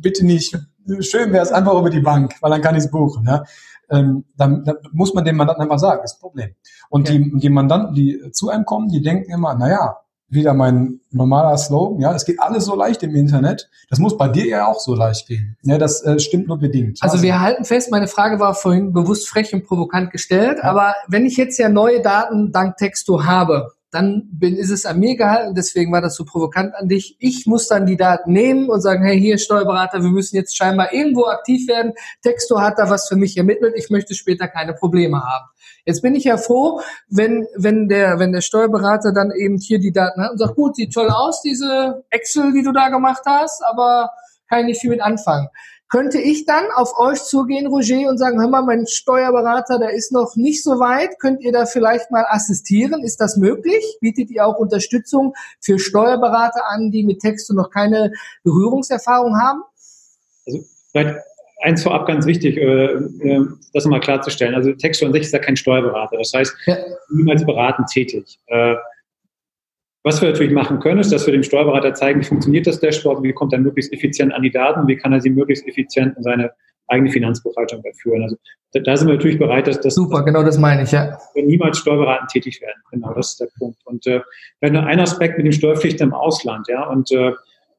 bitte 0.00 0.24
nicht, 0.24 0.56
schön 1.00 1.32
wäre 1.32 1.42
es 1.42 1.52
einfach 1.52 1.78
über 1.78 1.90
die 1.90 2.00
Bank, 2.00 2.34
weil 2.40 2.50
dann 2.50 2.60
kann 2.60 2.74
ich 2.74 2.84
es 2.84 2.90
buchen. 2.90 3.24
Ne? 3.24 3.44
Ähm, 3.90 4.24
dann, 4.36 4.64
dann 4.64 4.76
muss 4.92 5.14
man 5.14 5.24
dem 5.24 5.36
Mandanten 5.36 5.62
einfach 5.62 5.78
sagen, 5.78 6.02
ist 6.04 6.16
ein 6.16 6.20
Problem. 6.20 6.50
Und 6.88 7.08
okay. 7.08 7.18
die, 7.18 7.38
die 7.38 7.48
Mandanten, 7.50 7.94
die 7.94 8.30
zu 8.32 8.48
einem 8.48 8.64
kommen, 8.64 8.88
die 8.88 9.02
denken 9.02 9.30
immer, 9.30 9.54
na 9.58 9.68
ja, 9.68 9.96
wieder 10.32 10.54
mein 10.54 11.00
normaler 11.10 11.58
Slogan, 11.58 12.00
ja, 12.00 12.14
es 12.14 12.24
geht 12.24 12.40
alles 12.40 12.64
so 12.64 12.74
leicht 12.74 13.02
im 13.02 13.14
Internet. 13.14 13.68
Das 13.90 13.98
muss 13.98 14.16
bei 14.16 14.28
dir 14.28 14.46
ja 14.46 14.66
auch 14.66 14.80
so 14.80 14.94
leicht 14.94 15.28
gehen. 15.28 15.58
Ja, 15.62 15.76
das 15.76 16.02
äh, 16.02 16.18
stimmt 16.18 16.48
nur 16.48 16.58
bedingt. 16.58 16.98
Also 17.02 17.20
wir 17.20 17.40
halten 17.40 17.66
fest, 17.66 17.90
meine 17.90 18.08
Frage 18.08 18.40
war 18.40 18.54
vorhin 18.54 18.94
bewusst 18.94 19.28
frech 19.28 19.52
und 19.52 19.66
provokant 19.66 20.10
gestellt, 20.10 20.58
ja. 20.62 20.64
aber 20.64 20.94
wenn 21.06 21.26
ich 21.26 21.36
jetzt 21.36 21.58
ja 21.58 21.68
neue 21.68 22.00
Daten 22.00 22.50
dank 22.50 22.78
Texto 22.78 23.24
habe, 23.24 23.72
dann 23.92 24.28
bin, 24.32 24.56
ist 24.56 24.70
es 24.70 24.86
an 24.86 24.98
mir 24.98 25.16
gehalten, 25.16 25.54
deswegen 25.54 25.92
war 25.92 26.00
das 26.00 26.16
so 26.16 26.24
provokant 26.24 26.74
an 26.74 26.88
dich. 26.88 27.16
Ich 27.20 27.46
muss 27.46 27.68
dann 27.68 27.84
die 27.84 27.98
Daten 27.98 28.32
nehmen 28.32 28.70
und 28.70 28.80
sagen, 28.80 29.04
hey, 29.04 29.20
hier 29.20 29.36
Steuerberater, 29.36 30.02
wir 30.02 30.08
müssen 30.08 30.34
jetzt 30.34 30.56
scheinbar 30.56 30.94
irgendwo 30.94 31.26
aktiv 31.26 31.68
werden. 31.68 31.92
Texto 32.22 32.60
hat 32.60 32.78
da 32.78 32.88
was 32.88 33.06
für 33.06 33.16
mich 33.16 33.36
ermittelt, 33.36 33.74
ich 33.76 33.90
möchte 33.90 34.14
später 34.14 34.48
keine 34.48 34.72
Probleme 34.72 35.22
haben. 35.22 35.44
Jetzt 35.84 36.00
bin 36.00 36.14
ich 36.14 36.24
ja 36.24 36.38
froh, 36.38 36.80
wenn, 37.08 37.46
wenn 37.54 37.88
der, 37.88 38.18
wenn 38.18 38.32
der 38.32 38.40
Steuerberater 38.40 39.12
dann 39.12 39.30
eben 39.30 39.58
hier 39.58 39.78
die 39.78 39.92
Daten 39.92 40.22
hat 40.22 40.32
und 40.32 40.38
sagt, 40.38 40.54
gut, 40.54 40.76
sieht 40.76 40.94
toll 40.94 41.10
aus, 41.10 41.42
diese 41.42 42.04
Excel, 42.08 42.52
die 42.52 42.62
du 42.62 42.72
da 42.72 42.88
gemacht 42.88 43.22
hast, 43.26 43.62
aber 43.64 44.10
kann 44.48 44.60
ich 44.60 44.66
nicht 44.66 44.80
viel 44.80 44.90
mit 44.90 45.02
anfangen. 45.02 45.48
Könnte 45.92 46.18
ich 46.18 46.46
dann 46.46 46.64
auf 46.74 46.98
euch 46.98 47.22
zugehen, 47.22 47.66
Roger, 47.66 48.08
und 48.08 48.16
sagen, 48.16 48.40
hör 48.40 48.48
mal, 48.48 48.62
mein 48.62 48.86
Steuerberater, 48.86 49.78
der 49.78 49.90
ist 49.90 50.10
noch 50.10 50.36
nicht 50.36 50.62
so 50.62 50.80
weit, 50.80 51.18
könnt 51.20 51.42
ihr 51.42 51.52
da 51.52 51.66
vielleicht 51.66 52.10
mal 52.10 52.24
assistieren? 52.30 53.04
Ist 53.04 53.20
das 53.20 53.36
möglich? 53.36 53.84
Bietet 54.00 54.30
ihr 54.30 54.46
auch 54.46 54.56
Unterstützung 54.56 55.34
für 55.60 55.78
Steuerberater 55.78 56.62
an, 56.70 56.90
die 56.92 57.04
mit 57.04 57.18
Texto 57.18 57.52
noch 57.52 57.68
keine 57.68 58.10
Berührungserfahrung 58.42 59.38
haben? 59.38 59.64
Also 60.46 60.64
vielleicht 60.92 61.16
eins 61.60 61.82
vorab 61.82 62.06
ganz 62.06 62.24
wichtig, 62.24 62.56
äh, 62.56 62.94
äh, 62.94 63.46
das 63.74 63.84
nochmal 63.84 64.00
klarzustellen. 64.00 64.54
Also 64.54 64.72
Texto 64.72 65.04
an 65.04 65.12
sich 65.12 65.24
ist 65.24 65.32
ja 65.34 65.40
kein 65.40 65.56
Steuerberater. 65.56 66.16
Das 66.16 66.32
heißt, 66.34 66.54
ja. 66.64 66.78
niemals 67.10 67.44
beratend 67.44 67.88
tätig. 67.88 68.40
Äh, 68.46 68.76
was 70.04 70.20
wir 70.20 70.30
natürlich 70.30 70.52
machen 70.52 70.80
können, 70.80 71.00
ist, 71.00 71.12
dass 71.12 71.26
wir 71.26 71.32
dem 71.32 71.42
Steuerberater 71.42 71.94
zeigen, 71.94 72.20
wie 72.20 72.24
funktioniert 72.24 72.66
das 72.66 72.80
Dashboard, 72.80 73.22
wie 73.22 73.32
kommt 73.32 73.52
er 73.52 73.60
möglichst 73.60 73.92
effizient 73.92 74.34
an 74.34 74.42
die 74.42 74.50
Daten, 74.50 74.88
wie 74.88 74.96
kann 74.96 75.12
er 75.12 75.20
sie 75.20 75.30
möglichst 75.30 75.66
effizient 75.66 76.16
in 76.16 76.22
seine 76.22 76.50
eigene 76.88 77.10
Finanzbuchhaltung 77.10 77.82
führen. 78.00 78.22
Also 78.22 78.36
da, 78.72 78.80
da, 78.80 78.96
sind 78.96 79.08
wir 79.08 79.14
natürlich 79.14 79.38
bereit, 79.38 79.66
dass 79.66 79.80
das 79.80 79.94
super, 79.94 80.24
genau 80.24 80.42
das 80.42 80.58
meine 80.58 80.82
ich 80.82 80.92
ja. 80.92 81.18
Wir 81.34 81.44
niemals 81.44 81.78
steuerberatend 81.78 82.30
tätig 82.30 82.60
werden. 82.60 82.80
Genau, 82.90 83.14
das 83.14 83.32
ist 83.32 83.40
der 83.40 83.48
Punkt. 83.58 83.78
Und 83.84 84.06
äh, 84.06 84.20
ein 84.60 85.00
Aspekt 85.00 85.36
mit 85.36 85.46
dem 85.46 85.52
Steuerpflichten 85.52 86.08
im 86.08 86.14
Ausland, 86.14 86.66
ja, 86.68 86.86
und 86.88 87.10
äh, 87.12 87.32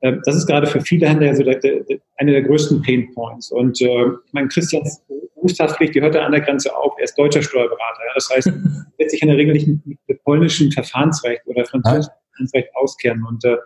äh, 0.03 0.17
das 0.25 0.35
ist 0.35 0.47
gerade 0.47 0.67
für 0.67 0.81
viele 0.81 1.07
Händler 1.07 1.35
so 1.35 1.43
der, 1.43 1.59
der, 1.59 1.81
einer 2.23 2.33
der 2.33 2.41
größten 2.43 2.81
Pain 2.81 3.13
Points. 3.13 3.51
Und 3.51 3.81
äh, 3.81 4.05
mein 4.31 4.47
Christians 4.49 5.03
Berufshaftpflicht, 5.35 5.95
die 5.95 6.01
hört 6.01 6.15
er 6.15 6.25
an 6.25 6.31
der 6.31 6.41
Grenze 6.41 6.75
auf. 6.75 6.93
Er 6.97 7.03
ist 7.03 7.17
deutscher 7.17 7.41
Steuerberater. 7.41 8.01
Ja? 8.07 8.11
Das 8.15 8.29
heißt, 8.29 8.47
er 8.47 8.53
wird 8.97 9.11
sich 9.11 9.21
in 9.21 9.27
der 9.27 9.37
Regel 9.37 9.53
nicht 9.53 9.67
mit, 9.67 10.23
polnischem 10.23 10.71
Verfahrensrecht 10.71 11.41
oder 11.45 11.65
französischem 11.65 12.13
Verfahrensrecht 12.29 12.69
auskennen. 12.75 13.25
Und 13.25 13.43
äh, 13.43 13.57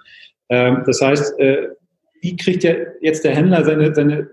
ähm, 0.49 0.83
das 0.85 1.01
heißt, 1.01 1.39
äh, 1.39 1.67
wie 2.21 2.35
kriegt 2.35 2.63
ja 2.63 2.73
jetzt 3.01 3.23
der 3.23 3.35
Händler 3.35 3.63
seine, 3.63 3.93
seine 3.93 4.29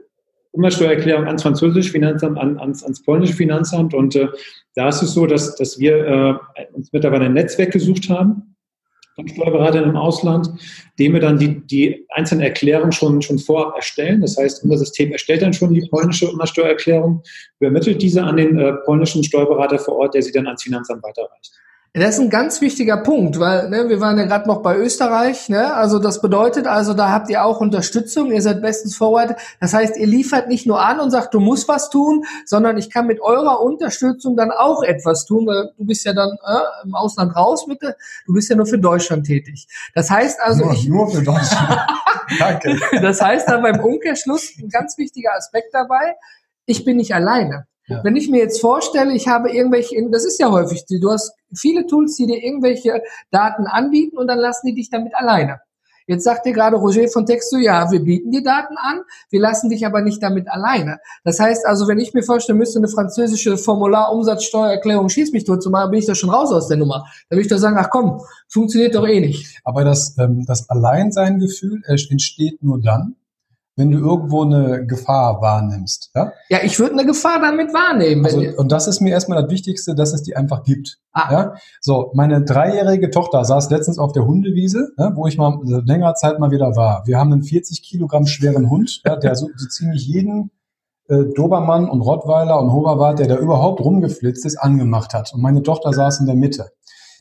Umsatzsteuererklärung 0.52 1.26
ans 1.26 1.42
französische 1.42 1.90
Finanzamt, 1.90 2.38
an, 2.38 2.58
ans, 2.58 2.82
ans 2.82 3.02
polnische 3.02 3.34
Finanzamt. 3.34 3.92
Und 3.92 4.16
äh, 4.16 4.28
da 4.74 4.88
ist 4.88 5.02
es 5.02 5.12
so, 5.12 5.26
dass, 5.26 5.56
dass 5.56 5.78
wir 5.78 6.40
äh, 6.56 6.66
uns 6.72 6.92
mittlerweile 6.92 7.26
ein 7.26 7.34
Netzwerk 7.34 7.72
gesucht 7.72 8.08
haben 8.08 8.53
von 9.14 9.28
Steuerberatern 9.28 9.84
im 9.84 9.96
Ausland, 9.96 10.48
dem 10.98 11.12
wir 11.12 11.20
dann 11.20 11.38
die, 11.38 11.60
die 11.66 12.06
einzelnen 12.10 12.42
Erklärungen 12.42 12.92
schon, 12.92 13.22
schon 13.22 13.38
vorab 13.38 13.76
erstellen. 13.76 14.20
Das 14.20 14.36
heißt, 14.36 14.64
unser 14.64 14.78
System 14.78 15.12
erstellt 15.12 15.42
dann 15.42 15.52
schon 15.52 15.72
die 15.72 15.86
polnische 15.88 16.30
Umsatzsteuererklärung, 16.30 17.22
übermittelt 17.60 18.02
diese 18.02 18.22
an 18.22 18.36
den 18.36 18.58
äh, 18.58 18.72
polnischen 18.84 19.22
Steuerberater 19.22 19.78
vor 19.78 19.96
Ort, 19.96 20.14
der 20.14 20.22
sie 20.22 20.32
dann 20.32 20.46
ans 20.46 20.62
Finanzamt 20.62 21.02
weiterreicht. 21.02 21.52
Das 21.96 22.16
ist 22.16 22.20
ein 22.20 22.28
ganz 22.28 22.60
wichtiger 22.60 22.96
Punkt, 22.96 23.38
weil 23.38 23.68
ne, 23.70 23.88
wir 23.88 24.00
waren 24.00 24.18
ja 24.18 24.24
gerade 24.24 24.48
noch 24.48 24.62
bei 24.62 24.76
Österreich. 24.76 25.48
Ne? 25.48 25.72
Also 25.74 26.00
das 26.00 26.20
bedeutet 26.20 26.66
also, 26.66 26.92
da 26.92 27.12
habt 27.12 27.30
ihr 27.30 27.44
auch 27.44 27.60
Unterstützung, 27.60 28.32
ihr 28.32 28.42
seid 28.42 28.62
bestens 28.62 28.96
vorbereitet. 28.96 29.36
Das 29.60 29.74
heißt, 29.74 29.96
ihr 29.96 30.08
liefert 30.08 30.48
nicht 30.48 30.66
nur 30.66 30.84
an 30.84 30.98
und 30.98 31.12
sagt, 31.12 31.34
du 31.34 31.38
musst 31.38 31.68
was 31.68 31.90
tun, 31.90 32.24
sondern 32.46 32.78
ich 32.78 32.90
kann 32.90 33.06
mit 33.06 33.20
eurer 33.20 33.60
Unterstützung 33.60 34.36
dann 34.36 34.50
auch 34.50 34.82
etwas 34.82 35.24
tun, 35.24 35.46
weil 35.46 35.70
du 35.78 35.86
bist 35.86 36.04
ja 36.04 36.12
dann 36.14 36.30
äh, 36.30 36.84
im 36.84 36.96
Ausland 36.96 37.36
raus 37.36 37.68
mit, 37.68 37.80
du 37.80 38.32
bist 38.34 38.50
ja 38.50 38.56
nur 38.56 38.66
für 38.66 38.78
Deutschland 38.78 39.24
tätig. 39.24 39.68
Das 39.94 40.10
heißt 40.10 40.40
also, 40.40 40.64
nur, 40.64 40.74
ich, 40.74 40.88
nur 40.88 41.08
für 41.08 41.22
Deutschland. 41.22 41.78
Danke. 42.40 42.76
das 43.02 43.22
heißt 43.22 43.48
dann 43.48 43.62
beim 43.62 43.78
Umkehrschluss 43.78 44.50
ein 44.58 44.68
ganz 44.68 44.98
wichtiger 44.98 45.32
Aspekt 45.36 45.72
dabei. 45.72 46.16
Ich 46.66 46.84
bin 46.84 46.96
nicht 46.96 47.14
alleine. 47.14 47.68
Ja. 47.86 48.02
Wenn 48.02 48.16
ich 48.16 48.30
mir 48.30 48.40
jetzt 48.40 48.60
vorstelle, 48.60 49.12
ich 49.12 49.28
habe 49.28 49.50
irgendwelche, 49.50 49.96
das 50.10 50.24
ist 50.24 50.40
ja 50.40 50.50
häufig, 50.50 50.84
du 50.86 51.10
hast 51.10 51.32
viele 51.54 51.86
Tools, 51.86 52.16
die 52.16 52.26
dir 52.26 52.42
irgendwelche 52.42 53.02
Daten 53.30 53.66
anbieten 53.66 54.16
und 54.16 54.26
dann 54.26 54.38
lassen 54.38 54.66
die 54.66 54.74
dich 54.74 54.90
damit 54.90 55.14
alleine. 55.14 55.60
Jetzt 56.06 56.24
sagt 56.24 56.44
dir 56.44 56.52
gerade 56.52 56.76
Roger 56.76 57.08
von 57.08 57.24
Texto, 57.24 57.56
ja, 57.56 57.90
wir 57.90 58.00
bieten 58.00 58.30
die 58.30 58.42
Daten 58.42 58.76
an, 58.76 59.00
wir 59.30 59.40
lassen 59.40 59.70
dich 59.70 59.86
aber 59.86 60.02
nicht 60.02 60.22
damit 60.22 60.48
alleine. 60.48 60.98
Das 61.24 61.40
heißt 61.40 61.66
also, 61.66 61.88
wenn 61.88 61.98
ich 61.98 62.12
mir 62.12 62.22
vorstelle, 62.22 62.58
müsste 62.58 62.78
eine 62.78 62.88
französische 62.88 63.56
Formular-Umsatzsteuererklärung 63.56 65.08
schieß 65.08 65.32
mich 65.32 65.44
tot 65.44 65.62
zu 65.62 65.70
machen, 65.70 65.90
bin 65.90 66.00
ich 66.00 66.06
da 66.06 66.14
schon 66.14 66.28
raus 66.28 66.52
aus 66.52 66.68
der 66.68 66.76
Nummer. 66.76 67.06
Da 67.28 67.36
würde 67.36 67.42
ich 67.42 67.48
doch 67.48 67.56
sagen, 67.56 67.76
ach 67.78 67.88
komm, 67.88 68.20
funktioniert 68.48 68.94
doch 68.94 69.06
eh 69.06 69.20
nicht. 69.20 69.58
Aber 69.64 69.84
das, 69.84 70.16
ähm, 70.18 70.44
das 70.46 70.68
Alleinsein-Gefühl 70.68 71.82
entsteht 71.86 72.62
nur 72.62 72.80
dann, 72.82 73.16
wenn 73.76 73.90
du 73.90 73.98
irgendwo 73.98 74.42
eine 74.42 74.86
Gefahr 74.86 75.40
wahrnimmst. 75.40 76.10
Ja, 76.14 76.32
ja 76.48 76.58
ich 76.62 76.78
würde 76.78 76.92
eine 76.92 77.06
Gefahr 77.06 77.40
damit 77.40 77.74
wahrnehmen. 77.74 78.24
Also, 78.24 78.40
und 78.56 78.70
das 78.70 78.86
ist 78.86 79.00
mir 79.00 79.10
erstmal 79.10 79.42
das 79.42 79.50
Wichtigste, 79.50 79.94
dass 79.94 80.12
es 80.12 80.22
die 80.22 80.36
einfach 80.36 80.62
gibt. 80.62 80.98
Ah. 81.12 81.32
Ja? 81.32 81.54
So, 81.80 82.10
meine 82.14 82.44
dreijährige 82.44 83.10
Tochter 83.10 83.44
saß 83.44 83.70
letztens 83.70 83.98
auf 83.98 84.12
der 84.12 84.26
Hundewiese, 84.26 84.92
ja, 84.98 85.16
wo 85.16 85.26
ich 85.26 85.38
mal 85.38 85.58
längerer 85.64 86.14
Zeit 86.14 86.38
mal 86.38 86.50
wieder 86.50 86.76
war. 86.76 87.02
Wir 87.06 87.18
haben 87.18 87.32
einen 87.32 87.42
40 87.42 87.82
Kilogramm 87.82 88.26
schweren 88.26 88.70
Hund, 88.70 89.00
ja, 89.04 89.16
der 89.16 89.34
so, 89.34 89.48
so 89.56 89.68
ziemlich 89.68 90.06
jeden 90.06 90.50
äh, 91.08 91.24
Dobermann 91.34 91.88
und 91.88 92.00
Rottweiler 92.00 92.60
und 92.60 92.72
Hoberwart, 92.72 93.18
der 93.18 93.26
da 93.26 93.36
überhaupt 93.36 93.80
rumgeflitzt 93.80 94.46
ist, 94.46 94.56
angemacht 94.56 95.14
hat. 95.14 95.32
Und 95.34 95.42
meine 95.42 95.62
Tochter 95.62 95.92
saß 95.92 96.20
in 96.20 96.26
der 96.26 96.36
Mitte 96.36 96.70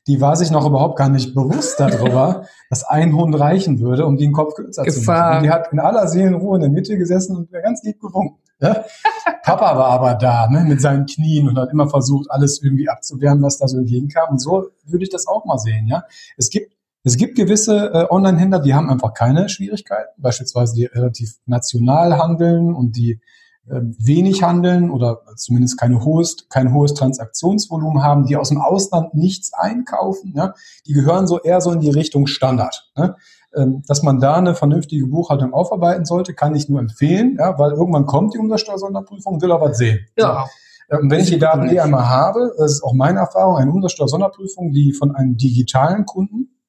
die 0.07 0.19
war 0.19 0.35
sich 0.35 0.51
noch 0.51 0.65
überhaupt 0.65 0.97
gar 0.97 1.09
nicht 1.09 1.33
bewusst 1.33 1.79
darüber, 1.79 2.45
dass 2.69 2.83
ein 2.83 3.15
Hund 3.15 3.39
reichen 3.39 3.79
würde, 3.79 4.05
um 4.05 4.17
den 4.17 4.33
Kopf 4.33 4.55
kürzer 4.55 4.83
Gefahr. 4.83 5.01
zu 5.01 5.11
machen. 5.11 5.37
Und 5.37 5.43
die 5.43 5.49
hat 5.49 5.71
in 5.71 5.79
aller 5.79 6.07
Seelenruhe 6.07 6.55
in 6.55 6.61
der 6.61 6.69
Mitte 6.69 6.97
gesessen 6.97 7.37
und 7.37 7.51
ganz 7.51 7.83
lieb 7.83 7.99
gewunken. 8.01 8.39
Ja? 8.59 8.83
Papa 9.43 9.77
war 9.77 9.89
aber 9.89 10.15
da, 10.15 10.47
ne, 10.49 10.65
mit 10.65 10.81
seinen 10.81 11.05
Knien 11.05 11.47
und 11.47 11.57
hat 11.57 11.71
immer 11.71 11.89
versucht, 11.89 12.29
alles 12.29 12.61
irgendwie 12.61 12.89
abzuwehren, 12.89 13.41
was 13.41 13.57
da 13.57 13.67
so 13.67 13.77
entgegenkam. 13.77 14.31
Und 14.31 14.39
so 14.39 14.67
würde 14.85 15.03
ich 15.03 15.09
das 15.09 15.27
auch 15.27 15.45
mal 15.45 15.57
sehen. 15.57 15.87
Ja, 15.87 16.03
es 16.37 16.49
gibt 16.49 16.73
es 17.05 17.17
gibt 17.17 17.35
gewisse 17.35 17.91
äh, 17.93 18.05
Online-Händler, 18.09 18.59
die 18.59 18.73
haben 18.73 18.89
einfach 18.89 19.13
keine 19.13 19.49
Schwierigkeiten, 19.49 20.09
beispielsweise 20.21 20.73
die 20.73 20.85
relativ 20.85 21.35
national 21.45 22.17
handeln 22.17 22.73
und 22.73 22.95
die 22.95 23.19
wenig 23.65 24.43
handeln 24.43 24.91
oder 24.91 25.21
zumindest 25.37 25.79
keine 25.79 26.03
hohes, 26.03 26.49
kein 26.49 26.73
hohes 26.73 26.93
Transaktionsvolumen 26.95 28.03
haben, 28.03 28.25
die 28.25 28.35
aus 28.35 28.49
dem 28.49 28.59
Ausland 28.59 29.13
nichts 29.13 29.53
einkaufen, 29.53 30.33
ja, 30.35 30.53
die 30.85 30.93
gehören 30.93 31.27
so 31.27 31.39
eher 31.39 31.61
so 31.61 31.71
in 31.71 31.79
die 31.79 31.89
Richtung 31.89 32.27
Standard. 32.27 32.91
Ne? 32.97 33.15
Ähm, 33.55 33.83
dass 33.87 34.03
man 34.03 34.19
da 34.19 34.35
eine 34.35 34.55
vernünftige 34.55 35.07
Buchhaltung 35.07 35.53
aufarbeiten 35.53 36.05
sollte, 36.05 36.33
kann 36.33 36.55
ich 36.55 36.67
nur 36.67 36.79
empfehlen, 36.79 37.37
ja, 37.39 37.57
weil 37.57 37.71
irgendwann 37.71 38.05
kommt 38.05 38.33
die 38.33 38.39
Umsatzsteuersonderprüfung, 38.39 39.41
will 39.41 39.51
aber 39.51 39.73
sehen. 39.73 40.07
Ja. 40.17 40.45
So. 40.89 40.97
Ähm, 40.97 41.09
wenn 41.09 41.21
ich 41.21 41.29
die 41.29 41.39
Daten 41.39 41.69
eh 41.69 41.79
einmal 41.79 42.09
habe, 42.09 42.51
das 42.57 42.73
ist 42.73 42.83
auch 42.83 42.93
meine 42.93 43.19
Erfahrung, 43.19 43.55
eine 43.57 43.71
Umsatzsteuersonderprüfung, 43.71 44.71
die 44.73 44.91
von 44.91 45.15
einem 45.15 45.37
digitalen 45.37 46.05
Kunden 46.05 46.59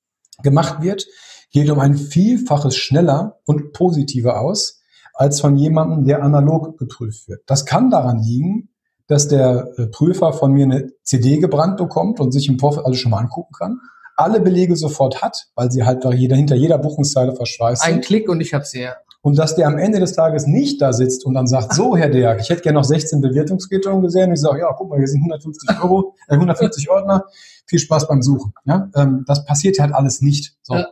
gemacht 0.42 0.80
wird, 0.80 1.06
geht 1.50 1.70
um 1.70 1.80
ein 1.80 1.96
Vielfaches 1.96 2.76
schneller 2.76 3.40
und 3.46 3.72
positiver 3.72 4.40
aus, 4.40 4.82
als 5.14 5.40
von 5.40 5.56
jemandem, 5.56 6.04
der 6.04 6.22
analog 6.22 6.76
geprüft 6.78 7.28
wird. 7.28 7.42
Das 7.46 7.64
kann 7.64 7.90
daran 7.90 8.18
liegen, 8.18 8.68
dass 9.06 9.28
der 9.28 9.68
äh, 9.76 9.86
Prüfer 9.86 10.32
von 10.32 10.52
mir 10.52 10.64
eine 10.64 10.90
CD 11.02 11.38
gebrannt 11.38 11.76
bekommt 11.76 12.20
und 12.20 12.32
sich 12.32 12.48
im 12.48 12.58
Vorfeld 12.58 12.84
alles 12.86 12.98
schon 12.98 13.10
mal 13.10 13.18
angucken 13.18 13.54
kann. 13.56 13.78
Alle 14.16 14.40
Belege 14.40 14.76
sofort 14.76 15.22
hat, 15.22 15.48
weil 15.54 15.70
sie 15.70 15.84
halt 15.84 16.04
jeder, 16.14 16.36
hinter 16.36 16.54
jeder 16.54 16.78
Buchungszeile 16.78 17.34
verschweißt 17.34 17.84
Ein 17.84 18.00
Klick 18.00 18.28
und 18.28 18.40
ich 18.40 18.54
habe 18.54 18.64
sie 18.64 18.82
ja. 18.82 18.94
Und 19.22 19.38
dass 19.38 19.56
der 19.56 19.66
am 19.66 19.78
Ende 19.78 20.00
des 20.00 20.12
Tages 20.12 20.46
nicht 20.46 20.82
da 20.82 20.92
sitzt 20.92 21.24
und 21.24 21.34
dann 21.34 21.46
sagt, 21.46 21.72
so 21.74 21.96
Herr 21.96 22.10
Derg, 22.10 22.40
ich 22.40 22.50
hätte 22.50 22.62
gerne 22.62 22.78
noch 22.78 22.84
16 22.84 23.22
Bewertungsquittungen 23.22 24.02
gesehen. 24.02 24.28
Und 24.28 24.34
ich 24.34 24.40
sage, 24.40 24.60
ja, 24.60 24.72
guck 24.76 24.90
mal, 24.90 24.98
hier 24.98 25.08
sind 25.08 25.20
150 25.20 25.82
Euro, 25.82 26.14
äh, 26.28 26.34
150 26.34 26.90
Ordner. 26.90 27.24
Viel 27.66 27.78
Spaß 27.78 28.06
beim 28.06 28.20
Suchen. 28.22 28.52
Ja, 28.66 28.90
ähm, 28.94 29.24
das 29.26 29.44
passiert 29.46 29.78
halt 29.78 29.94
alles 29.94 30.20
nicht. 30.20 30.56
So. 30.62 30.74
Ja 30.74 30.86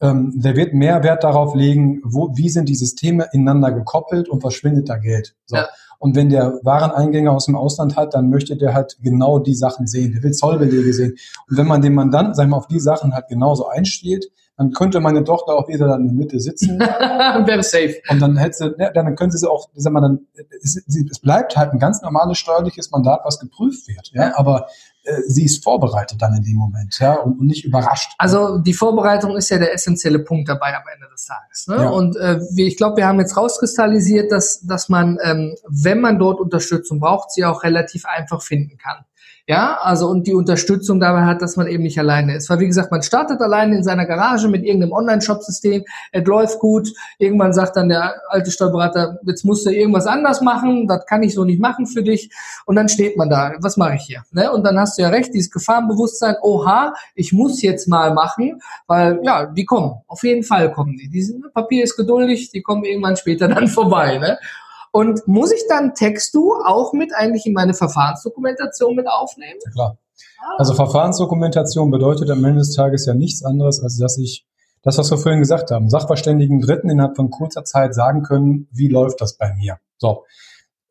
ähm, 0.00 0.32
der 0.34 0.56
wird 0.56 0.74
mehr 0.74 1.02
Wert 1.02 1.24
darauf 1.24 1.54
legen, 1.54 2.00
wo, 2.04 2.30
wie 2.36 2.48
sind 2.48 2.68
die 2.68 2.74
Systeme 2.74 3.28
ineinander 3.32 3.72
gekoppelt 3.72 4.28
und 4.28 4.40
verschwindet 4.40 4.88
da 4.88 4.96
Geld. 4.96 5.34
So. 5.46 5.56
Ja. 5.56 5.68
Und 5.98 6.14
wenn 6.14 6.28
der 6.28 6.60
Wareneingänge 6.62 7.30
aus 7.30 7.46
dem 7.46 7.56
Ausland 7.56 7.96
hat, 7.96 8.14
dann 8.14 8.28
möchte 8.28 8.56
der 8.56 8.74
halt 8.74 8.98
genau 9.02 9.38
die 9.38 9.54
Sachen 9.54 9.86
sehen. 9.86 10.12
Der 10.12 10.22
will 10.22 10.32
Zollbelege 10.32 10.92
sehen. 10.92 11.16
Und 11.48 11.56
wenn 11.56 11.66
man 11.66 11.80
den 11.80 11.94
Mandanten, 11.94 12.34
sagen 12.34 12.50
wir, 12.50 12.56
auf 12.56 12.66
die 12.66 12.80
Sachen 12.80 13.14
halt 13.14 13.28
genauso 13.28 13.66
einstiehlt, 13.66 14.26
dann 14.58 14.72
könnte 14.72 15.00
meine 15.00 15.22
Tochter 15.22 15.54
auch 15.54 15.68
wieder 15.68 15.86
dann 15.86 16.02
in 16.02 16.08
der 16.08 16.16
Mitte 16.16 16.40
sitzen. 16.40 16.72
und 16.80 17.46
wäre 17.46 17.62
safe. 17.62 17.96
Und 18.10 18.20
dann 18.20 18.36
hätte 18.36 18.56
sie, 18.56 18.74
ja, 18.78 18.90
dann 18.90 19.14
könnte 19.14 19.36
sie 19.36 19.50
auch, 19.50 19.68
sagen 19.74 19.94
wir 19.94 20.00
dann, 20.00 20.26
es, 20.62 20.76
es 20.86 21.18
bleibt 21.18 21.56
halt 21.56 21.72
ein 21.72 21.78
ganz 21.78 22.02
normales 22.02 22.38
steuerliches 22.38 22.90
Mandat, 22.90 23.20
was 23.24 23.38
geprüft 23.38 23.88
wird. 23.88 24.10
Ja, 24.12 24.32
aber 24.36 24.66
äh, 25.06 25.22
sie 25.26 25.44
ist 25.44 25.62
vorbereitet 25.62 26.20
dann 26.20 26.34
in 26.34 26.42
dem 26.42 26.56
Moment, 26.56 26.98
ja, 26.98 27.14
und, 27.14 27.38
und, 27.38 27.46
nicht 27.46 27.64
überrascht. 27.64 28.12
Also 28.18 28.58
die 28.58 28.74
Vorbereitung 28.74 29.36
ist 29.36 29.48
ja 29.50 29.58
der 29.58 29.72
essentielle 29.72 30.18
Punkt 30.18 30.48
dabei 30.48 30.76
am 30.76 30.82
Ende 30.92 31.06
des 31.12 31.26
Tages. 31.26 31.66
Ne? 31.68 31.76
Ja. 31.76 31.88
Und 31.90 32.16
äh, 32.16 32.40
ich 32.56 32.76
glaube, 32.76 32.96
wir 32.96 33.06
haben 33.06 33.20
jetzt 33.20 33.36
rauskristallisiert, 33.36 34.32
dass, 34.32 34.60
dass 34.62 34.88
man, 34.88 35.18
ähm, 35.22 35.54
wenn 35.68 36.00
man 36.00 36.18
dort 36.18 36.40
Unterstützung 36.40 37.00
braucht, 37.00 37.30
sie 37.30 37.44
auch 37.44 37.62
relativ 37.62 38.04
einfach 38.04 38.42
finden 38.42 38.78
kann. 38.78 39.04
Ja, 39.48 39.78
also 39.80 40.08
und 40.08 40.26
die 40.26 40.34
Unterstützung 40.34 40.98
dabei 40.98 41.22
hat, 41.22 41.40
dass 41.40 41.56
man 41.56 41.68
eben 41.68 41.84
nicht 41.84 42.00
alleine 42.00 42.34
ist. 42.34 42.50
Weil 42.50 42.58
wie 42.58 42.66
gesagt, 42.66 42.90
man 42.90 43.02
startet 43.02 43.40
alleine 43.40 43.76
in 43.76 43.84
seiner 43.84 44.04
Garage 44.04 44.48
mit 44.48 44.64
irgendeinem 44.64 44.90
Online-Shop-System, 44.90 45.84
es 46.10 46.24
läuft 46.24 46.58
gut, 46.58 46.88
irgendwann 47.18 47.52
sagt 47.52 47.76
dann 47.76 47.88
der 47.88 48.14
alte 48.28 48.50
Steuerberater, 48.50 49.20
jetzt 49.24 49.44
musst 49.44 49.64
du 49.64 49.70
irgendwas 49.70 50.08
anders 50.08 50.40
machen, 50.40 50.88
das 50.88 51.06
kann 51.06 51.22
ich 51.22 51.34
so 51.34 51.44
nicht 51.44 51.60
machen 51.60 51.86
für 51.86 52.02
dich. 52.02 52.28
Und 52.64 52.74
dann 52.74 52.88
steht 52.88 53.16
man 53.16 53.30
da, 53.30 53.52
was 53.60 53.76
mache 53.76 53.94
ich 53.94 54.02
hier? 54.02 54.24
Ne? 54.32 54.50
Und 54.50 54.64
dann 54.64 54.80
hast 54.80 54.98
du 54.98 55.02
ja 55.02 55.10
recht, 55.10 55.32
dieses 55.32 55.52
Gefahrenbewusstsein, 55.52 56.34
oha, 56.42 56.92
ich 57.14 57.32
muss 57.32 57.62
jetzt 57.62 57.86
mal 57.86 58.12
machen, 58.14 58.60
weil 58.88 59.20
ja, 59.22 59.46
die 59.46 59.64
kommen, 59.64 60.00
auf 60.08 60.24
jeden 60.24 60.42
Fall 60.42 60.72
kommen 60.72 60.96
die. 60.96 61.08
Dieses 61.08 61.36
Papier 61.54 61.84
ist 61.84 61.96
geduldig, 61.96 62.50
die 62.50 62.62
kommen 62.62 62.82
irgendwann 62.82 63.16
später 63.16 63.46
dann 63.56 63.68
vorbei. 63.68 64.18
Ne? 64.18 64.38
Und 64.96 65.28
muss 65.28 65.52
ich 65.52 65.62
dann 65.68 65.92
Textu 65.92 66.54
auch 66.64 66.94
mit 66.94 67.12
eigentlich 67.14 67.44
in 67.44 67.52
meine 67.52 67.74
Verfahrensdokumentation 67.74 68.96
mit 68.96 69.06
aufnehmen? 69.06 69.60
Ja, 69.66 69.70
klar. 69.70 69.98
Also 70.56 70.72
Verfahrensdokumentation 70.72 71.90
bedeutet 71.90 72.30
am 72.30 72.42
Ende 72.42 72.60
des 72.60 72.74
Tages 72.74 73.04
ja 73.04 73.12
nichts 73.12 73.44
anderes, 73.44 73.82
als 73.82 73.98
dass 73.98 74.16
ich 74.16 74.46
das, 74.82 74.96
was 74.96 75.10
wir 75.10 75.18
vorhin 75.18 75.40
gesagt 75.40 75.70
haben, 75.70 75.90
Sachverständigen 75.90 76.62
Dritten 76.62 76.88
innerhalb 76.88 77.14
von 77.14 77.28
kurzer 77.28 77.62
Zeit 77.62 77.94
sagen 77.94 78.22
können, 78.22 78.68
wie 78.72 78.88
läuft 78.88 79.20
das 79.20 79.36
bei 79.36 79.52
mir. 79.52 79.76
So. 79.98 80.24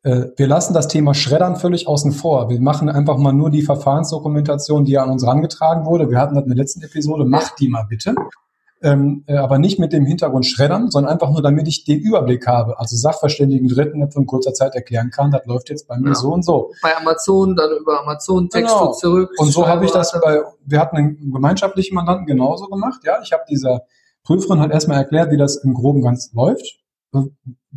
Äh, 0.04 0.26
wir 0.36 0.46
lassen 0.46 0.72
das 0.72 0.86
Thema 0.86 1.12
Schreddern 1.12 1.56
völlig 1.56 1.88
außen 1.88 2.12
vor. 2.12 2.48
Wir 2.48 2.60
machen 2.60 2.88
einfach 2.88 3.18
mal 3.18 3.32
nur 3.32 3.50
die 3.50 3.62
Verfahrensdokumentation, 3.62 4.84
die 4.84 4.98
an 4.98 5.10
uns 5.10 5.24
herangetragen 5.24 5.84
wurde. 5.84 6.10
Wir 6.10 6.20
hatten 6.20 6.36
das 6.36 6.44
in 6.44 6.50
der 6.50 6.58
letzten 6.58 6.82
Episode. 6.82 7.24
Macht 7.24 7.58
die 7.58 7.66
mal 7.66 7.86
bitte 7.88 8.14
ähm, 8.86 9.24
äh, 9.26 9.36
aber 9.36 9.58
nicht 9.58 9.80
mit 9.80 9.92
dem 9.92 10.06
Hintergrund 10.06 10.46
schreddern, 10.46 10.92
sondern 10.92 11.12
einfach 11.12 11.30
nur, 11.30 11.42
damit 11.42 11.66
ich 11.66 11.84
den 11.84 11.98
Überblick 11.98 12.46
habe. 12.46 12.78
Also 12.78 12.96
Sachverständigen 12.96 13.68
Dritten 13.68 14.00
jetzt 14.00 14.16
in 14.16 14.26
kurzer 14.26 14.54
Zeit 14.54 14.76
erklären 14.76 15.10
kann, 15.10 15.32
das 15.32 15.44
läuft 15.44 15.70
jetzt 15.70 15.88
bei 15.88 15.98
mir 15.98 16.10
ja. 16.10 16.14
so 16.14 16.32
und 16.32 16.44
so. 16.44 16.70
Bei 16.82 16.96
Amazon, 16.96 17.56
dann 17.56 17.70
über 17.80 18.00
Amazon 18.00 18.48
Text 18.48 18.72
genau. 18.72 18.92
zurück. 18.92 19.30
Und 19.38 19.48
so 19.48 19.66
habe 19.66 19.84
ich 19.84 19.90
das 19.90 20.12
bei, 20.12 20.40
wir 20.64 20.78
hatten 20.78 20.96
einen 20.96 21.32
gemeinschaftlichen 21.32 21.96
Mandanten 21.96 22.26
genauso 22.26 22.66
gemacht. 22.66 23.00
Ja, 23.04 23.18
ich 23.24 23.32
habe 23.32 23.42
dieser 23.50 23.82
Prüferin 24.22 24.60
halt 24.60 24.70
erstmal 24.70 24.98
erklärt, 24.98 25.32
wie 25.32 25.36
das 25.36 25.56
im 25.56 25.74
Groben 25.74 26.02
ganz 26.02 26.32
läuft. 26.32 26.78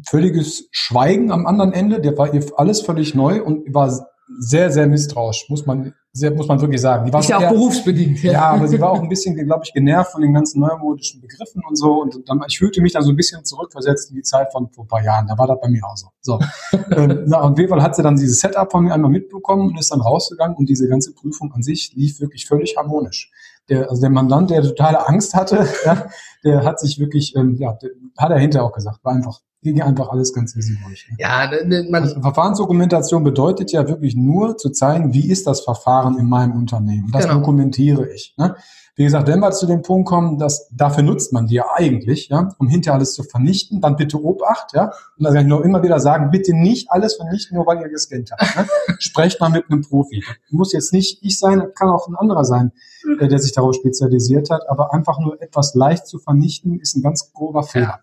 Völliges 0.08 0.68
Schweigen 0.70 1.32
am 1.32 1.48
anderen 1.48 1.74
Ende, 1.74 2.02
der 2.02 2.16
war 2.20 2.32
ihr 2.32 2.46
alles 2.56 2.82
völlig 2.82 3.16
neu 3.16 3.42
und 3.44 3.74
war 3.74 4.08
sehr, 4.40 4.70
sehr 4.70 4.86
misstrauisch, 4.86 5.48
muss 5.50 5.66
man, 5.66 5.96
sehr, 6.12 6.32
muss 6.32 6.48
man 6.48 6.60
wirklich 6.60 6.82
sagen. 6.82 7.06
Die 7.06 7.14
war 7.14 7.20
ist 7.20 7.30
ja 7.30 7.38
auch 7.38 7.42
eher, 7.42 7.50
berufsbedingt. 7.50 8.24
Ja. 8.24 8.32
ja, 8.32 8.46
aber 8.52 8.68
sie 8.68 8.80
war 8.80 8.92
auch 8.92 9.02
ein 9.02 9.10
bisschen, 9.10 9.36
glaube 9.36 9.62
ich, 9.64 9.74
genervt 9.74 10.12
von 10.12 10.22
den 10.22 10.34
ganzen 10.34 10.60
neumodischen 10.60 11.22
Begriffen 11.22 11.62
und 11.68 11.76
so. 11.78 12.02
Und 12.02 12.28
dann, 12.28 12.42
ich 12.48 12.58
fühlte 12.58 12.82
mich 12.82 12.94
dann 12.94 13.04
so 13.04 13.12
ein 13.12 13.16
bisschen 13.16 13.46
zurückversetzt 13.46 14.10
in 14.10 14.16
die 14.16 14.24
Zeit 14.24 14.52
von 14.52 14.70
vor 14.72 14.86
ein 14.86 14.88
paar 14.88 15.04
Jahren. 15.04 15.28
Da 15.28 15.38
war 15.38 15.46
das 15.46 15.60
bei 15.62 15.70
mir 15.70 15.86
auch 15.86 15.96
so. 15.96 16.08
so. 16.22 16.40
ähm, 16.92 17.26
na, 17.28 17.42
und 17.42 17.58
jeden 17.58 17.70
Fall 17.70 17.84
hat 17.84 17.96
sie 17.96 18.02
dann 18.02 18.16
dieses 18.16 18.40
Setup 18.40 18.72
von 18.72 18.86
mir 18.86 18.94
einmal 18.94 19.12
mitbekommen 19.12 19.70
und 19.70 19.80
ist 19.80 19.92
dann 19.92 20.02
rausgegangen 20.02 20.58
und 20.58 20.68
diese 20.68 20.88
ganze 20.88 21.14
Prüfung 21.14 21.54
an 21.54 21.62
sich 21.62 21.94
lief 21.94 22.20
wirklich 22.20 22.48
völlig 22.48 22.76
harmonisch. 22.76 23.32
Der, 23.70 23.90
also 23.90 24.02
der 24.02 24.10
Mandant, 24.10 24.50
der 24.50 24.64
totale 24.64 25.08
Angst 25.08 25.36
hatte, 25.36 25.68
ja, 25.86 26.08
der 26.44 26.64
hat 26.64 26.80
sich 26.80 27.00
wirklich, 27.00 27.36
ähm, 27.36 27.56
ja, 27.60 27.74
der, 27.74 27.92
hat 28.18 28.32
er 28.32 28.40
hinterher 28.40 28.66
auch 28.66 28.74
gesagt, 28.74 29.04
war 29.04 29.14
einfach 29.14 29.42
ging 29.62 29.82
einfach 29.82 30.10
alles 30.10 30.34
ganz 30.34 30.56
easy 30.56 30.78
durch. 30.86 31.08
Ne? 31.10 31.18
Ja, 31.20 31.50
ne, 31.50 31.66
ne, 31.66 31.88
man 31.90 32.04
also 32.04 32.22
Verfahrensdokumentation 32.22 33.24
bedeutet 33.24 33.72
ja 33.72 33.88
wirklich 33.88 34.16
nur 34.16 34.58
zu 34.58 34.70
zeigen, 34.70 35.14
wie 35.14 35.30
ist 35.30 35.48
das 35.48 35.62
Verfahren 35.62 36.18
in 36.18 36.30
meinem 36.30 36.54
Unternehmen. 36.54 37.10
Das 37.12 37.24
genau. 37.24 37.40
dokumentiere 37.40 38.08
ich. 38.10 38.36
Ne? 38.38 38.56
Wie 38.96 39.04
gesagt, 39.04 39.28
wenn 39.28 39.40
wir 39.40 39.52
zu 39.52 39.66
dem 39.66 39.82
Punkt 39.82 40.10
kommen, 40.10 40.38
dass 40.38 40.70
dafür 40.72 41.04
nutzt 41.04 41.32
man 41.32 41.48
die 41.48 41.56
ja 41.56 41.66
eigentlich, 41.74 42.28
ja, 42.30 42.50
um 42.58 42.68
hinterher 42.68 42.96
alles 42.96 43.14
zu 43.14 43.24
vernichten, 43.24 43.80
dann 43.80 43.96
bitte 43.96 44.22
Obacht, 44.22 44.74
ja. 44.74 44.92
Und 45.18 45.24
da 45.24 45.32
kann 45.32 45.44
ich 45.44 45.48
nur 45.48 45.64
immer 45.64 45.82
wieder 45.84 46.02
sagen, 46.02 46.32
bitte 46.32 46.54
nicht 46.54 46.92
alles 46.92 47.16
vernichten, 47.16 47.56
nur 47.56 47.66
weil 47.66 47.80
ihr 47.80 47.90
gescannt 47.90 48.32
habt. 48.32 48.58
Ne? 48.58 48.68
Sprecht 49.00 49.40
mal 49.40 49.50
mit 49.50 49.66
einem 49.70 49.84
Profi. 49.84 50.24
Muss 50.50 50.74
jetzt 50.74 50.92
nicht 50.92 51.20
ich 51.22 51.40
sein, 51.40 51.64
kann 51.76 51.90
auch 51.90 52.10
ein 52.10 52.16
anderer 52.16 52.44
sein, 52.44 52.74
äh, 53.20 53.28
der 53.28 53.40
sich 53.40 53.54
darauf 53.54 53.74
spezialisiert 53.76 54.50
hat, 54.50 54.64
aber 54.70 54.94
einfach 54.94 55.20
nur 55.20 55.42
etwas 55.42 55.76
leicht 55.76 56.06
zu 56.06 56.20
vernichten, 56.20 56.80
ist 56.80 56.98
ein 56.98 57.02
ganz 57.02 57.32
grober 57.32 57.64
Fehler. 57.64 57.86
Ja 57.86 58.00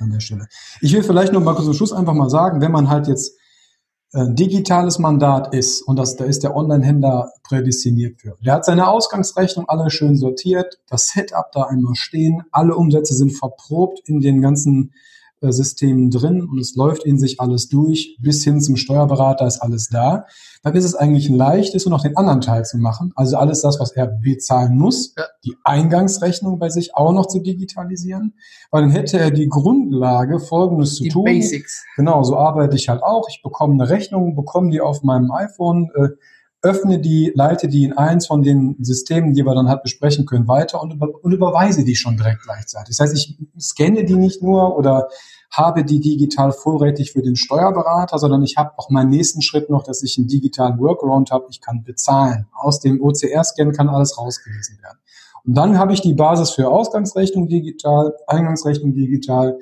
an 0.00 0.10
der 0.10 0.20
Stelle. 0.20 0.48
Ich 0.80 0.92
will 0.92 1.02
vielleicht 1.02 1.32
noch 1.32 1.42
mal 1.42 1.56
zum 1.56 1.74
Schluss 1.74 1.92
einfach 1.92 2.14
mal 2.14 2.30
sagen, 2.30 2.60
wenn 2.60 2.72
man 2.72 2.88
halt 2.88 3.08
jetzt 3.08 3.36
äh, 4.12 4.26
digitales 4.28 4.98
Mandat 4.98 5.54
ist 5.54 5.82
und 5.82 5.96
das, 5.96 6.16
da 6.16 6.24
ist 6.24 6.42
der 6.42 6.54
Online-Händler 6.54 7.32
prädestiniert 7.42 8.20
für. 8.20 8.36
Der 8.44 8.54
hat 8.54 8.64
seine 8.64 8.88
Ausgangsrechnung 8.88 9.68
alle 9.68 9.90
schön 9.90 10.16
sortiert, 10.16 10.80
das 10.88 11.08
Setup 11.08 11.50
da 11.52 11.62
einmal 11.62 11.94
stehen, 11.94 12.42
alle 12.50 12.76
Umsätze 12.76 13.14
sind 13.14 13.30
verprobt 13.30 14.00
in 14.06 14.20
den 14.20 14.42
ganzen 14.42 14.92
Systemen 15.50 16.10
drin 16.10 16.42
und 16.42 16.60
es 16.60 16.76
läuft 16.76 17.04
in 17.04 17.18
sich 17.18 17.40
alles 17.40 17.68
durch, 17.68 18.16
bis 18.20 18.44
hin 18.44 18.60
zum 18.60 18.76
Steuerberater 18.76 19.46
ist 19.46 19.60
alles 19.60 19.88
da, 19.88 20.26
dann 20.62 20.76
ist 20.76 20.84
es 20.84 20.94
eigentlich 20.94 21.28
ein 21.28 21.36
leichtes, 21.36 21.84
nur 21.84 21.96
noch 21.96 22.04
den 22.04 22.16
anderen 22.16 22.40
Teil 22.40 22.64
zu 22.64 22.78
machen. 22.78 23.12
Also 23.16 23.36
alles 23.36 23.62
das, 23.62 23.80
was 23.80 23.92
er 23.92 24.06
bezahlen 24.06 24.76
muss, 24.76 25.14
ja. 25.16 25.24
die 25.44 25.56
Eingangsrechnung 25.64 26.58
bei 26.58 26.68
sich 26.68 26.94
auch 26.94 27.12
noch 27.12 27.26
zu 27.26 27.40
digitalisieren, 27.40 28.34
weil 28.70 28.82
dann 28.82 28.90
hätte 28.90 29.18
er 29.18 29.30
die 29.30 29.48
Grundlage, 29.48 30.38
Folgendes 30.38 30.96
zu 30.96 31.04
die 31.04 31.08
tun. 31.08 31.24
Basics. 31.24 31.82
Genau, 31.96 32.22
so 32.22 32.36
arbeite 32.36 32.76
ich 32.76 32.88
halt 32.88 33.02
auch. 33.02 33.26
Ich 33.28 33.42
bekomme 33.42 33.74
eine 33.74 33.90
Rechnung, 33.90 34.36
bekomme 34.36 34.70
die 34.70 34.80
auf 34.80 35.02
meinem 35.02 35.32
iPhone, 35.32 35.90
äh, 35.96 36.10
öffne 36.62 37.00
die, 37.00 37.32
leite 37.34 37.68
die 37.68 37.84
in 37.84 37.92
eins 37.92 38.28
von 38.28 38.42
den 38.42 38.76
Systemen, 38.80 39.34
die 39.34 39.44
wir 39.44 39.54
dann 39.54 39.68
halt 39.68 39.82
besprechen 39.82 40.26
können, 40.26 40.46
weiter 40.46 40.80
und, 40.80 40.94
über, 40.94 41.08
und 41.22 41.32
überweise 41.32 41.84
die 41.84 41.96
schon 41.96 42.16
direkt 42.16 42.42
gleichzeitig. 42.42 42.96
Das 42.96 43.04
heißt, 43.04 43.16
ich 43.16 43.36
scanne 43.58 44.04
die 44.04 44.14
nicht 44.14 44.42
nur 44.42 44.76
oder 44.76 45.08
habe 45.50 45.84
die 45.84 46.00
digital 46.00 46.52
vorrätig 46.52 47.12
für 47.12 47.20
den 47.20 47.36
Steuerberater, 47.36 48.18
sondern 48.18 48.42
ich 48.42 48.56
habe 48.56 48.72
auch 48.78 48.88
meinen 48.90 49.10
nächsten 49.10 49.42
Schritt 49.42 49.68
noch, 49.68 49.82
dass 49.82 50.02
ich 50.02 50.16
einen 50.16 50.28
digitalen 50.28 50.78
Workaround 50.78 51.30
habe. 51.30 51.46
Ich 51.50 51.60
kann 51.60 51.82
bezahlen. 51.82 52.46
Aus 52.54 52.80
dem 52.80 53.02
OCR-Scan 53.02 53.72
kann 53.72 53.88
alles 53.88 54.16
rausgelesen 54.16 54.78
werden. 54.80 54.98
Und 55.44 55.54
dann 55.54 55.78
habe 55.78 55.92
ich 55.92 56.00
die 56.00 56.14
Basis 56.14 56.50
für 56.50 56.68
Ausgangsrechnung 56.68 57.48
digital, 57.48 58.14
Eingangsrechnung 58.26 58.94
digital, 58.94 59.58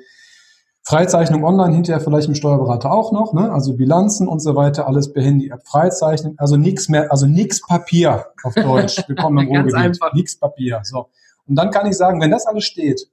Freizeichnung 0.83 1.43
online, 1.43 1.73
hinterher 1.73 2.01
vielleicht 2.01 2.27
im 2.27 2.35
Steuerberater 2.35 2.91
auch 2.91 3.11
noch, 3.11 3.33
ne? 3.33 3.51
also 3.51 3.75
Bilanzen 3.75 4.27
und 4.27 4.39
so 4.39 4.55
weiter, 4.55 4.87
alles 4.87 5.13
per 5.13 5.23
Handy-App 5.23 5.61
freizeichnen, 5.67 6.35
also 6.37 6.57
nichts 6.57 6.89
mehr, 6.89 7.11
also 7.11 7.27
nichts 7.27 7.61
Papier 7.61 8.25
auf 8.43 8.55
Deutsch. 8.55 9.03
Wir 9.07 9.15
kommen 9.15 9.37
im 9.37 9.47
Ruhrgebiet, 9.55 9.99
nichts 10.13 10.39
Papier. 10.39 10.81
So. 10.83 11.07
Und 11.47 11.55
dann 11.55 11.69
kann 11.69 11.85
ich 11.85 11.95
sagen, 11.95 12.19
wenn 12.19 12.31
das 12.31 12.47
alles 12.47 12.63
steht, 12.63 13.07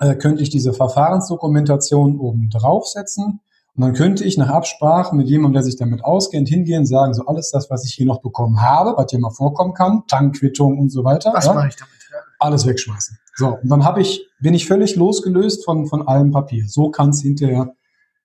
äh, 0.00 0.14
könnte 0.16 0.42
ich 0.42 0.50
diese 0.50 0.72
Verfahrensdokumentation 0.72 2.20
oben 2.20 2.50
draufsetzen 2.50 3.40
und 3.78 3.82
dann 3.82 3.94
könnte 3.94 4.24
ich 4.24 4.36
nach 4.36 4.48
Absprache 4.48 5.14
mit 5.14 5.28
jemandem, 5.28 5.54
der 5.54 5.62
sich 5.62 5.76
damit 5.76 6.04
auskennt, 6.04 6.48
hingehen 6.48 6.80
und 6.80 6.86
sagen, 6.86 7.14
so 7.14 7.26
alles 7.26 7.52
das, 7.52 7.70
was 7.70 7.84
ich 7.84 7.94
hier 7.94 8.06
noch 8.06 8.20
bekommen 8.20 8.60
habe, 8.60 8.94
was 8.96 9.10
hier 9.10 9.20
mal 9.20 9.30
vorkommen 9.30 9.72
kann, 9.72 10.02
Tankquittung 10.08 10.78
und 10.78 10.90
so 10.90 11.04
weiter. 11.04 11.32
Was 11.32 11.46
ja, 11.46 11.54
mache 11.54 11.68
ich 11.68 11.76
damit? 11.76 11.94
Ja. 12.10 12.18
Alles 12.40 12.66
wegschmeißen. 12.66 13.18
So, 13.36 13.56
und 13.62 13.68
dann 13.68 13.84
habe 13.84 14.00
ich, 14.00 14.27
bin 14.40 14.54
ich 14.54 14.66
völlig 14.66 14.96
losgelöst 14.96 15.64
von, 15.64 15.86
von 15.86 16.06
allem 16.06 16.30
Papier. 16.30 16.64
So 16.68 16.90
kann 16.90 17.10
es 17.10 17.22
hinterher 17.22 17.74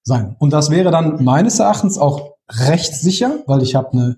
sein. 0.04 0.36
Und 0.40 0.54
das 0.54 0.70
wäre 0.70 0.92
dann 0.92 1.24
meines 1.24 1.60
Erachtens 1.60 1.98
auch 1.98 2.34
rechtssicher, 2.50 3.40
weil 3.48 3.64
ich 3.64 3.76
habe 3.76 3.94
eine, 3.94 4.18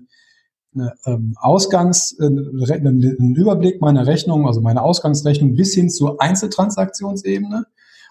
eine 0.74 0.94
ähm, 1.06 1.34
Ausgangs, 1.40 2.18
äh, 2.18 2.26
einen 2.26 3.34
Überblick 3.34 3.80
meiner 3.80 4.06
Rechnung, 4.06 4.46
also 4.46 4.60
meine 4.60 4.82
Ausgangsrechnung 4.82 5.54
bis 5.54 5.74
hin 5.74 5.88
zur 5.88 6.20
Einzeltransaktionsebene. 6.20 7.66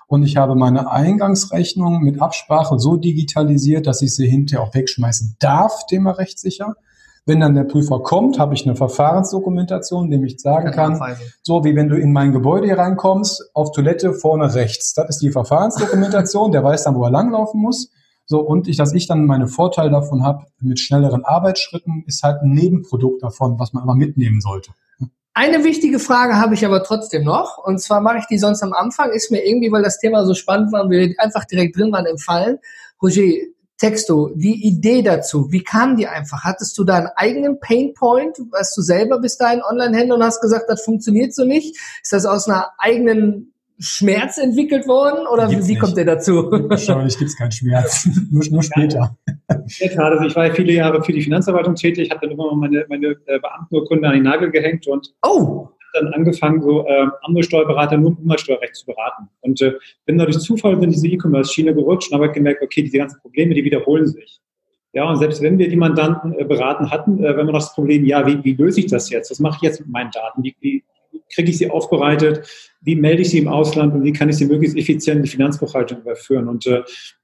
Und 0.08 0.24
ich 0.24 0.38
habe 0.38 0.56
meine 0.56 0.92
Eingangsrechnung 0.92 2.02
mit 2.02 2.22
Absprache 2.22 2.80
so 2.80 2.96
digitalisiert, 2.96 3.88
dass 3.88 4.02
ich 4.02 4.16
sie 4.16 4.28
hinterher 4.28 4.64
auch 4.64 4.74
wegschmeißen 4.74 5.38
darf, 5.40 5.86
Thema 5.88 6.12
rechtssicher. 6.12 6.76
Wenn 7.28 7.40
dann 7.40 7.56
der 7.56 7.64
Prüfer 7.64 8.02
kommt, 8.02 8.38
habe 8.38 8.54
ich 8.54 8.66
eine 8.66 8.76
Verfahrensdokumentation, 8.76 10.12
dem 10.12 10.24
ich 10.24 10.40
sagen 10.40 10.72
kann, 10.72 11.02
so 11.42 11.64
wie 11.64 11.76
wenn 11.76 11.90
du 11.90 11.98
in 11.98 12.14
mein 12.14 12.32
Gebäude 12.32 12.68
hier 12.68 12.78
reinkommst, 12.78 13.50
auf 13.56 13.72
Toilette 13.72 14.14
vorne 14.14 14.54
rechts. 14.54 14.94
Das 14.94 15.10
ist 15.10 15.22
die 15.24 15.32
Verfahrensdokumentation, 15.32 16.52
der 16.52 16.64
weiß 16.64 16.84
dann, 16.84 16.96
wo 16.96 17.04
er 17.04 17.10
langlaufen 17.10 17.60
muss. 17.60 17.90
So, 18.28 18.42
und 18.42 18.68
ich, 18.68 18.78
dass 18.78 18.94
ich 18.94 19.08
dann 19.08 19.26
meine 19.26 19.48
Vorteile 19.48 19.90
davon 19.92 20.24
habe 20.24 20.46
mit 20.60 20.80
schnelleren 20.80 21.26
Arbeitsschritten, 21.26 22.04
ist 22.06 22.24
halt 22.24 22.42
ein 22.42 22.52
Nebenprodukt 22.52 23.24
davon, 23.24 23.60
was 23.60 23.74
man 23.74 23.84
aber 23.84 23.96
mitnehmen 23.96 24.42
sollte. 24.42 24.72
Eine 25.34 25.64
wichtige 25.64 26.00
Frage 26.00 26.38
habe 26.38 26.54
ich 26.54 26.66
aber 26.66 26.84
trotzdem 26.84 27.26
noch, 27.26 27.58
und 27.58 27.82
zwar 27.82 28.02
mache 28.02 28.20
ich 28.20 28.26
die 28.28 28.38
sonst 28.38 28.64
am 28.64 28.72
Anfang, 28.72 29.12
ist 29.12 29.32
mir 29.32 29.46
irgendwie, 29.46 29.72
weil 29.72 29.84
das 29.84 30.00
Thema 30.00 30.26
so 30.26 30.34
spannend 30.34 30.72
war 30.72 30.84
und 30.84 30.92
wir 30.92 31.14
einfach 31.18 31.44
direkt 31.46 31.78
drin 31.78 31.92
waren, 31.92 32.06
empfallen. 32.06 32.58
Roger, 33.02 33.22
Texto, 33.78 34.32
die 34.34 34.66
Idee 34.68 35.02
dazu, 35.02 35.52
wie 35.52 35.64
kam 35.64 35.98
die 35.98 36.08
einfach? 36.08 36.44
Hattest 36.44 36.78
du 36.78 36.84
da 36.84 36.96
einen 36.96 37.10
eigenen 37.16 37.60
Painpoint? 37.60 38.38
Warst 38.52 38.76
du 38.78 38.82
selber 38.82 39.20
bis 39.20 39.38
dahin 39.38 39.62
Online-Händler 39.62 40.16
und 40.16 40.24
hast 40.24 40.42
gesagt, 40.42 40.66
das 40.70 40.84
funktioniert 40.84 41.34
so 41.34 41.44
nicht? 41.44 41.76
Ist 42.02 42.14
das 42.14 42.26
aus 42.26 42.48
einer 42.48 42.70
eigenen 42.78 43.54
Schmerz 43.78 44.38
entwickelt 44.38 44.88
worden 44.88 45.28
oder 45.28 45.48
gibt's 45.50 45.68
wie 45.68 45.72
nicht. 45.72 45.82
kommt 45.82 45.98
der 45.98 46.06
dazu? 46.06 46.50
Wahrscheinlich 46.50 47.18
gibt 47.18 47.30
es 47.30 47.38
keinen 47.38 47.52
Schmerz, 47.52 48.08
nur, 48.32 48.44
nur 48.50 48.64
später. 48.64 49.18
Ja, 49.50 49.98
also 49.98 50.26
ich 50.26 50.36
war 50.36 50.48
ja 50.48 50.54
viele 50.54 50.72
Jahre 50.72 51.04
für 51.04 51.12
die 51.12 51.22
Finanzverwaltung 51.22 51.76
tätig, 51.76 52.10
habe 52.10 52.22
dann 52.22 52.32
immer 52.32 52.56
meine, 52.56 52.86
meine 52.88 53.08
äh, 53.26 53.40
Beamtenurkunde 53.40 54.08
an 54.08 54.14
den 54.14 54.24
Nagel 54.24 54.52
gehängt 54.52 54.88
und 54.88 55.14
oh 55.24 55.68
dann 55.96 56.14
angefangen, 56.14 56.62
so 56.62 56.86
äh, 56.86 57.08
andere 57.22 57.44
Steuerberater 57.44 57.98
nur 57.98 58.12
im 58.12 58.18
Umsatzsteuerrecht 58.18 58.76
zu 58.76 58.86
beraten. 58.86 59.30
Und 59.42 59.62
äh, 59.62 59.74
bin 60.06 60.18
da 60.18 60.26
durch 60.26 60.40
Zufall 60.40 60.82
in 60.84 60.90
diese 60.92 61.08
E-Commerce-Schiene 61.08 61.74
gerutscht 61.74 62.12
und 62.12 62.20
habe 62.20 62.32
gemerkt, 62.32 62.62
okay, 62.62 62.84
diese 62.84 62.98
ganzen 62.98 63.20
Probleme, 63.22 63.54
die 63.54 63.64
wiederholen 63.64 64.08
sich. 64.08 64.40
Ja, 64.94 65.10
und 65.10 65.18
selbst 65.18 65.42
wenn 65.42 65.58
wir 65.58 65.68
die 65.68 65.76
Mandanten 65.76 66.34
äh, 66.40 66.46
beraten 66.46 66.90
hatten, 66.90 67.24
äh, 67.24 67.36
wenn 67.36 67.46
man 67.46 67.54
das 67.54 67.74
Problem, 67.74 68.06
ja, 68.06 68.26
wie, 68.26 68.44
wie 68.44 68.54
löse 68.54 68.80
ich 68.80 68.88
das 68.88 69.10
jetzt? 69.10 69.30
Was 69.30 69.40
mache 69.40 69.58
ich 69.58 69.62
jetzt 69.64 69.80
mit 69.82 69.90
meinen 69.90 70.12
Daten? 70.12 70.42
Wie, 70.42 70.56
wie 70.62 70.84
kriege 71.34 71.50
ich 71.50 71.58
sie 71.58 71.70
aufbereitet? 71.70 72.48
Wie 72.82 72.96
melde 72.96 73.22
ich 73.22 73.30
sie 73.30 73.40
im 73.40 73.48
Ausland 73.48 73.94
und 73.94 74.04
wie 74.04 74.14
kann 74.14 74.30
ich 74.30 74.38
sie 74.38 74.46
möglichst 74.46 74.78
effizient 74.78 75.18
in 75.18 75.24
die 75.24 75.30
Finanzbuchhaltung 75.30 76.00
überführen? 76.00 76.48
Und 76.48 76.66
äh, 76.68 76.84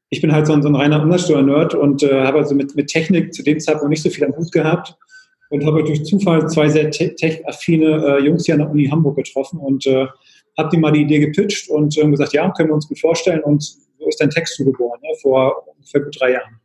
ich 0.09 0.19
bin 0.19 0.33
halt 0.33 0.47
so 0.47 0.53
ein, 0.53 0.61
so 0.61 0.67
ein 0.67 0.75
reiner 0.75 1.01
Umsatzsteuer-Nerd 1.01 1.73
und 1.73 2.03
äh, 2.03 2.25
habe 2.25 2.39
also 2.39 2.55
mit, 2.55 2.75
mit 2.75 2.87
Technik 2.87 3.33
zu 3.33 3.41
dem 3.41 3.59
Zeitpunkt 3.61 3.89
nicht 3.89 4.03
so 4.03 4.09
viel 4.09 4.25
am 4.25 4.35
Hut 4.35 4.51
gehabt 4.51 4.97
und 5.51 5.65
habe 5.65 5.83
durch 5.83 6.03
Zufall 6.05 6.49
zwei 6.49 6.69
sehr 6.69 6.89
tech-affine 6.89 8.17
äh, 8.19 8.25
Jungs 8.25 8.45
hier 8.45 8.55
an 8.55 8.61
der 8.61 8.71
Uni 8.71 8.87
Hamburg 8.87 9.17
getroffen 9.17 9.59
und 9.59 9.85
äh, 9.85 10.07
habe 10.57 10.69
die 10.71 10.77
mal 10.77 10.91
die 10.91 11.01
Idee 11.01 11.19
gepitcht 11.19 11.69
und 11.69 11.97
äh, 11.97 12.09
gesagt, 12.09 12.33
ja, 12.33 12.49
können 12.51 12.69
wir 12.69 12.75
uns 12.75 12.87
gut 12.87 12.99
vorstellen 12.99 13.41
und 13.41 13.61
so 13.61 14.07
ist 14.07 14.19
dein 14.19 14.29
Text 14.29 14.55
zu 14.55 14.65
geboren, 14.65 14.99
ne, 15.01 15.09
vor 15.21 15.67
ungefähr 15.75 16.01
gut 16.01 16.19
drei 16.19 16.31
Jahren. 16.33 16.59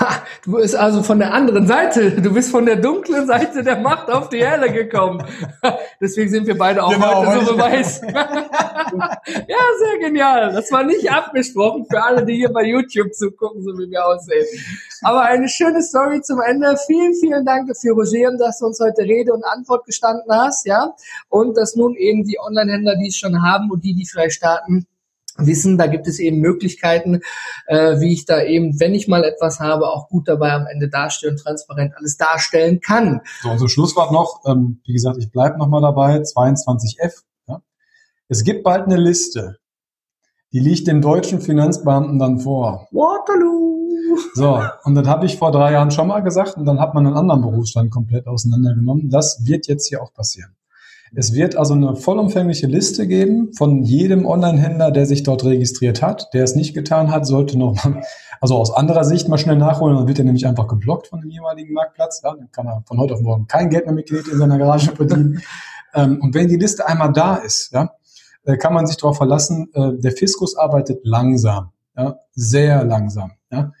Ha, 0.00 0.22
du 0.42 0.52
bist 0.52 0.74
also 0.74 1.02
von 1.02 1.18
der 1.18 1.34
anderen 1.34 1.66
Seite, 1.66 2.12
du 2.12 2.32
bist 2.32 2.50
von 2.50 2.64
der 2.64 2.76
dunklen 2.76 3.26
Seite 3.26 3.62
der 3.62 3.78
Macht 3.78 4.10
auf 4.10 4.30
die 4.30 4.42
helle 4.42 4.72
gekommen. 4.72 5.22
Deswegen 6.00 6.30
sind 6.30 6.46
wir 6.46 6.56
beide 6.56 6.82
auch 6.82 6.90
genau, 6.90 7.26
heute 7.26 7.44
so 7.44 7.54
beweis. 7.54 8.00
ja, 8.98 9.58
sehr 9.78 9.98
genial. 10.00 10.52
Das 10.52 10.70
war 10.70 10.84
nicht 10.84 11.10
abgesprochen 11.10 11.86
für 11.88 12.02
alle, 12.02 12.24
die 12.24 12.34
hier 12.34 12.52
bei 12.52 12.64
YouTube 12.64 13.12
zugucken, 13.14 13.62
so 13.62 13.72
wie 13.78 13.90
wir 13.90 14.04
aussehen. 14.04 14.46
Aber 15.02 15.22
eine 15.22 15.48
schöne 15.48 15.82
Story 15.82 16.20
zum 16.22 16.40
Ende. 16.40 16.76
Vielen, 16.86 17.14
vielen 17.14 17.44
Dank 17.44 17.68
dafür, 17.68 17.94
Roger, 17.94 18.36
dass 18.38 18.58
du 18.58 18.66
uns 18.66 18.80
heute 18.80 19.02
Rede 19.02 19.32
und 19.32 19.44
Antwort 19.44 19.84
gestanden 19.86 20.30
hast, 20.30 20.66
ja. 20.66 20.94
Und 21.28 21.56
dass 21.56 21.76
nun 21.76 21.94
eben 21.96 22.24
die 22.24 22.38
Online-Händler, 22.38 22.96
die 22.96 23.08
es 23.08 23.16
schon 23.16 23.42
haben 23.42 23.70
und 23.70 23.84
die, 23.84 23.94
die 23.94 24.06
vielleicht 24.06 24.36
starten, 24.36 24.86
wissen, 25.36 25.78
da 25.78 25.86
gibt 25.86 26.06
es 26.06 26.18
eben 26.18 26.38
Möglichkeiten, 26.38 27.20
äh, 27.66 28.00
wie 28.00 28.12
ich 28.12 28.26
da 28.26 28.42
eben, 28.42 28.78
wenn 28.80 28.94
ich 28.94 29.08
mal 29.08 29.24
etwas 29.24 29.60
habe, 29.60 29.88
auch 29.88 30.08
gut 30.08 30.28
dabei 30.28 30.52
am 30.52 30.66
Ende 30.66 30.88
darstellen, 30.88 31.36
transparent 31.36 31.94
alles 31.96 32.16
darstellen 32.16 32.80
kann. 32.80 33.20
So, 33.42 33.50
unser 33.50 33.68
Schlusswort 33.68 34.12
noch, 34.12 34.42
ähm, 34.46 34.80
wie 34.84 34.92
gesagt, 34.92 35.18
ich 35.18 35.30
bleibe 35.30 35.58
nochmal 35.58 35.82
dabei, 35.82 36.18
22F. 36.18 37.22
Es 38.32 38.44
gibt 38.44 38.64
bald 38.64 38.86
eine 38.86 38.96
Liste, 38.96 39.58
die 40.54 40.58
liegt 40.58 40.86
dem 40.86 41.02
deutschen 41.02 41.42
Finanzbeamten 41.42 42.18
dann 42.18 42.38
vor. 42.38 42.88
Waterloo! 42.90 44.16
So, 44.32 44.58
und 44.84 44.94
das 44.94 45.06
habe 45.06 45.26
ich 45.26 45.36
vor 45.36 45.52
drei 45.52 45.72
Jahren 45.72 45.90
schon 45.90 46.08
mal 46.08 46.20
gesagt 46.20 46.56
und 46.56 46.64
dann 46.64 46.80
hat 46.80 46.94
man 46.94 47.06
einen 47.06 47.14
anderen 47.14 47.42
Berufsstand 47.42 47.90
komplett 47.90 48.26
auseinandergenommen. 48.26 49.10
Das 49.10 49.44
wird 49.44 49.66
jetzt 49.66 49.86
hier 49.86 50.02
auch 50.02 50.14
passieren. 50.14 50.56
Es 51.14 51.34
wird 51.34 51.56
also 51.56 51.74
eine 51.74 51.94
vollumfängliche 51.94 52.66
Liste 52.66 53.06
geben 53.06 53.52
von 53.52 53.82
jedem 53.82 54.24
Online-Händler, 54.24 54.92
der 54.92 55.04
sich 55.04 55.24
dort 55.24 55.44
registriert 55.44 56.00
hat. 56.00 56.32
Der 56.32 56.44
es 56.44 56.56
nicht 56.56 56.72
getan 56.72 57.10
hat, 57.10 57.26
sollte 57.26 57.58
noch 57.58 57.84
mal, 57.84 58.02
also 58.40 58.56
aus 58.56 58.72
anderer 58.72 59.04
Sicht 59.04 59.28
mal 59.28 59.36
schnell 59.36 59.56
nachholen. 59.56 59.94
Dann 59.94 60.08
wird 60.08 60.20
er 60.20 60.24
nämlich 60.24 60.46
einfach 60.46 60.68
geblockt 60.68 61.08
von 61.08 61.20
dem 61.20 61.28
jeweiligen 61.28 61.74
Marktplatz. 61.74 62.22
Ja, 62.24 62.34
dann 62.34 62.50
kann 62.50 62.66
er 62.66 62.82
von 62.86 62.96
heute 62.96 63.12
auf 63.12 63.20
morgen 63.20 63.46
kein 63.46 63.68
Geld 63.68 63.84
mehr 63.84 63.94
mit 63.94 64.10
in 64.10 64.38
seiner 64.38 64.56
Garage 64.56 64.92
verdienen. 64.96 65.42
ähm, 65.94 66.18
und 66.22 66.34
wenn 66.34 66.48
die 66.48 66.56
Liste 66.56 66.88
einmal 66.88 67.12
da 67.12 67.36
ist, 67.36 67.74
ja, 67.74 67.90
äh, 68.44 68.56
kann 68.56 68.74
man 68.74 68.86
sich 68.86 68.96
darauf 68.96 69.16
verlassen, 69.16 69.70
äh, 69.74 69.92
der 69.94 70.12
Fiskus 70.12 70.56
arbeitet 70.56 71.00
langsam, 71.04 71.70
ja, 71.96 72.16
sehr 72.32 72.84
langsam. 72.84 73.32
Ja. 73.50 73.72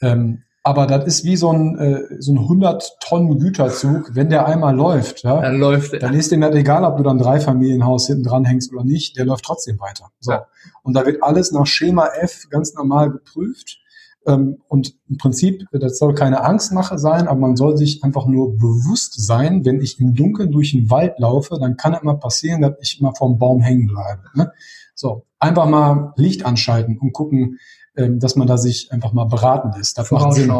Ähm, 0.00 0.42
aber 0.66 0.86
das 0.86 1.04
ist 1.04 1.24
wie 1.24 1.36
so 1.36 1.52
ein, 1.52 1.78
äh, 1.78 2.00
so 2.20 2.32
ein 2.32 2.38
100 2.38 2.96
Tonnen 3.00 3.38
Güterzug. 3.38 4.14
Wenn 4.14 4.30
der 4.30 4.46
einmal 4.46 4.74
läuft, 4.74 5.22
ja, 5.22 5.42
Dann 5.42 5.58
läuft 5.58 5.92
er. 5.92 5.98
dann 5.98 6.14
ist 6.14 6.32
dem 6.32 6.40
nicht 6.40 6.54
egal, 6.54 6.84
ob 6.84 6.96
du 6.96 7.02
dann 7.02 7.18
drei 7.18 7.38
Familienhaus 7.38 8.06
hinten 8.06 8.22
dran 8.22 8.46
hängst 8.46 8.72
oder 8.72 8.82
nicht. 8.82 9.18
Der 9.18 9.26
läuft 9.26 9.44
trotzdem 9.44 9.78
weiter. 9.78 10.10
So. 10.20 10.32
Ja. 10.32 10.46
Und 10.82 10.94
da 10.94 11.04
wird 11.04 11.22
alles 11.22 11.52
nach 11.52 11.66
Schema 11.66 12.06
F 12.18 12.48
ganz 12.48 12.72
normal 12.72 13.10
geprüft. 13.10 13.78
Ähm, 14.26 14.58
und 14.68 14.94
im 15.08 15.18
Prinzip, 15.18 15.64
das 15.72 15.98
soll 15.98 16.14
keine 16.14 16.44
Angstmache 16.44 16.98
sein, 16.98 17.28
aber 17.28 17.38
man 17.38 17.56
soll 17.56 17.76
sich 17.76 18.02
einfach 18.02 18.26
nur 18.26 18.56
bewusst 18.56 19.14
sein, 19.26 19.64
wenn 19.64 19.80
ich 19.80 20.00
im 20.00 20.14
Dunkeln 20.14 20.50
durch 20.50 20.72
den 20.72 20.90
Wald 20.90 21.18
laufe, 21.18 21.58
dann 21.58 21.76
kann 21.76 21.94
es 21.94 22.02
mal 22.02 22.18
passieren, 22.18 22.62
dass 22.62 22.74
ich 22.80 23.00
mal 23.00 23.14
vom 23.14 23.38
Baum 23.38 23.60
hängen 23.60 23.86
bleibe. 23.86 24.22
Ne? 24.34 24.52
So, 24.94 25.24
einfach 25.38 25.68
mal 25.68 26.12
Licht 26.16 26.46
anschalten 26.46 26.98
und 26.98 27.12
gucken, 27.12 27.58
ähm, 27.96 28.18
dass 28.18 28.36
man 28.36 28.46
da 28.46 28.56
sich 28.56 28.90
einfach 28.92 29.12
mal 29.12 29.26
beraten 29.26 29.72
lässt. 29.76 29.98
Das 29.98 30.10
macht 30.10 30.32
Sinn. 30.34 30.52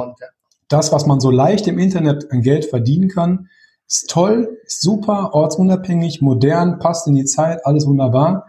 Das, 0.68 0.92
was 0.92 1.06
man 1.06 1.20
so 1.20 1.30
leicht 1.30 1.66
im 1.66 1.78
Internet 1.78 2.30
an 2.32 2.42
Geld 2.42 2.64
verdienen 2.64 3.08
kann, 3.08 3.48
ist 3.86 4.08
toll, 4.10 4.58
ist 4.64 4.80
super, 4.80 5.34
ortsunabhängig, 5.34 6.22
modern, 6.22 6.78
passt 6.78 7.06
in 7.06 7.14
die 7.14 7.26
Zeit, 7.26 7.64
alles 7.66 7.86
wunderbar. 7.86 8.46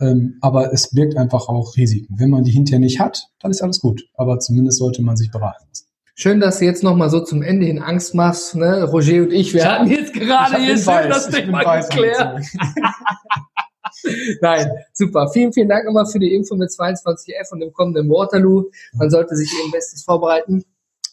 Ähm, 0.00 0.38
aber 0.40 0.72
es 0.72 0.90
birgt 0.90 1.16
einfach 1.16 1.48
auch 1.48 1.76
Risiken. 1.76 2.16
Wenn 2.18 2.30
man 2.30 2.44
die 2.44 2.50
hinterher 2.50 2.80
nicht 2.80 3.00
hat, 3.00 3.28
dann 3.40 3.50
ist 3.50 3.62
alles 3.62 3.80
gut. 3.80 4.02
Aber 4.14 4.38
zumindest 4.38 4.78
sollte 4.78 5.02
man 5.02 5.16
sich 5.16 5.30
beraten 5.30 5.64
lassen. 5.68 5.86
Schön, 6.16 6.38
dass 6.38 6.60
du 6.60 6.64
jetzt 6.64 6.84
nochmal 6.84 7.10
so 7.10 7.20
zum 7.20 7.42
Ende 7.42 7.66
hin 7.66 7.80
Angst 7.80 8.14
machst. 8.14 8.54
Ne? 8.54 8.84
Roger 8.84 9.22
und 9.22 9.32
ich, 9.32 9.52
wir 9.52 9.62
Ich 9.62 9.66
hatten 9.66 9.90
jetzt 9.90 10.12
gerade 10.14 10.58
hier 10.58 10.76
schön 10.76 10.86
weiß, 10.86 11.08
das 11.08 11.28
Thema 11.28 11.80
geklärt. 11.80 12.44
Nein, 14.40 14.70
super. 14.92 15.28
Vielen, 15.32 15.52
vielen 15.52 15.68
Dank 15.68 15.86
nochmal 15.86 16.06
für 16.06 16.18
die 16.18 16.34
Info 16.34 16.54
mit 16.56 16.70
22F 16.70 17.50
und 17.52 17.60
dem 17.60 17.72
kommenden 17.72 18.08
Waterloo. 18.10 18.70
Man 18.92 19.10
sollte 19.10 19.34
sich 19.36 19.52
eben 19.60 19.72
bestens 19.72 20.04
vorbereiten. 20.04 20.64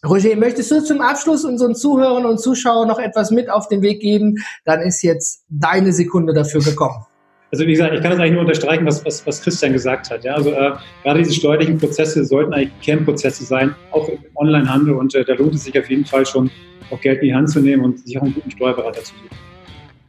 Roger, 0.08 0.36
möchtest 0.36 0.72
du 0.72 0.84
zum 0.84 1.02
Abschluss 1.02 1.46
unseren 1.46 1.76
Zuhörern 1.76 2.26
und 2.26 2.40
Zuschauern 2.40 2.88
noch 2.88 3.00
etwas 3.00 3.32
mit 3.32 3.50
auf 3.50 3.68
den 3.68 3.82
Weg 3.82 4.02
geben? 4.02 4.36
Dann 4.66 4.82
ist 4.82 5.04
jetzt 5.04 5.46
deine 5.50 5.94
Sekunde 5.94 6.34
dafür 6.34 6.62
gekommen. 6.62 7.06
Also 7.52 7.68
wie 7.68 7.72
gesagt, 7.72 7.94
ich 7.94 8.02
kann 8.02 8.12
das 8.12 8.20
eigentlich 8.20 8.32
nur 8.32 8.42
unterstreichen, 8.42 8.86
was, 8.86 9.06
was, 9.06 9.28
was 9.28 9.42
Christian 9.42 9.74
gesagt 9.74 10.10
hat. 10.10 10.24
Ja? 10.24 10.36
Also 10.36 10.52
äh, 10.52 10.72
gerade 11.04 11.20
diese 11.20 11.34
steuerlichen 11.34 11.78
Prozesse 11.78 12.24
sollten 12.24 12.54
eigentlich 12.54 12.72
Kernprozesse 12.82 13.44
sein, 13.44 13.76
auch 13.92 14.08
im 14.08 14.20
Onlinehandel. 14.36 14.96
Und 14.96 15.14
äh, 15.16 15.26
da 15.26 15.34
lohnt 15.34 15.56
es 15.56 15.66
sich 15.66 15.78
auf 15.78 15.90
jeden 15.90 16.06
Fall 16.06 16.26
schon, 16.26 16.50
auch 16.92 17.02
Geld 17.02 17.22
in 17.22 17.28
die 17.28 17.36
Hand 17.36 17.50
zu 17.50 17.60
nehmen 17.60 17.84
und 17.84 18.00
sich 18.00 18.18
auch 18.18 18.24
einen 18.24 18.34
guten 18.34 18.52
Steuerberater 18.52 19.04
zu 19.04 19.14
suchen. 19.14 19.38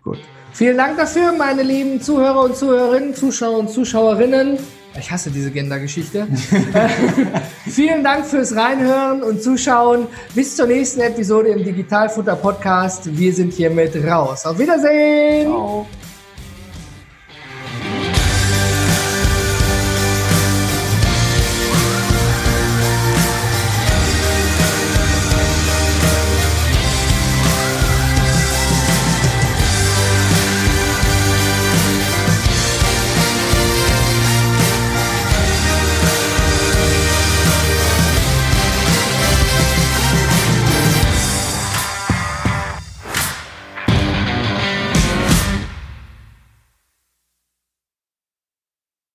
Gut. 0.05 0.19
Vielen 0.53 0.77
Dank 0.77 0.99
dafür, 0.99 1.33
meine 1.33 1.63
lieben 1.63 2.01
Zuhörer 2.01 2.45
und 2.45 2.57
Zuhörerinnen, 2.57 3.15
Zuschauer 3.15 3.59
und 3.59 3.71
Zuschauerinnen. 3.71 4.59
Ich 4.99 5.11
hasse 5.11 5.31
diese 5.31 5.51
Gender-Geschichte. 5.51 6.29
Vielen 7.67 8.05
Dank 8.05 8.27
fürs 8.27 8.55
Reinhören 8.55 9.23
und 9.23 9.43
Zuschauen. 9.43 10.07
Bis 10.35 10.55
zur 10.55 10.67
nächsten 10.67 11.01
Episode 11.01 11.49
im 11.49 11.65
Digitalfutter 11.65 12.37
Podcast. 12.37 13.17
Wir 13.17 13.33
sind 13.33 13.55
hiermit 13.55 13.97
raus. 14.05 14.45
Auf 14.45 14.59
Wiedersehen. 14.59 15.47
Ciao. 15.47 15.87